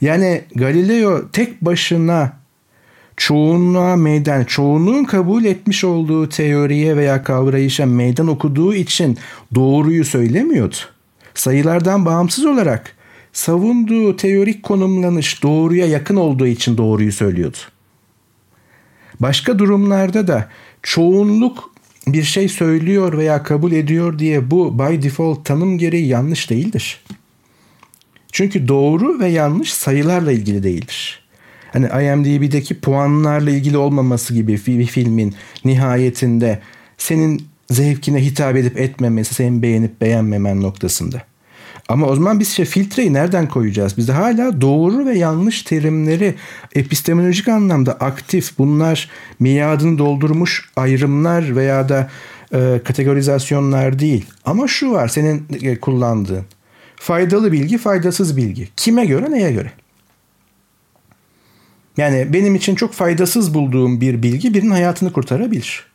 Yani 0.00 0.42
Galileo 0.54 1.30
tek 1.32 1.60
başına 1.62 2.32
çoğunluğa 3.16 3.96
meydan, 3.96 4.44
çoğunluğun 4.44 5.04
kabul 5.04 5.44
etmiş 5.44 5.84
olduğu 5.84 6.28
teoriye 6.28 6.96
veya 6.96 7.22
kavrayışa 7.22 7.86
meydan 7.86 8.28
okuduğu 8.28 8.74
için 8.74 9.18
doğruyu 9.54 10.04
söylemiyordu. 10.04 10.76
Sayılardan 11.34 12.06
bağımsız 12.06 12.46
olarak 12.46 12.96
savunduğu 13.32 14.16
teorik 14.16 14.62
konumlanış 14.62 15.42
doğruya 15.42 15.86
yakın 15.86 16.16
olduğu 16.16 16.46
için 16.46 16.76
doğruyu 16.76 17.12
söylüyordu. 17.12 17.56
Başka 19.20 19.58
durumlarda 19.58 20.26
da 20.26 20.48
çoğunluk 20.82 21.70
bir 22.06 22.22
şey 22.22 22.48
söylüyor 22.48 23.18
veya 23.18 23.42
kabul 23.42 23.72
ediyor 23.72 24.18
diye 24.18 24.50
bu 24.50 24.78
by 24.78 25.02
default 25.02 25.44
tanım 25.44 25.78
gereği 25.78 26.06
yanlış 26.06 26.50
değildir. 26.50 27.00
Çünkü 28.36 28.68
doğru 28.68 29.20
ve 29.20 29.28
yanlış 29.28 29.72
sayılarla 29.72 30.32
ilgili 30.32 30.62
değildir. 30.62 31.20
Hani 31.72 31.86
IMDb'deki 31.86 32.80
puanlarla 32.80 33.50
ilgili 33.50 33.76
olmaması 33.76 34.34
gibi 34.34 34.52
bir 34.66 34.86
filmin 34.86 35.34
nihayetinde 35.64 36.58
senin 36.98 37.46
zevkine 37.70 38.24
hitap 38.24 38.56
edip 38.56 38.80
etmemesi, 38.80 39.34
senin 39.34 39.62
beğenip 39.62 40.00
beğenmemen 40.00 40.62
noktasında. 40.62 41.22
Ama 41.88 42.06
o 42.06 42.14
zaman 42.14 42.40
biz 42.40 42.48
şey 42.48 42.64
filtreyi 42.64 43.12
nereden 43.12 43.48
koyacağız? 43.48 43.96
Biz 43.96 44.08
de 44.08 44.12
hala 44.12 44.60
doğru 44.60 45.06
ve 45.06 45.18
yanlış 45.18 45.62
terimleri 45.62 46.34
epistemolojik 46.74 47.48
anlamda 47.48 47.92
aktif 47.92 48.58
bunlar 48.58 49.10
miadını 49.38 49.98
doldurmuş 49.98 50.70
ayrımlar 50.76 51.56
veya 51.56 51.88
da 51.88 52.10
e, 52.54 52.80
kategorizasyonlar 52.84 53.98
değil. 53.98 54.26
Ama 54.44 54.68
şu 54.68 54.90
var 54.90 55.08
senin 55.08 55.46
e, 55.62 55.80
kullandığın. 55.80 56.44
Faydalı 56.96 57.52
bilgi, 57.52 57.78
faydasız 57.78 58.36
bilgi. 58.36 58.68
Kime 58.76 59.06
göre, 59.06 59.30
neye 59.30 59.52
göre? 59.52 59.72
Yani 61.96 62.32
benim 62.32 62.54
için 62.54 62.74
çok 62.74 62.92
faydasız 62.92 63.54
bulduğum 63.54 64.00
bir 64.00 64.22
bilgi 64.22 64.54
birinin 64.54 64.70
hayatını 64.70 65.12
kurtarabilir. 65.12 65.86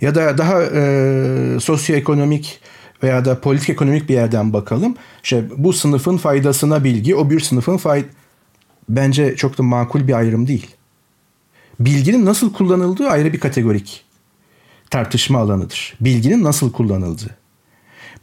Ya 0.00 0.14
da 0.14 0.38
daha 0.38 0.62
e, 0.62 1.60
sosyoekonomik 1.60 2.60
veya 3.02 3.24
da 3.24 3.40
politik 3.40 3.70
ekonomik 3.70 4.08
bir 4.08 4.14
yerden 4.14 4.52
bakalım. 4.52 4.96
İşte 5.22 5.44
bu 5.56 5.72
sınıfın 5.72 6.16
faydasına 6.16 6.84
bilgi, 6.84 7.16
o 7.16 7.30
bir 7.30 7.40
sınıfın 7.40 7.76
fay 7.76 8.04
bence 8.88 9.36
çok 9.36 9.58
da 9.58 9.62
makul 9.62 10.08
bir 10.08 10.12
ayrım 10.12 10.48
değil. 10.48 10.66
Bilginin 11.80 12.24
nasıl 12.24 12.52
kullanıldığı 12.52 13.08
ayrı 13.08 13.32
bir 13.32 13.40
kategorik 13.40 14.04
tartışma 14.90 15.38
alanıdır. 15.38 15.96
Bilginin 16.00 16.44
nasıl 16.44 16.72
kullanıldığı. 16.72 17.45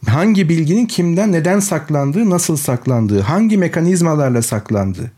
Hangi 0.08 0.50
bilginin 0.50 0.86
kimden 0.86 1.32
neden 1.32 1.60
saklandığı, 1.60 2.30
nasıl 2.30 2.58
saklandığı, 2.58 3.22
hangi 3.22 3.58
mekanizmalarla 3.58 4.42
saklandığı. 4.42 5.12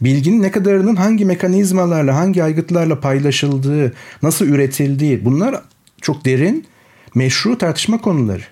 Bilginin 0.00 0.42
ne 0.42 0.50
kadarının 0.50 0.96
hangi 0.96 1.24
mekanizmalarla, 1.24 2.16
hangi 2.16 2.44
aygıtlarla 2.44 3.00
paylaşıldığı, 3.00 3.92
nasıl 4.22 4.46
üretildiği 4.46 5.24
bunlar 5.24 5.62
çok 6.00 6.24
derin 6.24 6.66
meşru 7.14 7.58
tartışma 7.58 8.00
konuları. 8.00 8.42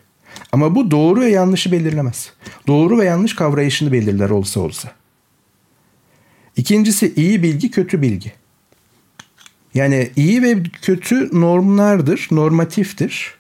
Ama 0.53 0.75
bu 0.75 0.91
doğru 0.91 1.21
ve 1.21 1.29
yanlışı 1.29 1.73
belirlemez. 1.73 2.33
Doğru 2.67 2.99
ve 2.99 3.05
yanlış 3.05 3.35
kavrayışını 3.35 3.93
belirler 3.93 4.31
olsa 4.31 4.61
olsa. 4.61 4.93
İkincisi 6.57 7.13
iyi 7.17 7.43
bilgi, 7.43 7.71
kötü 7.71 8.03
bilgi. 8.03 8.33
Yani 9.75 10.11
iyi 10.17 10.43
ve 10.43 10.63
kötü 10.83 11.41
normlardır, 11.41 12.29
normatiftir. 12.31 13.40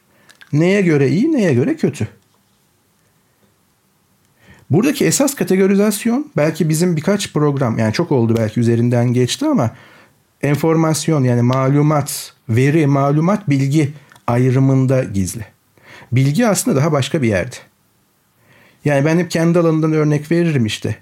Neye 0.52 0.80
göre 0.80 1.08
iyi, 1.08 1.32
neye 1.32 1.54
göre 1.54 1.76
kötü. 1.76 2.08
Buradaki 4.70 5.04
esas 5.04 5.34
kategorizasyon 5.34 6.30
belki 6.36 6.68
bizim 6.68 6.96
birkaç 6.96 7.32
program 7.32 7.78
yani 7.78 7.92
çok 7.92 8.12
oldu 8.12 8.34
belki 8.38 8.60
üzerinden 8.60 9.12
geçti 9.12 9.46
ama 9.46 9.70
enformasyon 10.42 11.24
yani 11.24 11.42
malumat, 11.42 12.34
veri, 12.48 12.86
malumat, 12.86 13.50
bilgi 13.50 13.92
ayrımında 14.26 15.04
gizli. 15.04 15.44
Bilgi 16.12 16.46
aslında 16.46 16.76
daha 16.76 16.92
başka 16.92 17.22
bir 17.22 17.28
yerde. 17.28 17.56
Yani 18.84 19.04
ben 19.04 19.18
hep 19.18 19.30
kendi 19.30 19.58
alanından 19.58 19.92
örnek 19.92 20.30
veririm 20.30 20.66
işte. 20.66 20.96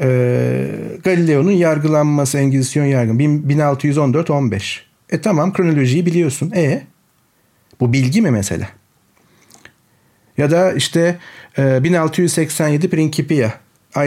Ee, 0.00 0.66
Galileo'nun 1.04 1.50
yargılanması, 1.50 2.38
Engizisyon 2.38 2.84
yargı 2.84 3.12
1614-15. 3.12 4.80
E 5.10 5.20
tamam 5.20 5.52
kronolojiyi 5.52 6.06
biliyorsun. 6.06 6.52
E 6.56 6.82
bu 7.80 7.92
bilgi 7.92 8.22
mi 8.22 8.30
mesela? 8.30 8.68
Ya 10.38 10.50
da 10.50 10.72
işte 10.72 11.18
e, 11.58 11.84
1687 11.84 12.90
Principia. 12.90 13.52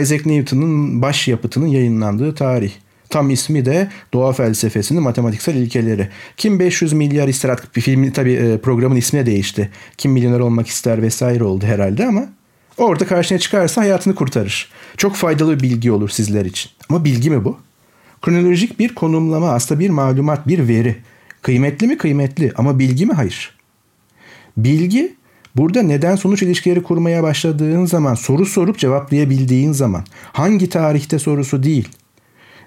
Isaac 0.00 0.26
Newton'un 0.26 1.02
baş 1.02 1.28
yapıtının 1.28 1.66
yayınlandığı 1.66 2.34
tarih. 2.34 2.72
Tam 3.08 3.30
ismi 3.30 3.64
de 3.64 3.88
Doğa 4.12 4.32
Felsefesinin 4.32 5.02
Matematiksel 5.02 5.54
İlkeleri. 5.54 6.08
Kim 6.36 6.58
500 6.58 6.92
milyar 6.92 7.28
ister 7.28 7.48
artık 7.48 7.76
bir 7.76 7.80
filmin 7.80 8.10
tabi 8.10 8.32
e, 8.32 8.58
programın 8.58 8.96
ismi 8.96 9.26
değişti. 9.26 9.70
Kim 9.98 10.12
milyoner 10.12 10.40
olmak 10.40 10.66
ister 10.66 11.02
vesaire 11.02 11.44
oldu 11.44 11.66
herhalde 11.66 12.06
ama 12.06 12.28
orada 12.78 13.06
karşına 13.06 13.38
çıkarsa 13.38 13.80
hayatını 13.80 14.14
kurtarır. 14.14 14.70
Çok 14.96 15.16
faydalı 15.16 15.56
bir 15.56 15.62
bilgi 15.62 15.92
olur 15.92 16.08
sizler 16.08 16.44
için. 16.44 16.70
Ama 16.88 17.04
bilgi 17.04 17.30
mi 17.30 17.44
bu? 17.44 17.58
Kronolojik 18.22 18.78
bir 18.78 18.94
konumlama 18.94 19.50
aslında 19.50 19.80
bir 19.80 19.90
malumat, 19.90 20.48
bir 20.48 20.68
veri. 20.68 20.96
Kıymetli 21.42 21.86
mi? 21.86 21.98
Kıymetli. 21.98 22.52
Ama 22.56 22.78
bilgi 22.78 23.06
mi? 23.06 23.12
Hayır. 23.12 23.58
Bilgi 24.56 25.14
Burada 25.56 25.82
neden 25.82 26.16
sonuç 26.16 26.42
ilişkileri 26.42 26.82
kurmaya 26.82 27.22
başladığın 27.22 27.84
zaman, 27.84 28.14
soru 28.14 28.46
sorup 28.46 28.78
cevaplayabildiğin 28.78 29.72
zaman, 29.72 30.04
hangi 30.32 30.68
tarihte 30.68 31.18
sorusu 31.18 31.62
değil, 31.62 31.88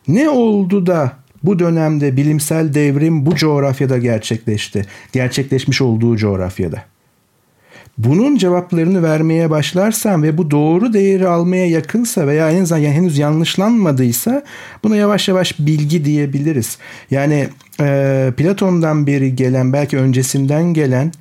ne 0.08 0.30
oldu 0.30 0.86
da 0.86 1.12
bu 1.44 1.60
dönemde 1.60 2.18
bilimsel 2.18 2.74
devrim 2.74 3.26
bu 3.26 3.36
coğrafyada 3.36 3.98
gerçekleşti? 3.98 4.86
Gerçekleşmiş 5.14 5.82
olduğu 5.82 6.18
coğrafyada. 6.18 6.84
Bunun 7.98 8.36
cevaplarını 8.36 9.04
vermeye 9.04 9.50
başlarsan 9.50 10.24
ve 10.24 10.38
bu 10.38 10.52
doğru 10.52 10.94
değeri 10.94 11.28
almaya 11.28 11.68
yakınsa 11.68 12.28
veya 12.28 12.52
en 12.52 12.62
azından 12.62 12.82
yani 12.82 12.96
henüz 12.96 13.18
yanlışlanmadıysa 13.18 14.44
buna 14.84 14.96
yavaş 14.96 15.28
yavaş 15.28 15.60
bilgi 15.60 16.06
diyebiliriz. 16.06 16.78
Yani 17.12 17.48
e, 17.82 18.32
Platon'dan 18.38 19.08
beri 19.08 19.36
gelen 19.36 19.74
belki 19.74 19.98
öncesinden 19.98 20.74
gelen 20.74 21.12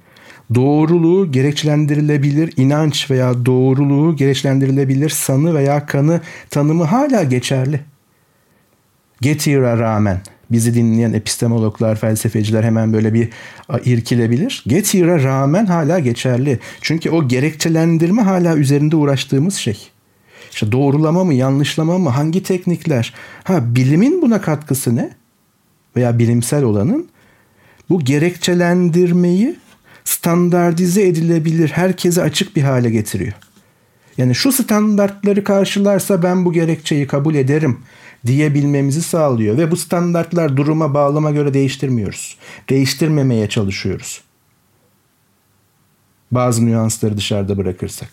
doğruluğu 0.54 1.32
gerekçelendirilebilir 1.32 2.52
inanç 2.56 3.10
veya 3.10 3.46
doğruluğu 3.46 4.16
gerekçelendirilebilir 4.16 5.10
sanı 5.10 5.54
veya 5.54 5.86
kanı 5.86 6.20
tanımı 6.50 6.84
hala 6.84 7.22
geçerli. 7.22 7.80
Getir'a 9.20 9.78
rağmen 9.78 10.20
bizi 10.50 10.74
dinleyen 10.74 11.12
epistemologlar, 11.12 11.96
felsefeciler 11.96 12.64
hemen 12.64 12.92
böyle 12.92 13.14
bir 13.14 13.28
irkilebilir. 13.84 14.64
Getir'a 14.66 15.22
rağmen 15.22 15.66
hala 15.66 15.98
geçerli. 15.98 16.58
Çünkü 16.80 17.10
o 17.10 17.28
gerekçelendirme 17.28 18.22
hala 18.22 18.56
üzerinde 18.56 18.96
uğraştığımız 18.96 19.54
şey. 19.54 19.90
İşte 20.52 20.72
doğrulama 20.72 21.24
mı, 21.24 21.34
yanlışlama 21.34 21.98
mı, 21.98 22.08
hangi 22.08 22.42
teknikler? 22.42 23.14
Ha 23.44 23.74
bilimin 23.76 24.22
buna 24.22 24.40
katkısı 24.40 24.96
ne? 24.96 25.10
Veya 25.96 26.18
bilimsel 26.18 26.62
olanın 26.64 27.08
bu 27.90 28.00
gerekçelendirmeyi 28.00 29.56
standartize 30.14 31.06
edilebilir, 31.06 31.68
herkese 31.68 32.22
açık 32.22 32.56
bir 32.56 32.62
hale 32.62 32.90
getiriyor. 32.90 33.32
Yani 34.18 34.34
şu 34.34 34.52
standartları 34.52 35.44
karşılarsa 35.44 36.22
ben 36.22 36.44
bu 36.44 36.52
gerekçeyi 36.52 37.06
kabul 37.06 37.34
ederim 37.34 37.78
diyebilmemizi 38.26 39.02
sağlıyor 39.02 39.58
ve 39.58 39.70
bu 39.70 39.76
standartlar 39.76 40.56
duruma 40.56 40.94
bağlama 40.94 41.30
göre 41.30 41.54
değiştirmiyoruz. 41.54 42.36
Değiştirmemeye 42.68 43.48
çalışıyoruz. 43.48 44.20
Bazı 46.30 46.66
nüansları 46.66 47.16
dışarıda 47.16 47.56
bırakırsak. 47.56 48.10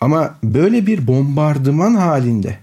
Ama 0.00 0.34
böyle 0.44 0.86
bir 0.86 1.06
bombardıman 1.06 1.94
halinde 1.94 2.58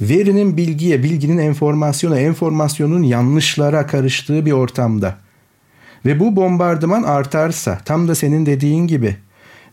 verinin 0.00 0.56
bilgiye, 0.56 1.02
bilginin 1.02 1.38
enformasyona, 1.38 2.18
enformasyonun 2.18 3.02
yanlışlara 3.02 3.86
karıştığı 3.86 4.46
bir 4.46 4.52
ortamda 4.52 5.16
ve 6.06 6.20
bu 6.20 6.36
bombardıman 6.36 7.02
artarsa 7.02 7.78
tam 7.84 8.08
da 8.08 8.14
senin 8.14 8.46
dediğin 8.46 8.86
gibi 8.86 9.16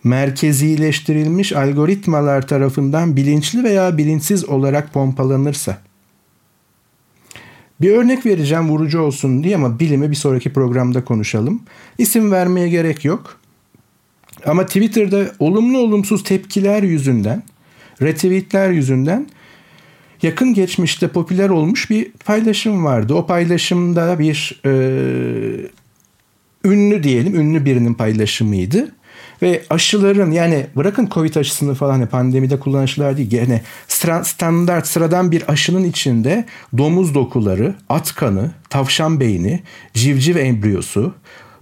merkezileştirilmiş 0.03 1.53
algoritmalar 1.53 2.47
tarafından 2.47 3.15
bilinçli 3.15 3.63
veya 3.63 3.97
bilinçsiz 3.97 4.45
olarak 4.45 4.93
pompalanırsa 4.93 5.77
bir 7.81 7.91
örnek 7.91 8.25
vereceğim 8.25 8.69
vurucu 8.69 8.99
olsun 8.99 9.43
diye 9.43 9.55
ama 9.55 9.79
bilimi 9.79 10.11
bir 10.11 10.15
sonraki 10.15 10.53
programda 10.53 11.05
konuşalım. 11.05 11.61
İsim 11.97 12.31
vermeye 12.31 12.69
gerek 12.69 13.05
yok. 13.05 13.39
Ama 14.45 14.65
Twitter'da 14.65 15.31
olumlu 15.39 15.77
olumsuz 15.77 16.23
tepkiler 16.23 16.83
yüzünden, 16.83 17.43
retweetler 18.01 18.69
yüzünden 18.69 19.27
yakın 20.21 20.53
geçmişte 20.53 21.07
popüler 21.07 21.49
olmuş 21.49 21.89
bir 21.89 22.11
paylaşım 22.11 22.85
vardı. 22.85 23.13
O 23.13 23.27
paylaşımda 23.27 24.19
bir 24.19 24.61
e, 24.65 24.71
ünlü 26.71 27.03
diyelim, 27.03 27.35
ünlü 27.35 27.65
birinin 27.65 27.93
paylaşımıydı. 27.93 28.91
Ve 29.41 29.63
aşıların 29.69 30.31
yani 30.31 30.67
bırakın 30.75 31.09
Covid 31.13 31.35
aşısını 31.35 31.75
falan 31.75 31.91
hani 31.91 32.05
pandemide 32.05 32.59
kullanılan 32.59 32.83
aşılar 32.83 33.17
değil. 33.17 33.31
Yani 33.31 33.61
standart 34.23 34.87
sıradan 34.87 35.31
bir 35.31 35.51
aşının 35.51 35.83
içinde 35.83 36.45
domuz 36.77 37.15
dokuları, 37.15 37.75
at 37.89 38.15
kanı, 38.15 38.51
tavşan 38.69 39.19
beyni, 39.19 39.63
civciv 39.93 40.35
embriyosu, 40.35 41.13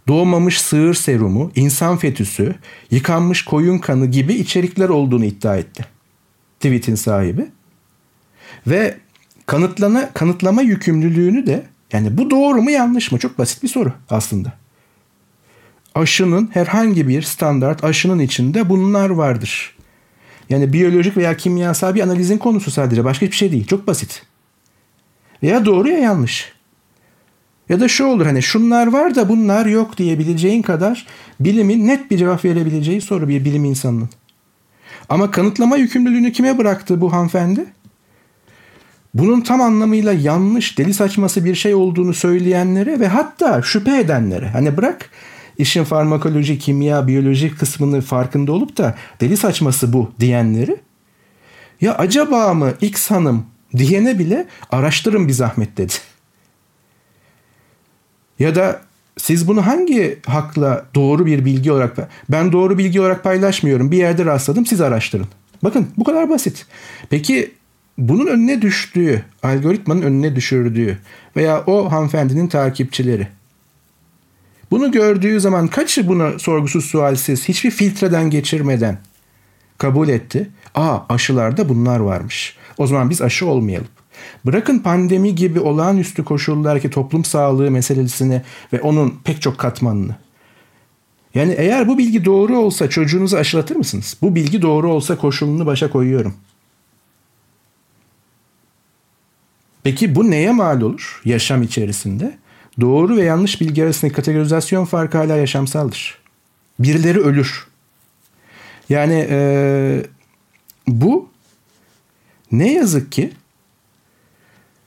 doğmamış 0.08 0.62
sığır 0.62 0.93
serumu, 0.93 1.51
insan 1.56 1.97
fetüsü, 1.97 2.56
yıkanmış 2.91 3.45
koyun 3.45 3.78
kanı 3.78 4.06
gibi 4.06 4.34
içerikler 4.34 4.89
olduğunu 4.89 5.26
iddia 5.26 5.58
etti. 5.58 5.86
Tweet'in 6.60 6.95
sahibi. 6.95 7.45
Ve 8.68 8.97
kanıtlana, 9.45 10.10
kanıtlama 10.14 10.62
yükümlülüğünü 10.62 11.47
de 11.47 11.66
yani 11.93 12.18
bu 12.18 12.30
doğru 12.30 12.62
mu 12.62 12.72
yanlış 12.72 13.12
mı? 13.12 13.20
Çok 13.20 13.38
basit 13.38 13.64
bir 13.64 13.68
soru 13.68 13.93
aslında. 14.10 14.53
Aşının 15.95 16.49
herhangi 16.53 17.07
bir 17.07 17.21
standart 17.21 17.83
aşının 17.83 18.19
içinde 18.19 18.69
bunlar 18.69 19.09
vardır. 19.09 19.75
Yani 20.49 20.73
biyolojik 20.73 21.17
veya 21.17 21.37
kimyasal 21.37 21.95
bir 21.95 22.01
analizin 22.01 22.37
konusu 22.37 22.71
sadece. 22.71 23.03
Başka 23.03 23.25
hiçbir 23.25 23.37
şey 23.37 23.51
değil. 23.51 23.67
Çok 23.67 23.87
basit. 23.87 24.23
Ya 25.41 25.65
doğru 25.65 25.89
ya 25.89 25.97
yanlış. 25.97 26.53
Ya 27.69 27.79
da 27.79 27.87
şu 27.87 28.05
olur 28.05 28.25
hani 28.25 28.41
şunlar 28.41 28.87
var 28.87 29.15
da 29.15 29.29
bunlar 29.29 29.65
yok 29.65 29.97
diyebileceğin 29.97 30.61
kadar 30.61 31.07
bilimin 31.39 31.87
net 31.87 32.11
bir 32.11 32.17
cevap 32.17 32.45
verebileceği 32.45 33.01
soru 33.01 33.27
bir 33.27 33.45
bilim 33.45 33.65
insanının. 33.65 34.09
Ama 35.09 35.31
kanıtlama 35.31 35.77
yükümlülüğünü 35.77 36.31
kime 36.31 36.57
bıraktı 36.57 37.01
bu 37.01 37.13
hanımefendi? 37.13 37.65
Bunun 39.13 39.41
tam 39.41 39.61
anlamıyla 39.61 40.13
yanlış, 40.13 40.77
deli 40.77 40.93
saçması 40.93 41.45
bir 41.45 41.55
şey 41.55 41.75
olduğunu 41.75 42.13
söyleyenlere 42.13 42.99
ve 42.99 43.07
hatta 43.07 43.61
şüphe 43.61 43.99
edenlere. 43.99 44.49
Hani 44.49 44.77
bırak 44.77 45.09
işin 45.58 45.84
farmakoloji, 45.84 46.60
kimya, 46.60 47.08
biyoloji 47.08 47.56
kısmını 47.56 48.01
farkında 48.01 48.51
olup 48.51 48.78
da 48.78 48.95
deli 49.22 49.38
saçması 49.38 49.93
bu 49.93 50.12
diyenleri. 50.20 50.78
Ya 51.82 51.97
acaba 51.97 52.53
mı 52.53 52.74
X 52.82 53.12
hanım 53.12 53.45
diyene 53.78 54.20
bile 54.20 54.47
araştırın 54.72 55.28
bir 55.28 55.34
zahmet 55.34 55.78
dedi. 55.78 55.93
Ya 58.39 58.56
da 58.56 58.82
siz 59.18 59.47
bunu 59.47 59.66
hangi 59.68 60.20
hakla 60.26 60.86
doğru 60.95 61.26
bir 61.26 61.45
bilgi 61.45 61.72
olarak 61.72 62.10
ben 62.30 62.51
doğru 62.51 62.78
bilgi 62.78 63.01
olarak 63.01 63.24
paylaşmıyorum. 63.24 63.91
Bir 63.91 63.97
yerde 63.97 64.26
rastladım 64.26 64.66
siz 64.66 64.82
araştırın. 64.82 65.28
Bakın 65.64 65.88
bu 65.97 66.03
kadar 66.03 66.30
basit. 66.30 66.66
Peki 67.10 67.51
bunun 67.97 68.28
önüne 68.28 68.62
düştüğü, 68.62 69.24
algoritmanın 69.43 70.01
önüne 70.01 70.36
düşürdüğü 70.36 70.97
veya 71.36 71.64
o 71.66 71.91
hanımefendinin 71.91 72.47
takipçileri 72.47 73.28
bunu 74.72 74.91
gördüğü 74.91 75.39
zaman 75.39 75.68
kaçı 75.68 76.07
bunu 76.07 76.39
sorgusuz 76.39 76.86
sualsiz 76.86 77.47
hiçbir 77.47 77.72
filtreden 77.72 78.30
geçirmeden 78.30 78.97
kabul 79.78 80.09
etti. 80.09 80.49
Aa 80.76 80.99
aşılarda 81.09 81.70
bunlar 81.70 81.99
varmış. 81.99 82.55
O 82.78 82.88
zaman 82.88 83.09
biz 83.09 83.22
aşı 83.22 83.47
olmayalım. 83.47 83.88
Bırakın 84.45 84.80
pandemi 84.80 85.36
gibi 85.36 85.59
olağanüstü 85.59 86.24
koşullardaki 86.24 86.89
toplum 86.89 87.26
sağlığı 87.26 87.72
meselesini 87.72 88.41
ve 88.74 88.82
onun 88.82 89.20
pek 89.24 89.41
çok 89.41 89.57
katmanını. 89.57 90.16
Yani 91.36 91.55
eğer 91.57 91.88
bu 91.88 91.97
bilgi 91.97 92.26
doğru 92.26 92.57
olsa 92.57 92.89
çocuğunuzu 92.89 93.38
aşılatır 93.38 93.76
mısınız? 93.76 94.18
Bu 94.22 94.36
bilgi 94.36 94.61
doğru 94.61 94.91
olsa 94.91 95.18
koşulunu 95.18 95.66
başa 95.66 95.89
koyuyorum. 95.89 96.34
Peki 99.84 100.16
bu 100.16 100.32
neye 100.32 100.51
mal 100.51 100.82
olur 100.82 101.22
yaşam 101.26 101.63
içerisinde? 101.63 102.38
Doğru 102.82 103.17
ve 103.17 103.23
yanlış 103.23 103.61
bilgi 103.61 103.84
arasındaki 103.84 104.15
kategorizasyon 104.15 104.86
farkı 104.86 105.17
hala 105.17 105.36
yaşamsaldır. 105.36 106.17
Birileri 106.80 107.19
ölür. 107.19 107.67
Yani 108.89 109.28
e, 109.30 110.05
bu 110.88 111.30
ne 112.51 112.73
yazık 112.73 113.11
ki 113.11 113.32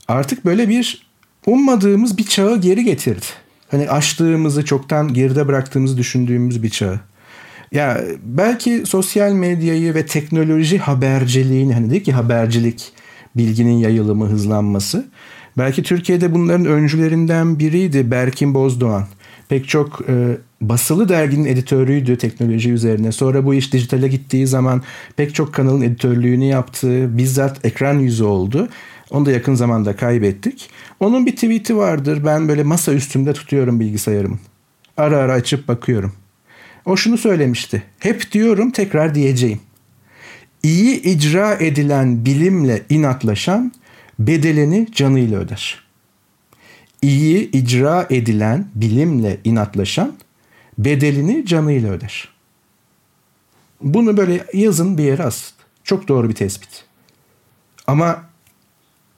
artık 0.08 0.44
böyle 0.44 0.68
bir 0.68 1.08
ummadığımız 1.46 2.18
bir 2.18 2.26
çağı 2.26 2.60
geri 2.60 2.84
getirdi. 2.84 3.26
Hani 3.70 3.90
açtığımızı 3.90 4.64
çoktan 4.64 5.14
geride 5.14 5.48
bıraktığımızı 5.48 5.96
düşündüğümüz 5.96 6.62
bir 6.62 6.70
çağı. 6.70 7.00
Ya 7.72 8.00
belki 8.22 8.82
sosyal 8.86 9.32
medyayı 9.32 9.94
ve 9.94 10.06
teknoloji 10.06 10.78
haberciliğini 10.78 11.74
hani 11.74 11.90
dedik 11.90 12.04
ki 12.04 12.12
habercilik 12.12 12.92
bilginin 13.36 13.78
yayılımı 13.78 14.26
hızlanması. 14.26 15.08
Belki 15.58 15.82
Türkiye'de 15.82 16.34
bunların 16.34 16.66
öncülerinden 16.66 17.58
biriydi 17.58 18.10
Berkin 18.10 18.54
Bozdoğan. 18.54 19.06
Pek 19.48 19.68
çok 19.68 20.00
e, 20.08 20.38
basılı 20.60 21.08
derginin 21.08 21.44
editörüydü 21.44 22.18
teknoloji 22.18 22.72
üzerine. 22.72 23.12
Sonra 23.12 23.44
bu 23.44 23.54
iş 23.54 23.72
dijitale 23.72 24.08
gittiği 24.08 24.46
zaman 24.46 24.82
pek 25.16 25.34
çok 25.34 25.54
kanalın 25.54 25.82
editörlüğünü 25.82 26.44
yaptı. 26.44 27.18
Bizzat 27.18 27.64
ekran 27.64 27.98
yüzü 27.98 28.24
oldu. 28.24 28.68
Onu 29.10 29.26
da 29.26 29.30
yakın 29.32 29.54
zamanda 29.54 29.96
kaybettik. 29.96 30.70
Onun 31.00 31.26
bir 31.26 31.32
tweet'i 31.32 31.76
vardır. 31.76 32.22
Ben 32.24 32.48
böyle 32.48 32.62
masa 32.62 32.92
üstümde 32.92 33.32
tutuyorum 33.32 33.80
bilgisayarımın. 33.80 34.40
Ara 34.96 35.16
ara 35.16 35.32
açıp 35.32 35.68
bakıyorum. 35.68 36.12
O 36.84 36.96
şunu 36.96 37.18
söylemişti. 37.18 37.82
Hep 37.98 38.32
diyorum 38.32 38.70
tekrar 38.70 39.14
diyeceğim. 39.14 39.60
İyi 40.62 41.02
icra 41.02 41.54
edilen 41.54 42.24
bilimle 42.24 42.82
inatlaşan 42.88 43.72
bedelini 44.18 44.88
canıyla 44.92 45.38
öder. 45.38 45.84
İyi 47.02 47.50
icra 47.50 48.06
edilen 48.10 48.68
bilimle 48.74 49.38
inatlaşan 49.44 50.12
bedelini 50.78 51.46
canıyla 51.46 51.92
öder. 51.92 52.28
Bunu 53.80 54.16
böyle 54.16 54.46
yazın 54.54 54.98
bir 54.98 55.02
yere 55.02 55.22
asın. 55.22 55.54
Çok 55.84 56.08
doğru 56.08 56.28
bir 56.28 56.34
tespit. 56.34 56.84
Ama 57.86 58.24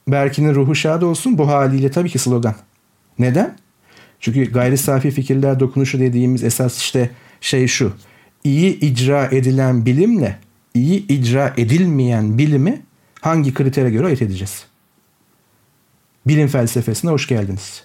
Berkin'in 0.09 0.55
ruhu 0.55 0.75
şad 0.75 1.03
olsun 1.03 1.39
bu 1.39 1.49
haliyle 1.49 1.91
tabii 1.91 2.11
ki 2.11 2.19
slogan. 2.19 2.55
Neden? 3.19 3.59
Çünkü 4.21 4.53
gayri 4.53 4.79
safi 4.79 5.11
fikirler 5.11 5.61
dokunuşu 5.61 6.01
dediğimiz 6.01 6.45
esas 6.45 6.79
işte 6.79 7.11
şey 7.41 7.67
şu. 7.67 7.93
İyi 8.45 8.81
icra 8.81 9.27
edilen 9.27 9.87
bilimle 9.87 10.39
iyi 10.75 11.07
icra 11.07 11.55
edilmeyen 11.57 12.39
bilimi 12.39 12.83
hangi 13.21 13.55
kritere 13.55 13.91
göre 13.91 14.07
ayırt 14.07 14.23
edeceğiz? 14.23 14.70
Bilim 16.27 16.49
felsefesine 16.49 17.11
hoş 17.11 17.29
geldiniz. 17.29 17.85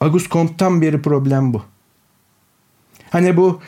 Auguste 0.00 0.28
Comte'tan 0.30 0.82
beri 0.82 1.02
problem 1.02 1.54
bu. 1.54 1.62
Hani 3.10 3.36
bu 3.36 3.60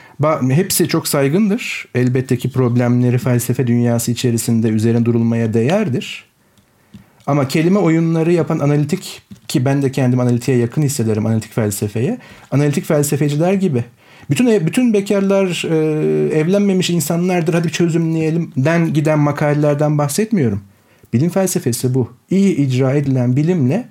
hepsi 0.50 0.88
çok 0.88 1.08
saygındır. 1.08 1.88
Elbette 1.94 2.38
ki 2.38 2.52
problemleri 2.52 3.18
felsefe 3.18 3.66
dünyası 3.66 4.12
içerisinde 4.12 4.68
üzerine 4.68 5.04
durulmaya 5.04 5.54
değerdir. 5.54 6.24
Ama 7.26 7.48
kelime 7.48 7.78
oyunları 7.78 8.32
yapan 8.32 8.58
analitik 8.58 9.22
ki 9.48 9.64
ben 9.64 9.82
de 9.82 9.92
kendim 9.92 10.20
analitiğe 10.20 10.58
yakın 10.58 10.82
hissederim 10.82 11.26
analitik 11.26 11.52
felsefeye. 11.52 12.18
Analitik 12.50 12.84
felsefeciler 12.84 13.52
gibi. 13.52 13.84
Bütün 14.30 14.66
bütün 14.66 14.92
bekarlar 14.92 15.64
e, 15.70 15.76
evlenmemiş 16.38 16.90
insanlardır 16.90 17.54
hadi 17.54 17.72
çözümleyelim 17.72 18.52
den 18.56 18.92
giden 18.92 19.18
makalelerden 19.18 19.98
bahsetmiyorum. 19.98 20.62
Bilim 21.12 21.30
felsefesi 21.30 21.94
bu. 21.94 22.12
İyi 22.30 22.56
icra 22.56 22.92
edilen 22.92 23.36
bilimle 23.36 23.88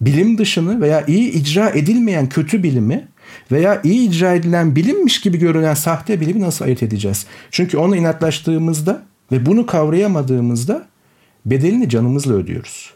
bilim 0.00 0.38
dışını 0.38 0.80
veya 0.80 1.04
iyi 1.06 1.32
icra 1.32 1.70
edilmeyen 1.70 2.28
kötü 2.28 2.62
bilimi 2.62 3.08
veya 3.52 3.80
iyi 3.84 4.08
icra 4.08 4.34
edilen 4.34 4.76
bilimmiş 4.76 5.20
gibi 5.20 5.38
görünen 5.38 5.74
sahte 5.74 6.20
bilimi 6.20 6.40
nasıl 6.40 6.64
ayırt 6.64 6.82
edeceğiz? 6.82 7.26
Çünkü 7.50 7.78
onu 7.78 7.96
inatlaştığımızda 7.96 9.02
ve 9.32 9.46
bunu 9.46 9.66
kavrayamadığımızda 9.66 10.86
bedelini 11.46 11.88
canımızla 11.88 12.34
ödüyoruz. 12.34 12.92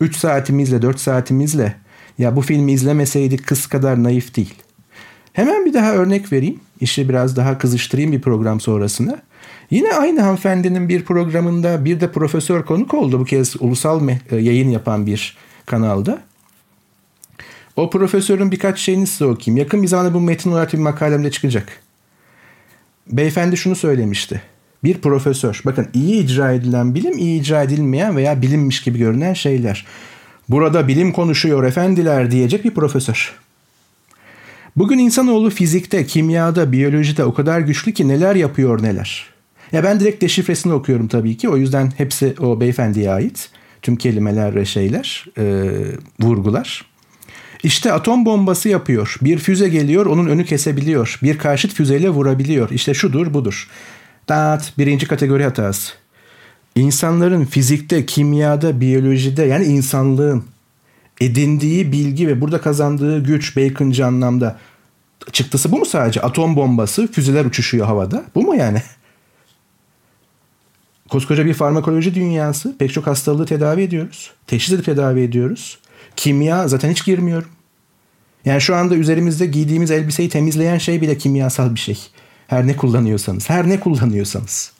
3 0.00 0.16
saatimizle 0.16 0.82
4 0.82 1.00
saatimizle 1.00 1.74
ya 2.18 2.36
bu 2.36 2.40
filmi 2.40 2.72
izlemeseydik 2.72 3.46
kız 3.46 3.66
kadar 3.66 4.02
naif 4.02 4.36
değil. 4.36 4.54
Hemen 5.32 5.66
bir 5.66 5.74
daha 5.74 5.94
örnek 5.94 6.32
vereyim. 6.32 6.60
İşi 6.80 7.08
biraz 7.08 7.36
daha 7.36 7.58
kızıştırayım 7.58 8.12
bir 8.12 8.20
program 8.20 8.60
sonrasında. 8.60 9.22
Yine 9.70 9.92
aynı 9.92 10.20
hanımefendinin 10.20 10.88
bir 10.88 11.04
programında 11.04 11.84
bir 11.84 12.00
de 12.00 12.12
profesör 12.12 12.62
konuk 12.62 12.94
oldu. 12.94 13.20
Bu 13.20 13.24
kez 13.24 13.56
ulusal 13.60 14.08
e, 14.08 14.36
yayın 14.36 14.70
yapan 14.70 15.06
bir 15.06 15.36
kanalda. 15.66 16.18
O 17.76 17.90
profesörün 17.90 18.50
birkaç 18.50 18.78
şeyini 18.78 19.06
size 19.06 19.24
okuyayım. 19.24 19.56
Yakın 19.56 19.82
bir 19.82 19.88
zamanda 19.88 20.14
bu 20.14 20.20
metin 20.20 20.52
olarak 20.52 20.72
bir 20.72 20.78
makalemde 20.78 21.30
çıkacak. 21.30 21.68
Beyefendi 23.06 23.56
şunu 23.56 23.76
söylemişti. 23.76 24.42
Bir 24.84 24.98
profesör. 24.98 25.62
Bakın 25.64 25.88
iyi 25.94 26.24
icra 26.24 26.52
edilen 26.52 26.94
bilim, 26.94 27.18
iyi 27.18 27.40
icra 27.40 27.62
edilmeyen 27.62 28.16
veya 28.16 28.42
bilinmiş 28.42 28.82
gibi 28.82 28.98
görünen 28.98 29.32
şeyler. 29.32 29.86
Burada 30.48 30.88
bilim 30.88 31.12
konuşuyor 31.12 31.64
efendiler 31.64 32.30
diyecek 32.30 32.64
bir 32.64 32.74
profesör. 32.74 33.38
Bugün 34.78 34.98
insanoğlu 34.98 35.50
fizikte, 35.50 36.06
kimyada, 36.06 36.72
biyolojide 36.72 37.24
o 37.24 37.34
kadar 37.34 37.60
güçlü 37.60 37.92
ki 37.92 38.08
neler 38.08 38.34
yapıyor 38.34 38.82
neler. 38.82 39.26
Ya 39.72 39.84
ben 39.84 40.00
direkt 40.00 40.22
deşifresini 40.22 40.72
okuyorum 40.72 41.08
tabii 41.08 41.36
ki. 41.36 41.48
O 41.48 41.56
yüzden 41.56 41.92
hepsi 41.96 42.34
o 42.40 42.60
beyefendiye 42.60 43.10
ait. 43.10 43.50
Tüm 43.82 43.96
kelimeler 43.96 44.54
ve 44.54 44.64
şeyler, 44.64 45.26
e, 45.38 45.72
vurgular. 46.20 46.84
İşte 47.62 47.92
atom 47.92 48.24
bombası 48.24 48.68
yapıyor. 48.68 49.16
Bir 49.22 49.38
füze 49.38 49.68
geliyor, 49.68 50.06
onun 50.06 50.26
önü 50.26 50.44
kesebiliyor. 50.44 51.18
Bir 51.22 51.38
karşıt 51.38 51.74
füzeyle 51.74 52.10
vurabiliyor. 52.10 52.70
İşte 52.70 52.94
şudur, 52.94 53.34
budur. 53.34 53.68
Dat 54.28 54.72
birinci 54.78 55.08
kategori 55.08 55.44
hatası. 55.44 55.92
İnsanların 56.76 57.44
fizikte, 57.44 58.06
kimyada, 58.06 58.80
biyolojide 58.80 59.44
yani 59.44 59.64
insanlığın 59.64 60.44
edindiği 61.20 61.92
bilgi 61.92 62.28
ve 62.28 62.40
burada 62.40 62.60
kazandığı 62.60 63.24
güç 63.24 63.56
Bacon'cı 63.56 64.06
anlamda 64.06 64.58
çıktısı 65.32 65.72
bu 65.72 65.78
mu 65.78 65.86
sadece? 65.86 66.20
Atom 66.20 66.56
bombası, 66.56 67.12
füzeler 67.12 67.44
uçuşuyor 67.44 67.86
havada. 67.86 68.24
Bu 68.34 68.42
mu 68.42 68.54
yani? 68.54 68.82
Koskoca 71.08 71.46
bir 71.46 71.54
farmakoloji 71.54 72.14
dünyası. 72.14 72.78
Pek 72.78 72.92
çok 72.92 73.06
hastalığı 73.06 73.46
tedavi 73.46 73.82
ediyoruz. 73.82 74.30
Teşhis 74.46 74.74
edip 74.74 74.84
tedavi 74.84 75.20
ediyoruz. 75.20 75.78
Kimya 76.16 76.68
zaten 76.68 76.90
hiç 76.90 77.04
girmiyorum. 77.04 77.48
Yani 78.44 78.60
şu 78.60 78.76
anda 78.76 78.94
üzerimizde 78.94 79.46
giydiğimiz 79.46 79.90
elbiseyi 79.90 80.28
temizleyen 80.28 80.78
şey 80.78 81.00
bile 81.00 81.18
kimyasal 81.18 81.74
bir 81.74 81.80
şey. 81.80 81.98
Her 82.46 82.66
ne 82.66 82.76
kullanıyorsanız. 82.76 83.50
Her 83.50 83.68
ne 83.68 83.80
kullanıyorsanız. 83.80 84.72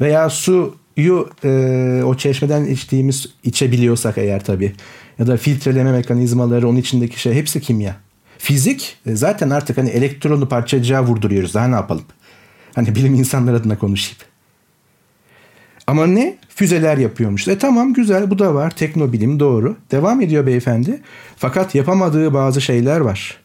Veya 0.00 0.30
suyu 0.30 1.30
e, 1.44 2.02
o 2.04 2.16
çeşmeden 2.16 2.64
içtiğimiz 2.64 3.26
içebiliyorsak 3.44 4.18
eğer 4.18 4.44
tabii. 4.44 4.72
Ya 5.18 5.26
da 5.26 5.36
filtreleme 5.36 5.92
mekanizmaları 5.92 6.68
onun 6.68 6.76
içindeki 6.76 7.20
şey 7.20 7.34
hepsi 7.34 7.60
kimya. 7.60 7.96
Fizik 8.38 8.96
e, 9.06 9.16
zaten 9.16 9.50
artık 9.50 9.78
hani 9.78 9.88
elektronu 9.88 10.48
parçacığa 10.48 11.02
vurduruyoruz. 11.02 11.54
Daha 11.54 11.68
ne 11.68 11.74
yapalım? 11.74 12.04
Hani 12.74 12.94
bilim 12.94 13.14
insanları 13.14 13.56
adına 13.56 13.78
konuşayım. 13.78 14.18
Ama 15.86 16.06
ne? 16.06 16.36
Füzeler 16.48 16.98
yapıyormuş. 16.98 17.48
E 17.48 17.58
tamam 17.58 17.92
güzel 17.92 18.30
bu 18.30 18.38
da 18.38 18.54
var. 18.54 18.70
Teknobilim 18.70 19.40
doğru. 19.40 19.76
Devam 19.90 20.20
ediyor 20.20 20.46
beyefendi. 20.46 21.00
Fakat 21.36 21.74
yapamadığı 21.74 22.34
bazı 22.34 22.60
şeyler 22.60 23.00
var. 23.00 23.36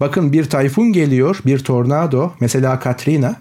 Bakın 0.00 0.32
bir 0.32 0.44
tayfun 0.44 0.92
geliyor, 0.92 1.40
bir 1.46 1.58
tornado, 1.58 2.32
mesela 2.40 2.78
Katrina. 2.78 3.36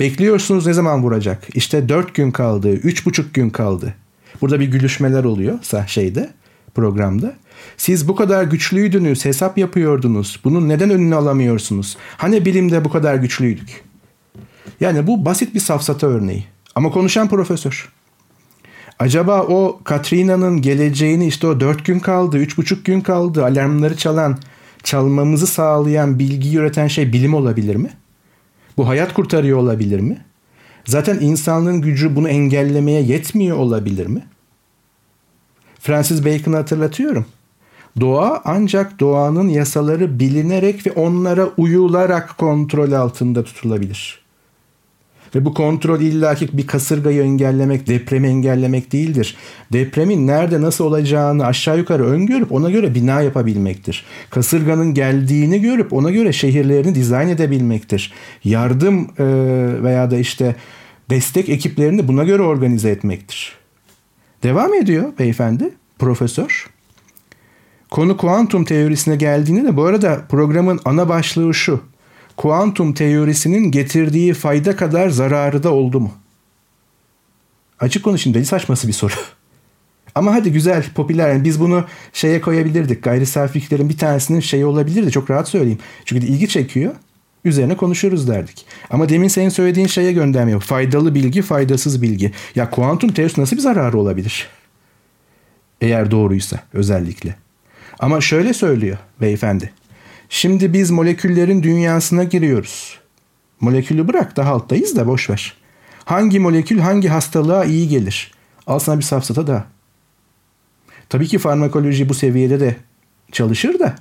Bekliyorsunuz 0.00 0.66
ne 0.66 0.72
zaman 0.72 1.02
vuracak? 1.02 1.48
İşte 1.54 1.88
dört 1.88 2.14
gün 2.14 2.30
kaldı, 2.30 2.72
üç 2.72 3.06
buçuk 3.06 3.34
gün 3.34 3.50
kaldı. 3.50 3.94
Burada 4.40 4.60
bir 4.60 4.66
gülüşmeler 4.66 5.24
oluyor 5.24 5.58
şeyde, 5.86 6.30
programda. 6.74 7.34
Siz 7.76 8.08
bu 8.08 8.16
kadar 8.16 8.44
güçlüydünüz, 8.44 9.24
hesap 9.24 9.58
yapıyordunuz. 9.58 10.40
Bunun 10.44 10.68
neden 10.68 10.90
önünü 10.90 11.14
alamıyorsunuz? 11.14 11.96
Hani 12.16 12.44
bilimde 12.44 12.84
bu 12.84 12.90
kadar 12.90 13.14
güçlüydük? 13.14 13.84
Yani 14.80 15.06
bu 15.06 15.24
basit 15.24 15.54
bir 15.54 15.60
safsata 15.60 16.06
örneği. 16.06 16.44
Ama 16.74 16.90
konuşan 16.90 17.28
profesör. 17.28 17.92
Acaba 18.98 19.42
o 19.42 19.80
Katrina'nın 19.84 20.62
geleceğini 20.62 21.26
işte 21.26 21.46
o 21.46 21.60
dört 21.60 21.84
gün 21.84 21.98
kaldı, 21.98 22.38
üç 22.38 22.58
buçuk 22.58 22.84
gün 22.84 23.00
kaldı, 23.00 23.44
alarmları 23.44 23.96
çalan, 23.96 24.38
çalmamızı 24.82 25.46
sağlayan, 25.46 26.18
bilgi 26.18 26.58
üreten 26.58 26.86
şey 26.86 27.12
bilim 27.12 27.34
olabilir 27.34 27.76
mi? 27.76 27.90
Bu 28.76 28.88
hayat 28.88 29.14
kurtarıyor 29.14 29.58
olabilir 29.58 30.00
mi? 30.00 30.24
Zaten 30.84 31.18
insanlığın 31.20 31.80
gücü 31.80 32.16
bunu 32.16 32.28
engellemeye 32.28 33.02
yetmiyor 33.02 33.56
olabilir 33.56 34.06
mi? 34.06 34.22
Francis 35.80 36.24
Bacon'ı 36.24 36.56
hatırlatıyorum. 36.56 37.26
Doğa 38.00 38.42
ancak 38.44 39.00
doğanın 39.00 39.48
yasaları 39.48 40.20
bilinerek 40.20 40.86
ve 40.86 40.92
onlara 40.92 41.48
uyularak 41.56 42.38
kontrol 42.38 42.92
altında 42.92 43.44
tutulabilir. 43.44 44.20
Ve 45.34 45.44
bu 45.44 45.54
kontrol 45.54 46.00
illaki 46.00 46.48
bir 46.52 46.66
kasırgayı 46.66 47.22
engellemek, 47.22 47.86
depremi 47.86 48.28
engellemek 48.28 48.92
değildir. 48.92 49.36
Depremin 49.72 50.26
nerede 50.26 50.60
nasıl 50.60 50.84
olacağını 50.84 51.46
aşağı 51.46 51.78
yukarı 51.78 52.06
öngörüp 52.06 52.52
ona 52.52 52.70
göre 52.70 52.94
bina 52.94 53.20
yapabilmektir. 53.20 54.04
Kasırganın 54.30 54.94
geldiğini 54.94 55.60
görüp 55.60 55.92
ona 55.92 56.10
göre 56.10 56.32
şehirlerini 56.32 56.94
dizayn 56.94 57.28
edebilmektir. 57.28 58.12
Yardım 58.44 59.08
veya 59.84 60.10
da 60.10 60.18
işte 60.18 60.56
destek 61.10 61.48
ekiplerini 61.48 62.08
buna 62.08 62.24
göre 62.24 62.42
organize 62.42 62.90
etmektir. 62.90 63.59
Devam 64.42 64.74
ediyor 64.74 65.12
beyefendi, 65.18 65.74
profesör. 65.98 66.70
Konu 67.90 68.16
kuantum 68.16 68.64
teorisine 68.64 69.16
geldiğinde 69.16 69.64
de 69.64 69.76
bu 69.76 69.84
arada 69.84 70.24
programın 70.28 70.80
ana 70.84 71.08
başlığı 71.08 71.54
şu 71.54 71.80
kuantum 72.36 72.94
teorisinin 72.94 73.70
getirdiği 73.70 74.34
fayda 74.34 74.76
kadar 74.76 75.08
zararı 75.08 75.62
da 75.62 75.72
oldu 75.72 76.00
mu? 76.00 76.12
Açık 77.80 78.04
konuşayım 78.04 78.34
deli 78.34 78.46
saçması 78.46 78.88
bir 78.88 78.92
soru. 78.92 79.12
Ama 80.14 80.34
hadi 80.34 80.52
güzel, 80.52 80.84
popüler. 80.94 81.28
Yani 81.28 81.44
biz 81.44 81.60
bunu 81.60 81.84
şeye 82.12 82.40
koyabilirdik. 82.40 83.02
Gayri 83.02 83.26
safiliklerin 83.26 83.88
bir 83.88 83.98
tanesinin 83.98 84.40
şeyi 84.40 84.66
olabilirdi. 84.66 85.10
Çok 85.10 85.30
rahat 85.30 85.48
söyleyeyim. 85.48 85.78
Çünkü 86.04 86.26
ilgi 86.26 86.48
çekiyor. 86.48 86.94
Üzerine 87.44 87.76
konuşuruz 87.76 88.28
derdik. 88.28 88.66
Ama 88.90 89.08
demin 89.08 89.28
senin 89.28 89.48
söylediğin 89.48 89.86
şeye 89.86 90.12
gönderme 90.12 90.50
yok. 90.50 90.62
Faydalı 90.62 91.14
bilgi, 91.14 91.42
faydasız 91.42 92.02
bilgi. 92.02 92.32
Ya 92.54 92.70
kuantum 92.70 93.12
teorisi 93.12 93.40
nasıl 93.40 93.56
bir 93.56 93.60
zararı 93.60 93.98
olabilir? 93.98 94.48
Eğer 95.80 96.10
doğruysa 96.10 96.60
özellikle. 96.72 97.36
Ama 97.98 98.20
şöyle 98.20 98.54
söylüyor 98.54 98.98
beyefendi. 99.20 99.72
Şimdi 100.28 100.72
biz 100.72 100.90
moleküllerin 100.90 101.62
dünyasına 101.62 102.24
giriyoruz. 102.24 102.98
Molekülü 103.60 104.08
bırak 104.08 104.36
daha 104.36 104.50
alttayız 104.50 104.96
da 104.96 105.06
boş 105.06 105.30
ver. 105.30 105.54
Hangi 106.04 106.40
molekül 106.40 106.78
hangi 106.78 107.08
hastalığa 107.08 107.64
iyi 107.64 107.88
gelir? 107.88 108.32
Al 108.66 108.78
sana 108.78 108.98
bir 108.98 109.04
safsata 109.04 109.46
da. 109.46 109.64
Tabii 111.08 111.26
ki 111.26 111.38
farmakoloji 111.38 112.08
bu 112.08 112.14
seviyede 112.14 112.60
de 112.60 112.76
çalışır 113.32 113.78
da 113.78 113.94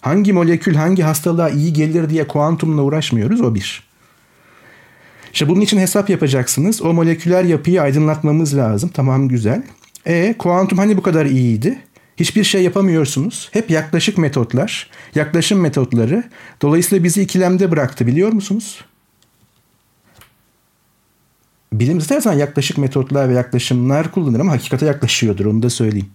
hangi 0.00 0.32
molekül 0.32 0.74
hangi 0.74 1.02
hastalığa 1.02 1.48
iyi 1.48 1.72
gelir 1.72 2.10
diye 2.10 2.26
kuantumla 2.26 2.82
uğraşmıyoruz 2.82 3.40
o 3.40 3.54
bir. 3.54 3.90
İşte 5.32 5.48
bunun 5.48 5.60
için 5.60 5.78
hesap 5.78 6.10
yapacaksınız. 6.10 6.82
O 6.82 6.92
moleküler 6.92 7.44
yapıyı 7.44 7.82
aydınlatmamız 7.82 8.56
lazım. 8.56 8.90
Tamam 8.94 9.28
güzel. 9.28 9.62
E 10.06 10.34
kuantum 10.38 10.78
hani 10.78 10.96
bu 10.96 11.02
kadar 11.02 11.26
iyiydi? 11.26 11.78
Hiçbir 12.16 12.44
şey 12.44 12.62
yapamıyorsunuz. 12.62 13.48
Hep 13.52 13.70
yaklaşık 13.70 14.18
metotlar, 14.18 14.90
yaklaşım 15.14 15.60
metotları. 15.60 16.24
Dolayısıyla 16.62 17.04
bizi 17.04 17.22
ikilemde 17.22 17.70
bıraktı 17.70 18.06
biliyor 18.06 18.32
musunuz? 18.32 18.84
Bilim 21.72 21.98
istersen 21.98 22.32
yaklaşık 22.32 22.78
metotlar 22.78 23.28
ve 23.28 23.34
yaklaşımlar 23.34 24.12
kullanır 24.12 24.40
ama 24.40 24.52
hakikate 24.52 24.86
yaklaşıyordur 24.86 25.44
onu 25.46 25.62
da 25.62 25.70
söyleyeyim. 25.70 26.10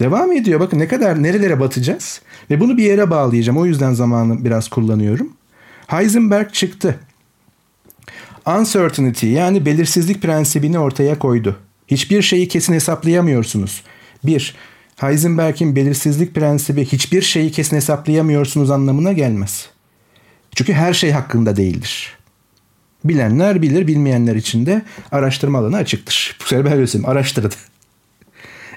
Devam 0.00 0.32
ediyor. 0.32 0.60
Bakın 0.60 0.78
ne 0.78 0.88
kadar 0.88 1.22
nerelere 1.22 1.60
batacağız. 1.60 2.20
Ve 2.50 2.60
bunu 2.60 2.76
bir 2.76 2.84
yere 2.84 3.10
bağlayacağım. 3.10 3.58
O 3.58 3.66
yüzden 3.66 3.92
zamanı 3.92 4.44
biraz 4.44 4.68
kullanıyorum. 4.68 5.32
Heisenberg 5.86 6.52
çıktı. 6.52 6.98
Uncertainty 8.46 9.26
yani 9.26 9.66
belirsizlik 9.66 10.22
prensibini 10.22 10.78
ortaya 10.78 11.18
koydu. 11.18 11.56
Hiçbir 11.86 12.22
şeyi 12.22 12.48
kesin 12.48 12.74
hesaplayamıyorsunuz. 12.74 13.82
Bir, 14.24 14.56
Heisenberg'in 14.96 15.76
belirsizlik 15.76 16.34
prensibi 16.34 16.84
hiçbir 16.84 17.22
şeyi 17.22 17.52
kesin 17.52 17.76
hesaplayamıyorsunuz 17.76 18.70
anlamına 18.70 19.12
gelmez. 19.12 19.68
Çünkü 20.54 20.72
her 20.72 20.94
şey 20.94 21.10
hakkında 21.10 21.56
değildir. 21.56 22.18
Bilenler 23.04 23.62
bilir, 23.62 23.86
bilmeyenler 23.86 24.36
için 24.36 24.66
de 24.66 24.82
araştırma 25.12 25.58
alanı 25.58 25.76
açıktır. 25.76 26.36
Bu 26.40 26.44
sefer 26.44 26.64
ben 26.64 26.72
öyle 26.72 27.06
araştırdı. 27.06 27.54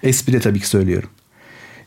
Espri 0.03 0.39
tabii 0.39 0.59
ki 0.59 0.67
söylüyorum. 0.67 1.09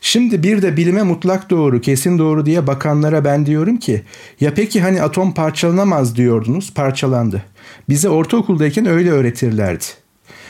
Şimdi 0.01 0.43
bir 0.43 0.61
de 0.61 0.77
bilime 0.77 1.03
mutlak 1.03 1.49
doğru, 1.49 1.81
kesin 1.81 2.17
doğru 2.19 2.45
diye 2.45 2.67
bakanlara 2.67 3.25
ben 3.25 3.45
diyorum 3.45 3.77
ki 3.77 4.01
ya 4.39 4.53
peki 4.53 4.81
hani 4.81 5.01
atom 5.01 5.33
parçalanamaz 5.33 6.15
diyordunuz, 6.15 6.73
parçalandı. 6.73 7.43
Bize 7.89 8.09
ortaokuldayken 8.09 8.85
öyle 8.85 9.11
öğretirlerdi. 9.11 9.83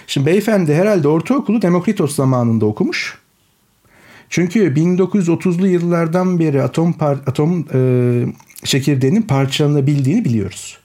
Şimdi 0.07 0.27
beyefendi 0.27 0.73
herhalde 0.73 1.07
ortaokulu 1.07 1.61
Demokritos 1.61 2.15
zamanında 2.15 2.65
okumuş. 2.65 3.17
Çünkü 4.29 4.73
1930'lu 4.73 5.67
yıllardan 5.67 6.39
beri 6.39 6.63
atom 6.63 6.93
par 6.93 7.17
atom 7.27 7.65
e, 7.73 7.79
çekirdeğinin 8.63 9.21
parçalanabildiğini 9.21 10.25
biliyoruz. 10.25 10.77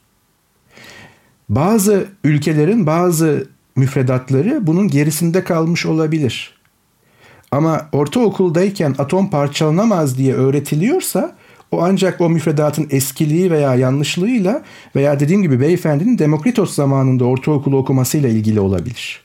Bazı 1.49 2.09
ülkelerin 2.25 2.87
bazı 2.87 3.49
müfredatları 3.77 4.67
bunun 4.67 4.89
gerisinde 4.89 5.45
kalmış 5.45 5.87
olabilir. 5.87 6.60
Ama 7.53 7.89
ortaokuldayken 7.93 8.95
atom 8.99 9.31
parçalanamaz 9.31 10.19
diye 10.19 10.35
öğretiliyorsa 10.35 11.37
o 11.71 11.83
ancak 11.83 12.21
o 12.21 12.31
müfredatın 12.31 12.87
eskiliği 12.91 13.51
veya 13.51 13.75
yanlışlığıyla 13.75 14.63
veya 14.97 15.21
dediğim 15.21 15.43
gibi 15.43 15.61
beyefendinin 15.61 16.19
Demokritos 16.19 16.75
zamanında 16.75 17.25
ortaokulu 17.25 17.77
okumasıyla 17.77 18.29
ilgili 18.29 18.61
olabilir. 18.61 19.25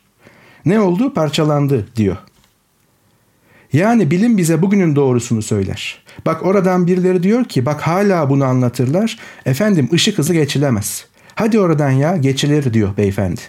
Ne 0.65 0.79
oldu? 0.79 1.13
Parçalandı 1.13 1.87
diyor. 1.95 2.17
Yani 3.73 4.11
bilim 4.11 4.37
bize 4.37 4.61
bugünün 4.61 4.95
doğrusunu 4.95 5.41
söyler. 5.41 6.03
Bak 6.25 6.45
oradan 6.45 6.87
birileri 6.87 7.23
diyor 7.23 7.45
ki 7.45 7.65
bak 7.65 7.81
hala 7.81 8.29
bunu 8.29 8.45
anlatırlar. 8.45 9.19
Efendim 9.45 9.89
ışık 9.93 10.17
hızı 10.17 10.33
geçilemez. 10.33 11.05
Hadi 11.35 11.59
oradan 11.59 11.89
ya 11.89 12.17
geçilir 12.17 12.73
diyor 12.73 12.97
beyefendi. 12.97 13.41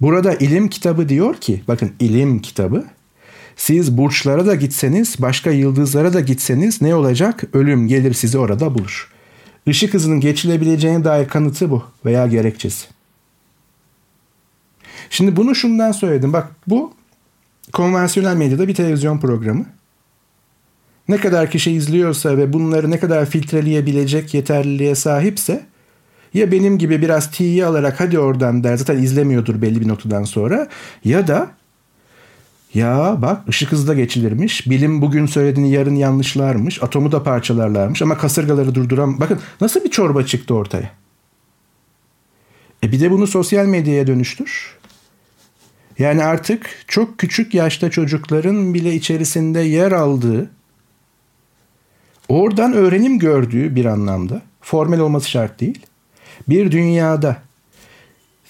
Burada 0.00 0.34
ilim 0.34 0.68
kitabı 0.68 1.08
diyor 1.08 1.34
ki 1.34 1.62
bakın 1.68 1.92
ilim 2.00 2.38
kitabı 2.38 2.84
siz 3.56 3.98
burçlara 3.98 4.46
da 4.46 4.54
gitseniz 4.54 5.16
başka 5.18 5.50
yıldızlara 5.50 6.12
da 6.12 6.20
gitseniz 6.20 6.82
ne 6.82 6.94
olacak? 6.94 7.44
Ölüm 7.52 7.88
gelir 7.88 8.12
sizi 8.12 8.38
orada 8.38 8.74
bulur. 8.74 9.12
Işık 9.66 9.94
hızının 9.94 10.20
geçilebileceğine 10.20 11.04
dair 11.04 11.28
kanıtı 11.28 11.70
bu 11.70 11.84
veya 12.04 12.26
gerekçesi. 12.26 12.86
Şimdi 15.10 15.36
bunu 15.36 15.54
şundan 15.54 15.92
söyledim. 15.92 16.32
Bak 16.32 16.50
bu 16.66 16.94
konvansiyonel 17.72 18.36
medyada 18.36 18.68
bir 18.68 18.74
televizyon 18.74 19.18
programı. 19.18 19.66
Ne 21.08 21.16
kadar 21.16 21.50
kişi 21.50 21.72
izliyorsa 21.72 22.36
ve 22.36 22.52
bunları 22.52 22.90
ne 22.90 22.98
kadar 22.98 23.26
filtreleyebilecek 23.26 24.34
yeterliliğe 24.34 24.94
sahipse 24.94 25.66
ya 26.34 26.52
benim 26.52 26.78
gibi 26.78 27.02
biraz 27.02 27.30
T'yi 27.30 27.66
alarak 27.66 28.00
hadi 28.00 28.18
oradan 28.18 28.64
der 28.64 28.76
zaten 28.76 28.98
izlemiyordur 28.98 29.62
belli 29.62 29.80
bir 29.80 29.88
noktadan 29.88 30.24
sonra 30.24 30.68
ya 31.04 31.26
da 31.26 31.50
ya 32.74 33.16
bak 33.22 33.48
ışık 33.48 33.72
hızda 33.72 33.94
geçilirmiş. 33.94 34.70
Bilim 34.70 35.02
bugün 35.02 35.26
söylediğini 35.26 35.70
yarın 35.70 35.94
yanlışlarmış. 35.94 36.82
Atomu 36.82 37.12
da 37.12 37.22
parçalarlarmış 37.22 38.02
ama 38.02 38.18
kasırgaları 38.18 38.74
durduram. 38.74 39.20
Bakın 39.20 39.40
nasıl 39.60 39.84
bir 39.84 39.90
çorba 39.90 40.26
çıktı 40.26 40.54
ortaya. 40.54 40.90
E 42.82 42.92
bir 42.92 43.00
de 43.00 43.10
bunu 43.10 43.26
sosyal 43.26 43.66
medyaya 43.66 44.06
dönüştür. 44.06 44.76
Yani 45.98 46.24
artık 46.24 46.84
çok 46.88 47.18
küçük 47.18 47.54
yaşta 47.54 47.90
çocukların 47.90 48.74
bile 48.74 48.94
içerisinde 48.94 49.60
yer 49.60 49.92
aldığı, 49.92 50.50
oradan 52.28 52.72
öğrenim 52.72 53.18
gördüğü 53.18 53.76
bir 53.76 53.84
anlamda, 53.84 54.42
formel 54.60 55.00
olması 55.00 55.30
şart 55.30 55.60
değil, 55.60 55.86
bir 56.48 56.70
dünyada 56.70 57.36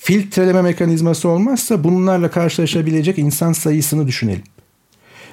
filtreleme 0.05 0.63
mekanizması 0.63 1.29
olmazsa 1.29 1.85
bunlarla 1.85 2.31
karşılaşabilecek 2.31 3.19
insan 3.19 3.53
sayısını 3.53 4.07
düşünelim. 4.07 4.43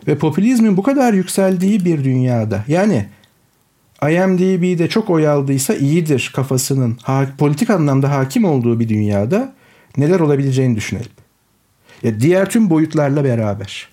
Ve 0.08 0.18
popülizmin 0.18 0.78
bu 0.78 0.84
kadar 0.84 1.14
yükseldiği 1.14 1.86
bir 1.86 2.04
dünyada 2.04 2.64
yani 2.68 3.06
IMDB'de 4.04 4.90
çok 4.90 5.10
oy 5.10 5.28
aldıysa 5.28 5.76
iyidir 5.76 6.32
kafasının 6.36 6.98
politik 7.38 7.70
anlamda 7.70 8.12
hakim 8.12 8.46
olduğu 8.46 8.80
bir 8.80 8.90
dünyada 8.90 9.54
neler 9.98 10.20
olabileceğini 10.20 10.76
düşünelim. 10.76 11.12
Ya 12.04 12.20
diğer 12.20 12.50
tüm 12.50 12.70
boyutlarla 12.70 13.24
beraber. 13.24 13.90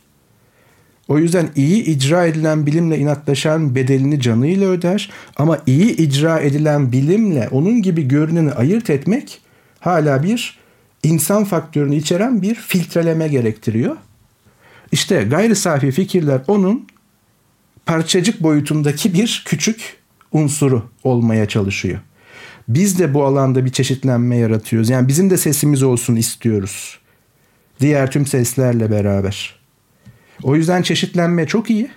O 1.09 1.19
yüzden 1.19 1.49
iyi 1.57 1.85
icra 1.85 2.27
edilen 2.27 2.67
bilimle 2.67 2.99
inatlaşan 2.99 3.75
bedelini 3.75 4.21
canıyla 4.21 4.69
öder 4.69 5.11
ama 5.37 5.59
iyi 5.67 5.97
icra 5.97 6.41
edilen 6.41 6.93
bilimle 6.93 7.49
onun 7.51 7.83
gibi 7.83 8.09
görüneni 8.09 8.53
ayırt 8.53 8.91
etmek 8.91 9.41
hala 9.81 10.23
bir 10.23 10.59
insan 11.03 11.45
faktörünü 11.45 11.97
içeren 11.97 12.43
bir 12.43 12.55
filtreleme 12.55 13.29
gerektiriyor. 13.29 13.97
İşte 14.93 15.25
gayri 15.25 15.57
safi 15.57 15.91
fikirler 15.91 16.41
onun 16.47 16.87
parçacık 17.87 18.43
boyutundaki 18.43 19.15
bir 19.15 19.43
küçük 19.47 19.97
unsuru 20.33 20.91
olmaya 21.05 21.49
çalışıyor. 21.49 22.01
Biz 22.69 22.99
de 22.99 23.15
bu 23.15 23.25
alanda 23.25 23.65
bir 23.65 23.73
çeşitlenme 23.73 24.37
yaratıyoruz. 24.37 24.91
Yani 24.91 25.09
bizim 25.09 25.31
de 25.31 25.37
sesimiz 25.37 25.83
olsun 25.83 26.17
istiyoruz. 26.17 26.99
Diğer 27.81 28.11
tüm 28.11 28.27
seslerle 28.27 28.91
beraber. 28.91 29.59
O 30.43 30.57
yüzden 30.57 30.83
çeşitlenme 30.83 31.47
çok 31.47 31.71
iyi. 31.71 31.91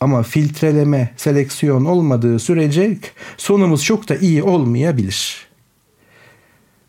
Ama 0.00 0.22
filtreleme, 0.22 1.10
seleksiyon 1.16 1.84
olmadığı 1.84 2.38
sürece 2.38 2.98
sonumuz 3.36 3.84
çok 3.84 4.08
da 4.08 4.16
iyi 4.16 4.42
olmayabilir. 4.42 5.46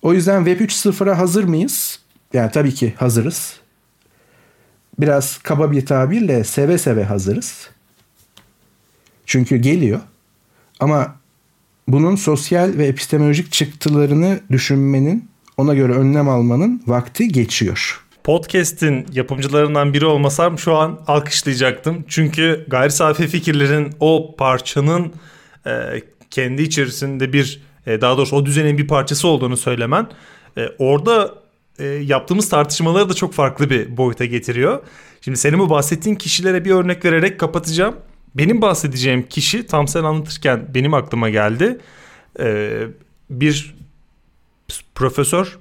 O 0.02 0.14
yüzden 0.14 0.45
Web 0.45 0.70
3.0'a 0.70 1.18
hazır 1.18 1.43
mıyız? 1.43 2.00
Yani 2.34 2.52
tabii 2.52 2.74
ki 2.74 2.93
hazırız. 2.98 3.60
Biraz 5.00 5.38
kaba 5.38 5.72
bir 5.72 5.86
tabirle 5.86 6.43
seve 6.43 6.78
seve 6.78 7.04
hazırız. 7.04 7.70
Çünkü 9.26 9.58
geliyor. 9.58 10.00
Ama 10.80 11.16
bunun 11.88 12.16
sosyal 12.16 12.78
ve 12.78 12.86
epistemolojik 12.86 13.52
çıktılarını 13.52 14.39
düşünmenin, 14.52 15.30
ona 15.58 15.74
göre 15.74 15.93
önlem 15.93 16.30
almanın 16.30 16.84
vakti 16.88 17.28
geçiyor. 17.28 18.04
Podcast'in 18.24 19.06
yapımcılarından 19.14 19.93
biri 19.93 20.06
olmasam 20.06 20.60
şu 20.60 20.76
an 20.76 21.00
alkışlayacaktım. 21.08 22.06
Çünkü 22.08 22.66
gayri 22.68 22.91
safi 22.91 23.28
fikirlerin 23.28 23.93
o 24.00 24.36
parçanın 24.38 25.14
e, 25.68 25.72
kendi 26.32 26.62
içerisinde 26.62 27.34
bir 27.34 27.66
e, 27.88 28.02
daha 28.02 28.18
doğrusu 28.18 28.36
o 28.36 28.46
düzenin 28.46 28.78
bir 28.78 28.88
parçası 28.88 29.28
olduğunu 29.28 29.58
söylemen 29.58 30.08
e, 30.58 30.70
orada 30.80 31.36
e, 31.80 31.86
yaptığımız 31.86 32.50
tartışmaları 32.50 33.10
da 33.10 33.14
çok 33.14 33.34
farklı 33.34 33.70
bir 33.70 33.98
boyuta 33.98 34.26
getiriyor. 34.26 34.82
Şimdi 35.22 35.38
senin 35.38 35.60
bu 35.60 35.70
bahsettiğin 35.70 36.16
kişilere 36.16 36.66
bir 36.66 36.72
örnek 36.72 37.06
vererek 37.06 37.40
kapatacağım. 37.40 37.96
Benim 38.36 38.62
bahsedeceğim 38.62 39.28
kişi 39.28 39.68
tam 39.68 39.88
sen 39.88 40.04
anlatırken 40.04 40.68
benim 40.74 40.94
aklıma 40.94 41.30
geldi. 41.30 41.78
Bir 43.30 43.76
profesör 44.96 45.58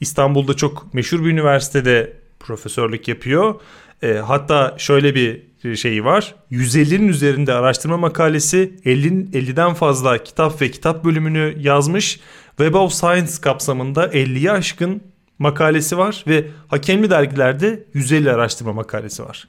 İstanbul'da 0.00 0.54
çok 0.54 0.94
meşhur 0.94 1.24
bir 1.24 1.30
üniversitede 1.30 2.12
profesörlük 2.40 3.08
yapıyor. 3.08 3.54
Hatta 4.02 4.74
şöyle 4.78 5.14
bir 5.14 5.42
şeyi 5.74 6.04
var. 6.04 6.34
150'nin 6.52 7.08
üzerinde 7.08 7.52
araştırma 7.52 7.96
makalesi, 7.96 8.74
50 8.84 9.08
50'den 9.08 9.74
fazla 9.74 10.24
kitap 10.24 10.62
ve 10.62 10.70
kitap 10.70 11.04
bölümünü 11.04 11.54
yazmış. 11.60 12.20
Web 12.48 12.74
of 12.74 12.92
Science 12.92 13.32
kapsamında 13.40 14.06
50'ye 14.06 14.52
aşkın 14.52 15.02
makalesi 15.38 15.98
var 15.98 16.24
ve 16.26 16.46
hakemli 16.68 17.10
dergilerde 17.10 17.84
150 17.94 18.32
araştırma 18.32 18.72
makalesi 18.72 19.22
var. 19.24 19.48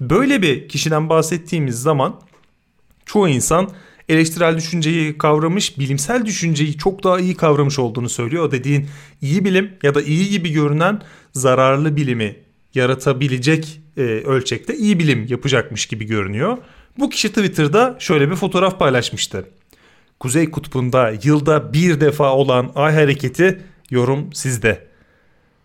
Böyle 0.00 0.42
bir 0.42 0.68
kişiden 0.68 1.08
bahsettiğimiz 1.08 1.82
zaman 1.82 2.20
çoğu 3.06 3.28
insan 3.28 3.70
eleştirel 4.08 4.56
düşünceyi 4.56 5.18
kavramış, 5.18 5.78
bilimsel 5.78 6.26
düşünceyi 6.26 6.78
çok 6.78 7.04
daha 7.04 7.20
iyi 7.20 7.34
kavramış 7.34 7.78
olduğunu 7.78 8.08
söylüyor. 8.08 8.44
O 8.44 8.50
dediğin 8.50 8.88
iyi 9.22 9.44
bilim 9.44 9.70
ya 9.82 9.94
da 9.94 10.02
iyi 10.02 10.30
gibi 10.30 10.52
görünen 10.52 11.02
zararlı 11.32 11.96
bilimi 11.96 12.36
yaratabilecek 12.74 13.80
e, 13.96 14.00
ölçekte 14.02 14.76
iyi 14.76 14.98
bilim 14.98 15.26
yapacakmış 15.28 15.86
gibi 15.86 16.04
görünüyor. 16.04 16.58
Bu 16.98 17.10
kişi 17.10 17.28
Twitter'da 17.28 17.96
şöyle 17.98 18.30
bir 18.30 18.36
fotoğraf 18.36 18.78
paylaşmıştı. 18.78 19.44
Kuzey 20.20 20.50
kutbunda 20.50 21.12
yılda 21.22 21.72
bir 21.72 22.00
defa 22.00 22.34
olan 22.34 22.72
ay 22.74 22.94
hareketi 22.94 23.62
yorum 23.90 24.32
sizde. 24.32 24.86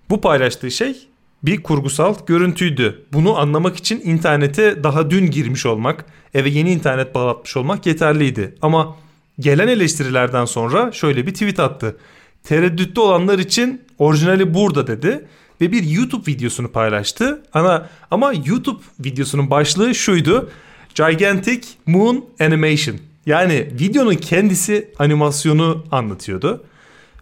Bu 0.10 0.22
paylaştığı 0.22 0.72
şey 0.72 1.08
bir 1.44 1.64
kurgusal 1.64 2.16
görüntüydü. 2.26 3.06
Bunu 3.14 3.38
anlamak 3.38 3.78
için 3.78 4.02
internete 4.04 4.84
daha 4.84 5.10
dün 5.10 5.32
girmiş 5.32 5.66
olmak, 5.66 6.06
eve 6.34 6.50
yeni 6.50 6.72
internet 6.72 7.16
bağlatmış 7.16 7.58
olmak 7.58 7.86
yeterliydi. 7.86 8.56
Ama 8.62 8.96
gelen 9.40 9.68
eleştirilerden 9.68 10.46
sonra 10.46 10.92
şöyle 10.92 11.28
bir 11.28 11.34
tweet 11.34 11.60
attı. 11.60 11.98
Tereddütte 12.44 13.02
olanlar 13.02 13.40
için 13.40 13.82
orijinali 13.98 14.54
burada 14.54 14.88
dedi 14.88 15.26
ve 15.64 15.72
bir 15.72 15.84
YouTube 15.84 16.32
videosunu 16.32 16.68
paylaştı. 16.68 17.44
Ana 17.54 17.90
ama 18.12 18.34
YouTube 18.46 18.82
videosunun 19.00 19.50
başlığı 19.50 19.96
şuydu. 19.96 20.50
Gigantic 20.96 21.68
Moon 21.86 22.26
Animation. 22.40 22.98
Yani 23.26 23.68
videonun 23.80 24.16
kendisi 24.16 24.92
animasyonu 25.00 25.86
anlatıyordu. 25.92 26.64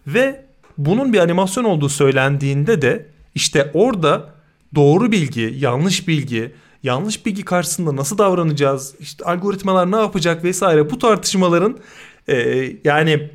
Ve 0.06 0.44
bunun 0.78 1.12
bir 1.12 1.18
animasyon 1.18 1.64
olduğu 1.64 1.88
söylendiğinde 1.88 2.82
de 2.82 3.06
işte 3.34 3.70
orada 3.74 4.34
doğru 4.74 5.12
bilgi, 5.12 5.54
yanlış 5.58 6.08
bilgi, 6.08 6.52
yanlış 6.82 7.26
bilgi 7.26 7.44
karşısında 7.44 7.96
nasıl 7.96 8.18
davranacağız, 8.18 8.94
işte 9.00 9.24
algoritmalar 9.24 9.92
ne 9.92 9.96
yapacak 9.96 10.44
vesaire 10.44 10.90
bu 10.90 10.98
tartışmaların 10.98 11.78
e, 12.28 12.66
yani 12.84 13.30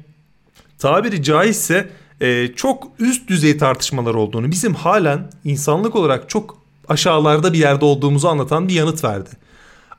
tabiri 0.80 1.24
caizse 1.24 1.90
e, 2.22 2.48
çok 2.56 2.88
üst 3.00 3.30
düzey 3.30 3.58
tartışmalar 3.58 4.14
olduğunu, 4.14 4.52
bizim 4.52 4.74
halen 4.74 5.30
insanlık 5.46 5.96
olarak 5.96 6.30
çok 6.30 6.58
aşağılarda 6.88 7.54
bir 7.54 7.58
yerde 7.58 7.86
olduğumuzu 7.86 8.28
anlatan 8.28 8.68
bir 8.68 8.74
yanıt 8.74 9.04
verdi. 9.04 9.30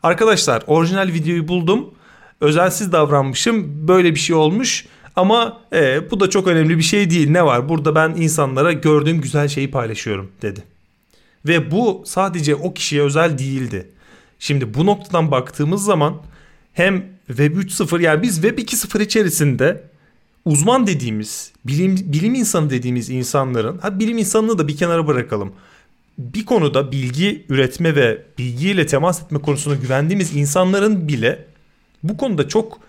Arkadaşlar 0.03 0.63
orijinal 0.67 1.09
videoyu 1.09 1.49
buldum. 1.49 1.91
Özensiz 2.41 2.93
davranmışım. 2.93 3.89
Böyle 3.89 4.15
bir 4.15 4.21
şey 4.21 4.37
olmuş. 4.37 4.87
Ama 5.17 5.61
e, 5.73 6.11
bu 6.11 6.21
da 6.21 6.31
çok 6.31 6.47
önemli 6.47 6.79
bir 6.79 6.83
şey 6.83 7.11
değil. 7.11 7.31
Ne 7.31 7.45
var? 7.45 7.69
Burada 7.69 7.95
ben 7.95 8.11
insanlara 8.11 8.73
gördüğüm 8.73 9.21
güzel 9.21 9.49
şeyi 9.49 9.71
paylaşıyorum 9.71 10.33
dedi. 10.43 10.65
Ve 11.47 11.71
bu 11.71 12.03
sadece 12.07 12.55
o 12.55 12.75
kişiye 12.75 13.03
özel 13.03 13.39
değildi. 13.39 13.89
Şimdi 14.39 14.75
bu 14.75 14.87
noktadan 14.87 15.31
baktığımız 15.31 15.85
zaman 15.85 16.17
hem 16.73 17.05
Web 17.27 17.57
3.0 17.57 18.03
yani 18.03 18.23
biz 18.23 18.35
Web 18.35 18.59
2.0 18.59 19.03
içerisinde 19.03 19.88
uzman 20.45 20.87
dediğimiz, 20.87 21.53
bilim, 21.65 21.97
bilim 22.05 22.35
insanı 22.35 22.71
dediğimiz 22.71 23.11
insanların, 23.11 23.79
ha 23.79 23.99
bilim 23.99 24.19
insanını 24.19 24.59
da 24.59 24.69
bir 24.69 24.77
kenara 24.77 25.07
bırakalım. 25.07 25.53
Bir 26.19 26.45
konuda 26.45 26.93
bilgi 26.93 27.45
üretme 27.49 27.95
ve 27.95 28.23
bilgiyle 28.39 28.87
temas 28.87 29.23
etme 29.23 29.39
konusunda 29.39 29.77
güvendiğimiz 29.77 30.37
insanların 30.37 31.09
bile 31.09 31.45
bu 32.03 32.17
konuda 32.17 32.49
çok 32.49 32.81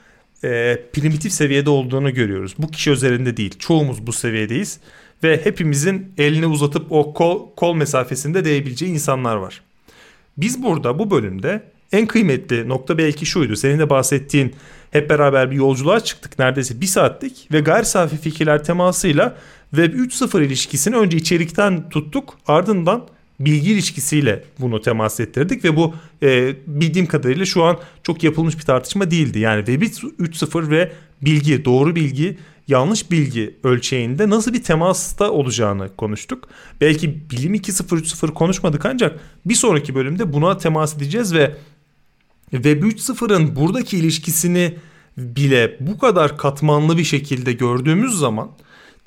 e, 0.43 0.79
primitif 0.93 1.31
seviyede 1.31 1.69
olduğunu 1.69 2.13
görüyoruz. 2.13 2.55
Bu 2.57 2.67
kişi 2.67 2.91
üzerinde 2.91 3.37
değil. 3.37 3.59
Çoğumuz 3.59 4.07
bu 4.07 4.13
seviyedeyiz 4.13 4.79
ve 5.23 5.45
hepimizin 5.45 6.13
elini 6.17 6.47
uzatıp 6.47 6.91
o 6.91 7.13
kol, 7.13 7.55
kol 7.55 7.75
mesafesinde 7.75 8.45
değebileceği 8.45 8.91
insanlar 8.91 9.35
var. 9.35 9.61
Biz 10.37 10.63
burada 10.63 10.99
bu 10.99 11.11
bölümde 11.11 11.63
en 11.91 12.07
kıymetli 12.07 12.69
nokta 12.69 12.97
belki 12.97 13.25
şuydu. 13.25 13.55
Senin 13.55 13.79
de 13.79 13.89
bahsettiğin 13.89 14.55
hep 14.91 15.09
beraber 15.09 15.51
bir 15.51 15.55
yolculuğa 15.55 15.99
çıktık 15.99 16.39
neredeyse 16.39 16.81
bir 16.81 16.85
saatlik 16.85 17.47
ve 17.51 17.59
gayri 17.59 17.85
safi 17.85 18.17
fikirler 18.17 18.63
temasıyla 18.63 19.37
Web 19.69 19.93
3.0 19.93 20.43
ilişkisini 20.43 20.95
önce 20.95 21.17
içerikten 21.17 21.89
tuttuk 21.89 22.37
ardından 22.47 23.05
bilgi 23.39 23.71
ilişkisiyle 23.71 24.43
bunu 24.59 24.81
temas 24.81 25.19
ettirdik 25.19 25.65
ve 25.65 25.75
bu 25.75 25.93
e, 26.23 26.55
bildiğim 26.67 27.07
kadarıyla 27.07 27.45
şu 27.45 27.63
an 27.63 27.77
çok 28.03 28.23
yapılmış 28.23 28.57
bir 28.57 28.63
tartışma 28.63 29.11
değildi. 29.11 29.39
Yani 29.39 29.65
Web 29.65 29.81
3.0 29.81 30.69
ve 30.69 30.91
bilgi, 31.21 31.65
doğru 31.65 31.95
bilgi, 31.95 32.37
yanlış 32.67 33.11
bilgi 33.11 33.55
ölçeğinde 33.63 34.29
nasıl 34.29 34.53
bir 34.53 34.63
temasta 34.63 35.31
olacağını 35.31 35.95
konuştuk. 35.95 36.49
Belki 36.81 37.29
bilim 37.29 37.55
2.0 37.55 37.99
3.0 37.99 38.33
konuşmadık 38.33 38.85
ancak 38.85 39.19
bir 39.45 39.55
sonraki 39.55 39.95
bölümde 39.95 40.33
buna 40.33 40.57
temas 40.57 40.97
edeceğiz 40.97 41.33
ve 41.33 41.55
Web 42.51 42.83
3.0'ın 42.83 43.55
buradaki 43.55 43.97
ilişkisini 43.97 44.73
bile 45.17 45.77
bu 45.79 45.97
kadar 45.97 46.37
katmanlı 46.37 46.97
bir 46.97 47.03
şekilde 47.03 47.53
gördüğümüz 47.53 48.19
zaman 48.19 48.49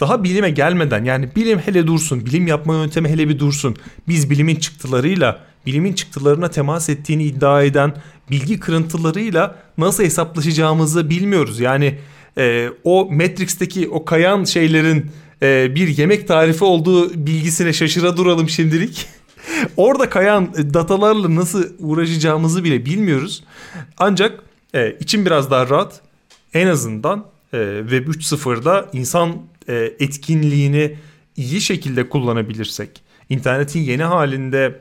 daha 0.00 0.24
bilime 0.24 0.50
gelmeden 0.50 1.04
yani 1.04 1.28
bilim 1.36 1.58
hele 1.58 1.86
dursun, 1.86 2.26
bilim 2.26 2.46
yapma 2.46 2.74
yöntemi 2.74 3.08
hele 3.08 3.28
bir 3.28 3.38
dursun. 3.38 3.76
Biz 4.08 4.30
bilimin 4.30 4.56
çıktılarıyla, 4.56 5.40
bilimin 5.66 5.92
çıktılarına 5.92 6.48
temas 6.50 6.88
ettiğini 6.88 7.24
iddia 7.24 7.62
eden 7.62 7.94
bilgi 8.30 8.60
kırıntılarıyla 8.60 9.56
nasıl 9.78 10.04
hesaplaşacağımızı 10.04 11.10
bilmiyoruz. 11.10 11.60
Yani 11.60 11.98
e, 12.38 12.68
o 12.84 13.08
Matrix'teki 13.10 13.88
o 13.88 14.04
kayan 14.04 14.44
şeylerin 14.44 15.10
e, 15.42 15.74
bir 15.74 15.98
yemek 15.98 16.28
tarifi 16.28 16.64
olduğu 16.64 17.26
bilgisine 17.26 17.72
şaşıra 17.72 18.16
duralım 18.16 18.48
şimdilik. 18.48 19.06
Orada 19.76 20.10
kayan 20.10 20.54
datalarla 20.54 21.34
nasıl 21.34 21.64
uğraşacağımızı 21.78 22.64
bile 22.64 22.86
bilmiyoruz. 22.86 23.44
Ancak 23.98 24.42
e, 24.74 24.96
için 25.00 25.26
biraz 25.26 25.50
daha 25.50 25.68
rahat. 25.68 26.00
En 26.54 26.66
azından 26.66 27.26
e, 27.54 27.78
Web 27.80 28.08
3.0'da 28.08 28.88
insan 28.92 29.36
e, 29.68 29.74
etkinliğini 29.98 30.96
iyi 31.36 31.60
şekilde 31.60 32.08
kullanabilirsek, 32.08 33.02
internetin 33.28 33.80
yeni 33.80 34.02
halinde 34.02 34.80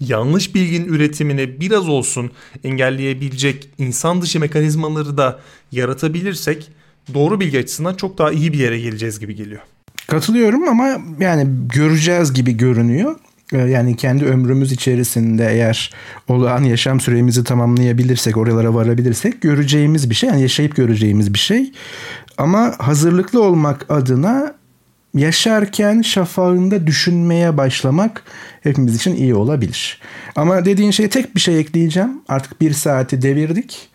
yanlış 0.00 0.54
bilginin 0.54 0.88
üretimini 0.88 1.60
biraz 1.60 1.88
olsun 1.88 2.30
engelleyebilecek 2.64 3.68
insan 3.78 4.22
dışı 4.22 4.40
mekanizmaları 4.40 5.16
da 5.16 5.40
yaratabilirsek 5.72 6.70
doğru 7.14 7.40
bilgi 7.40 7.58
açısından 7.58 7.94
çok 7.94 8.18
daha 8.18 8.32
iyi 8.32 8.52
bir 8.52 8.58
yere 8.58 8.80
geleceğiz 8.80 9.20
gibi 9.20 9.34
geliyor. 9.34 9.60
Katılıyorum 10.06 10.68
ama 10.68 10.98
yani 11.20 11.48
göreceğiz 11.74 12.32
gibi 12.32 12.56
görünüyor. 12.56 13.16
Ee, 13.52 13.58
yani 13.58 13.96
kendi 13.96 14.24
ömrümüz 14.24 14.72
içerisinde 14.72 15.48
eğer 15.50 15.94
olağan 16.28 16.62
yaşam 16.62 17.00
süremizi 17.00 17.44
tamamlayabilirsek, 17.44 18.36
oralara 18.36 18.74
varabilirsek 18.74 19.40
göreceğimiz 19.40 20.10
bir 20.10 20.14
şey. 20.14 20.30
Yani 20.30 20.42
yaşayıp 20.42 20.76
göreceğimiz 20.76 21.34
bir 21.34 21.38
şey. 21.38 21.72
Ama 22.38 22.74
hazırlıklı 22.78 23.42
olmak 23.42 23.86
adına 23.88 24.54
yaşarken 25.14 26.02
şafağında 26.02 26.86
düşünmeye 26.86 27.56
başlamak 27.56 28.22
hepimiz 28.60 28.96
için 28.96 29.14
iyi 29.14 29.34
olabilir. 29.34 30.00
Ama 30.36 30.64
dediğin 30.64 30.90
şey 30.90 31.08
tek 31.08 31.34
bir 31.34 31.40
şey 31.40 31.58
ekleyeceğim. 31.60 32.22
Artık 32.28 32.60
bir 32.60 32.72
saati 32.72 33.22
devirdik. 33.22 33.87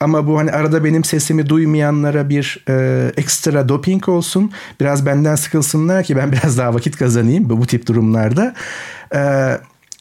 Ama 0.00 0.26
bu 0.26 0.38
hani 0.38 0.50
arada 0.50 0.84
benim 0.84 1.04
sesimi 1.04 1.48
duymayanlara 1.48 2.28
bir 2.28 2.64
e, 2.68 3.12
ekstra 3.16 3.68
doping 3.68 4.08
olsun. 4.08 4.52
Biraz 4.80 5.06
benden 5.06 5.34
sıkılsınlar 5.34 6.04
ki 6.04 6.16
ben 6.16 6.32
biraz 6.32 6.58
daha 6.58 6.74
vakit 6.74 6.96
kazanayım 6.96 7.50
bu, 7.50 7.66
tip 7.66 7.86
durumlarda. 7.86 8.54
E, 9.14 9.20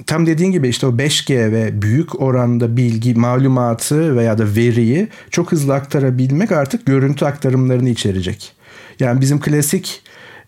tam 0.05 0.25
dediğin 0.25 0.51
gibi 0.51 0.67
işte 0.67 0.87
o 0.87 0.89
5G 0.89 1.51
ve 1.51 1.81
büyük 1.81 2.21
oranda 2.21 2.77
bilgi, 2.77 3.13
malumatı 3.13 4.15
veya 4.15 4.37
da 4.37 4.55
veriyi 4.55 5.07
çok 5.31 5.51
hızlı 5.51 5.73
aktarabilmek 5.73 6.51
artık 6.51 6.85
görüntü 6.85 7.25
aktarımlarını 7.25 7.89
içerecek. 7.89 8.53
Yani 8.99 9.21
bizim 9.21 9.39
klasik 9.39 10.03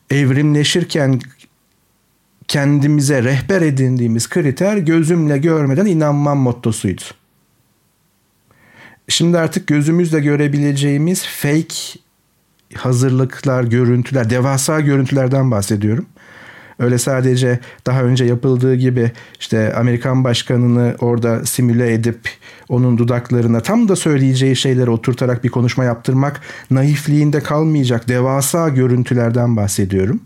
evrimleşirken 0.10 1.20
kendimize 2.47 3.24
rehber 3.24 3.62
edindiğimiz 3.62 4.30
kriter 4.30 4.78
gözümle 4.78 5.38
görmeden 5.38 5.86
inanmam 5.86 6.38
mottosuydu. 6.38 7.02
Şimdi 9.10 9.38
artık 9.38 9.68
gözümüzle 9.68 10.20
görebileceğimiz 10.20 11.26
fake 11.26 11.99
hazırlıklar, 12.76 13.64
görüntüler, 13.64 14.30
devasa 14.30 14.80
görüntülerden 14.80 15.51
bahsediyorum. 15.51 16.05
Öyle 16.80 16.97
sadece 16.97 17.60
daha 17.86 18.03
önce 18.03 18.26
yapıldığı 18.26 18.76
gibi 18.76 19.12
işte 19.39 19.74
Amerikan 19.74 20.24
başkanını 20.24 20.95
orada 20.99 21.45
simüle 21.45 21.93
edip 21.93 22.20
onun 22.70 22.97
dudaklarına 22.97 23.60
tam 23.60 23.89
da 23.89 23.95
söyleyeceği 23.95 24.55
şeyleri 24.55 24.89
oturtarak 24.89 25.43
bir 25.43 25.49
konuşma 25.49 25.84
yaptırmak 25.84 26.41
naifliğinde 26.72 27.39
kalmayacak 27.39 28.07
devasa 28.07 28.70
görüntülerden 28.70 29.57
bahsediyorum. 29.57 30.22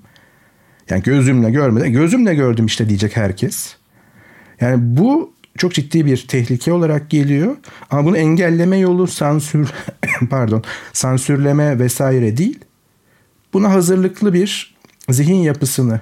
Yani 0.89 1.03
gözümle 1.03 1.51
görmeden 1.51 1.91
gözümle 1.91 2.36
gördüm 2.36 2.65
işte 2.65 2.89
diyecek 2.89 3.17
herkes. 3.17 3.75
Yani 4.61 4.77
bu 4.79 5.32
çok 5.58 5.74
ciddi 5.74 6.06
bir 6.06 6.26
tehlike 6.28 6.74
olarak 6.74 7.10
geliyor. 7.10 7.56
Ama 7.89 8.06
bunu 8.06 8.18
engelleme 8.18 8.78
yolu 8.78 9.08
sansür 9.08 9.70
pardon 10.30 10.64
sansürleme 10.93 11.80
vesaire 11.80 12.38
değil. 12.38 12.60
Buna 13.54 13.72
hazırlıklı 13.74 14.34
bir 14.34 14.76
zihin 15.10 15.36
yapısını 15.36 16.01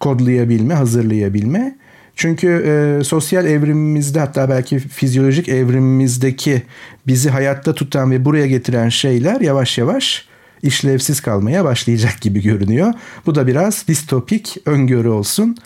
kodlayabilme, 0.00 0.74
hazırlayabilme. 0.74 1.78
Çünkü 2.16 2.48
e, 2.66 3.04
sosyal 3.04 3.46
evrimimizde 3.46 4.20
hatta 4.20 4.48
belki 4.48 4.78
fizyolojik 4.78 5.48
evrimimizdeki 5.48 6.62
bizi 7.06 7.30
hayatta 7.30 7.74
tutan 7.74 8.10
ve 8.10 8.24
buraya 8.24 8.46
getiren 8.46 8.88
şeyler 8.88 9.40
yavaş 9.40 9.78
yavaş 9.78 10.28
işlevsiz 10.62 11.20
kalmaya 11.20 11.64
başlayacak 11.64 12.20
gibi 12.20 12.42
görünüyor. 12.42 12.94
Bu 13.26 13.34
da 13.34 13.46
biraz 13.46 13.88
distopik 13.88 14.56
öngörü 14.66 15.08
olsun. 15.08 15.56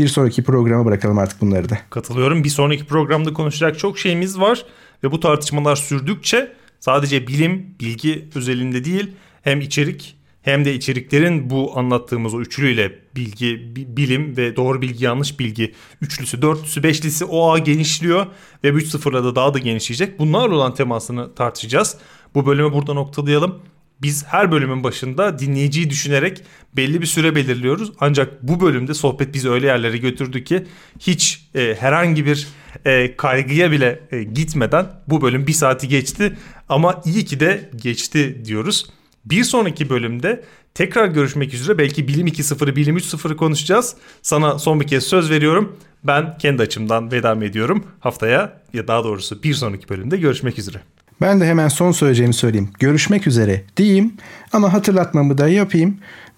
Bir 0.00 0.08
sonraki 0.08 0.42
programa 0.42 0.84
bırakalım 0.84 1.18
artık 1.18 1.40
bunları 1.40 1.68
da. 1.68 1.78
Katılıyorum. 1.90 2.44
Bir 2.44 2.48
sonraki 2.48 2.84
programda 2.84 3.32
konuşacak 3.32 3.78
çok 3.78 3.98
şeyimiz 3.98 4.40
var 4.40 4.66
ve 5.04 5.12
bu 5.12 5.20
tartışmalar 5.20 5.76
sürdükçe 5.76 6.52
sadece 6.80 7.26
bilim, 7.26 7.74
bilgi 7.80 8.28
özelinde 8.34 8.84
değil 8.84 9.10
hem 9.42 9.60
içerik 9.60 10.16
hem 10.42 10.64
de 10.64 10.74
içeriklerin 10.74 11.50
bu 11.50 11.78
anlattığımız 11.78 12.34
o 12.34 12.40
üçlüyle 12.40 12.98
bilgi, 13.16 13.74
bilim 13.76 14.36
ve 14.36 14.56
doğru 14.56 14.82
bilgi, 14.82 15.04
yanlış 15.04 15.38
bilgi 15.38 15.74
üçlüsü, 16.00 16.42
dörtlüsü, 16.42 16.82
beşlisi 16.82 17.24
o 17.24 17.50
ağ 17.50 17.58
genişliyor 17.58 18.26
ve 18.64 18.68
3.0'la 18.68 19.24
da 19.24 19.34
daha 19.34 19.54
da 19.54 19.58
genişleyecek. 19.58 20.18
Bunlarla 20.18 20.54
olan 20.54 20.74
temasını 20.74 21.34
tartışacağız. 21.34 21.96
Bu 22.34 22.46
bölümü 22.46 22.72
burada 22.72 22.94
noktalayalım. 22.94 23.62
Biz 24.02 24.24
her 24.26 24.52
bölümün 24.52 24.84
başında 24.84 25.38
dinleyiciyi 25.38 25.90
düşünerek 25.90 26.42
belli 26.76 27.00
bir 27.00 27.06
süre 27.06 27.34
belirliyoruz. 27.34 27.92
Ancak 28.00 28.42
bu 28.42 28.60
bölümde 28.60 28.94
sohbet 28.94 29.34
bizi 29.34 29.50
öyle 29.50 29.66
yerlere 29.66 29.96
götürdü 29.96 30.44
ki 30.44 30.66
hiç 30.98 31.46
e, 31.54 31.76
herhangi 31.80 32.26
bir 32.26 32.48
e, 32.84 33.16
kaygıya 33.16 33.70
bile 33.70 34.00
e, 34.12 34.22
gitmeden 34.22 34.86
bu 35.08 35.22
bölüm 35.22 35.46
bir 35.46 35.52
saati 35.52 35.88
geçti. 35.88 36.36
Ama 36.68 37.02
iyi 37.04 37.24
ki 37.24 37.40
de 37.40 37.70
geçti 37.76 38.42
diyoruz. 38.44 38.90
Bir 39.24 39.44
sonraki 39.44 39.90
bölümde 39.90 40.44
tekrar 40.74 41.06
görüşmek 41.06 41.54
üzere. 41.54 41.78
Belki 41.78 42.08
Bilim 42.08 42.26
2.0'ı, 42.26 42.76
Bilim 42.76 42.96
3.0'ı 42.96 43.36
konuşacağız. 43.36 43.96
Sana 44.22 44.58
son 44.58 44.80
bir 44.80 44.86
kez 44.86 45.04
söz 45.04 45.30
veriyorum. 45.30 45.76
Ben 46.04 46.38
kendi 46.38 46.62
açımdan 46.62 47.12
veda 47.12 47.44
ediyorum. 47.44 47.84
Haftaya 48.00 48.60
ya 48.72 48.88
daha 48.88 49.04
doğrusu 49.04 49.42
bir 49.42 49.54
sonraki 49.54 49.88
bölümde 49.88 50.16
görüşmek 50.16 50.58
üzere. 50.58 50.80
Ben 51.20 51.40
de 51.40 51.46
hemen 51.46 51.68
son 51.68 51.92
söyleyeceğimi 51.92 52.34
söyleyeyim. 52.34 52.68
Görüşmek 52.78 53.26
üzere 53.26 53.62
diyeyim 53.76 54.12
ama 54.52 54.72
hatırlatmamı 54.72 55.38
da 55.38 55.48
yapayım. 55.48 55.96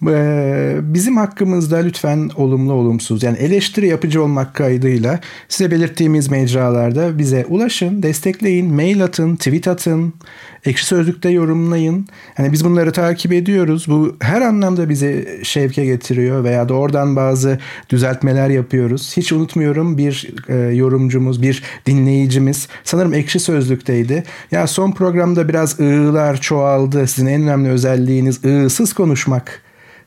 Ee, 0.08 0.76
bizim 0.82 1.16
hakkımızda 1.16 1.76
lütfen 1.76 2.30
olumlu 2.36 2.72
olumsuz 2.72 3.22
yani 3.22 3.38
eleştiri 3.38 3.88
yapıcı 3.88 4.22
olmak 4.22 4.54
kaydıyla 4.54 5.20
size 5.48 5.70
belirttiğimiz 5.70 6.30
mecralarda 6.30 7.18
bize 7.18 7.46
ulaşın, 7.48 8.02
destekleyin, 8.02 8.74
mail 8.74 9.04
atın, 9.04 9.36
tweet 9.36 9.68
atın, 9.68 10.14
ekşi 10.64 10.86
sözlükte 10.86 11.28
yorumlayın. 11.28 12.06
Yani 12.38 12.52
biz 12.52 12.64
bunları 12.64 12.92
takip 12.92 13.32
ediyoruz. 13.32 13.86
Bu 13.88 14.16
her 14.20 14.40
anlamda 14.40 14.88
bizi 14.88 15.40
şevke 15.42 15.84
getiriyor 15.84 16.44
veya 16.44 16.68
da 16.68 16.74
oradan 16.74 17.16
bazı 17.16 17.58
düzeltmeler 17.90 18.50
yapıyoruz. 18.50 19.16
Hiç 19.16 19.32
unutmuyorum 19.32 19.98
bir 19.98 20.30
e, 20.48 20.54
yorumcumuz, 20.56 21.42
bir 21.42 21.62
dinleyicimiz 21.86 22.68
sanırım 22.84 23.14
ekşi 23.14 23.40
sözlükteydi. 23.40 24.24
Ya 24.50 24.66
son 24.66 24.92
programda 24.92 25.48
biraz 25.48 25.80
ığlar 25.80 26.40
çoğaldı. 26.40 27.06
Sizin 27.06 27.26
en 27.26 27.42
önemli 27.42 27.68
özelliğiniz 27.68 28.44
ığsız 28.44 28.92
konuşmak 28.92 29.62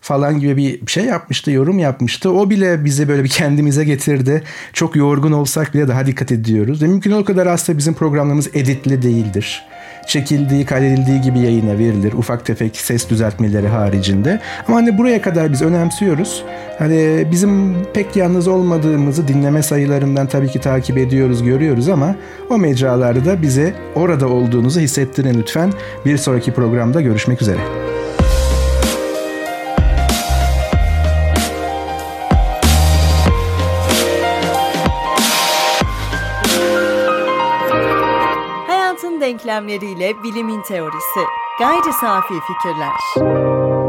falan 0.06 0.40
gibi 0.40 0.58
bir 0.58 0.92
şey 0.92 1.06
yapmıştı, 1.06 1.52
yorum 1.52 1.80
yapmıştı. 1.80 2.32
O 2.32 2.50
bile 2.50 2.86
bizi 2.86 3.08
böyle 3.08 3.24
bir 3.24 3.30
kendimize 3.30 3.86
getirdi. 3.86 4.44
Çok 4.74 4.96
yorgun 4.96 5.32
olsak 5.32 5.74
bile 5.74 5.88
daha 5.88 6.06
dikkat 6.06 6.32
ediyoruz. 6.32 6.82
Ve 6.82 6.88
mümkün 6.88 7.12
o 7.12 7.26
kadar 7.26 7.48
aslında 7.48 7.78
bizim 7.78 7.94
programlarımız 7.94 8.48
editli 8.54 9.02
değildir. 9.02 9.64
çekildiği, 10.08 10.66
kaydedildiği 10.66 11.22
gibi 11.22 11.40
yayına 11.40 11.78
verilir. 11.78 12.14
Ufak 12.14 12.46
tefek 12.46 12.78
ses 12.78 13.10
düzeltmeleri 13.10 13.68
haricinde. 13.68 14.40
Ama 14.68 14.78
hani 14.78 14.98
buraya 14.98 15.22
kadar 15.22 15.52
biz 15.52 15.62
önemsiyoruz. 15.62 16.44
Hani 16.80 17.28
bizim 17.32 17.84
pek 17.94 18.16
yalnız 18.16 18.48
olmadığımızı 18.48 19.28
dinleme 19.28 19.64
sayılarından 19.64 20.28
tabii 20.28 20.48
ki 20.48 20.62
takip 20.62 20.98
ediyoruz, 20.98 21.44
görüyoruz 21.44 21.90
ama 21.90 22.16
o 22.50 22.58
mecralarda 22.58 23.26
da 23.26 23.42
bize 23.42 23.74
orada 23.96 24.28
olduğunuzu 24.28 24.80
hissettirin 24.80 25.40
lütfen. 25.40 25.74
Bir 26.06 26.18
sonraki 26.18 26.54
programda 26.54 27.02
görüşmek 27.02 27.42
üzere. 27.42 27.85
Hayatın 39.56 39.68
denklemleriyle 39.70 40.24
bilimin 40.24 40.62
teorisi. 40.62 41.20
Gayri 41.60 41.94
safi 41.94 42.34
fikirler. 42.48 43.85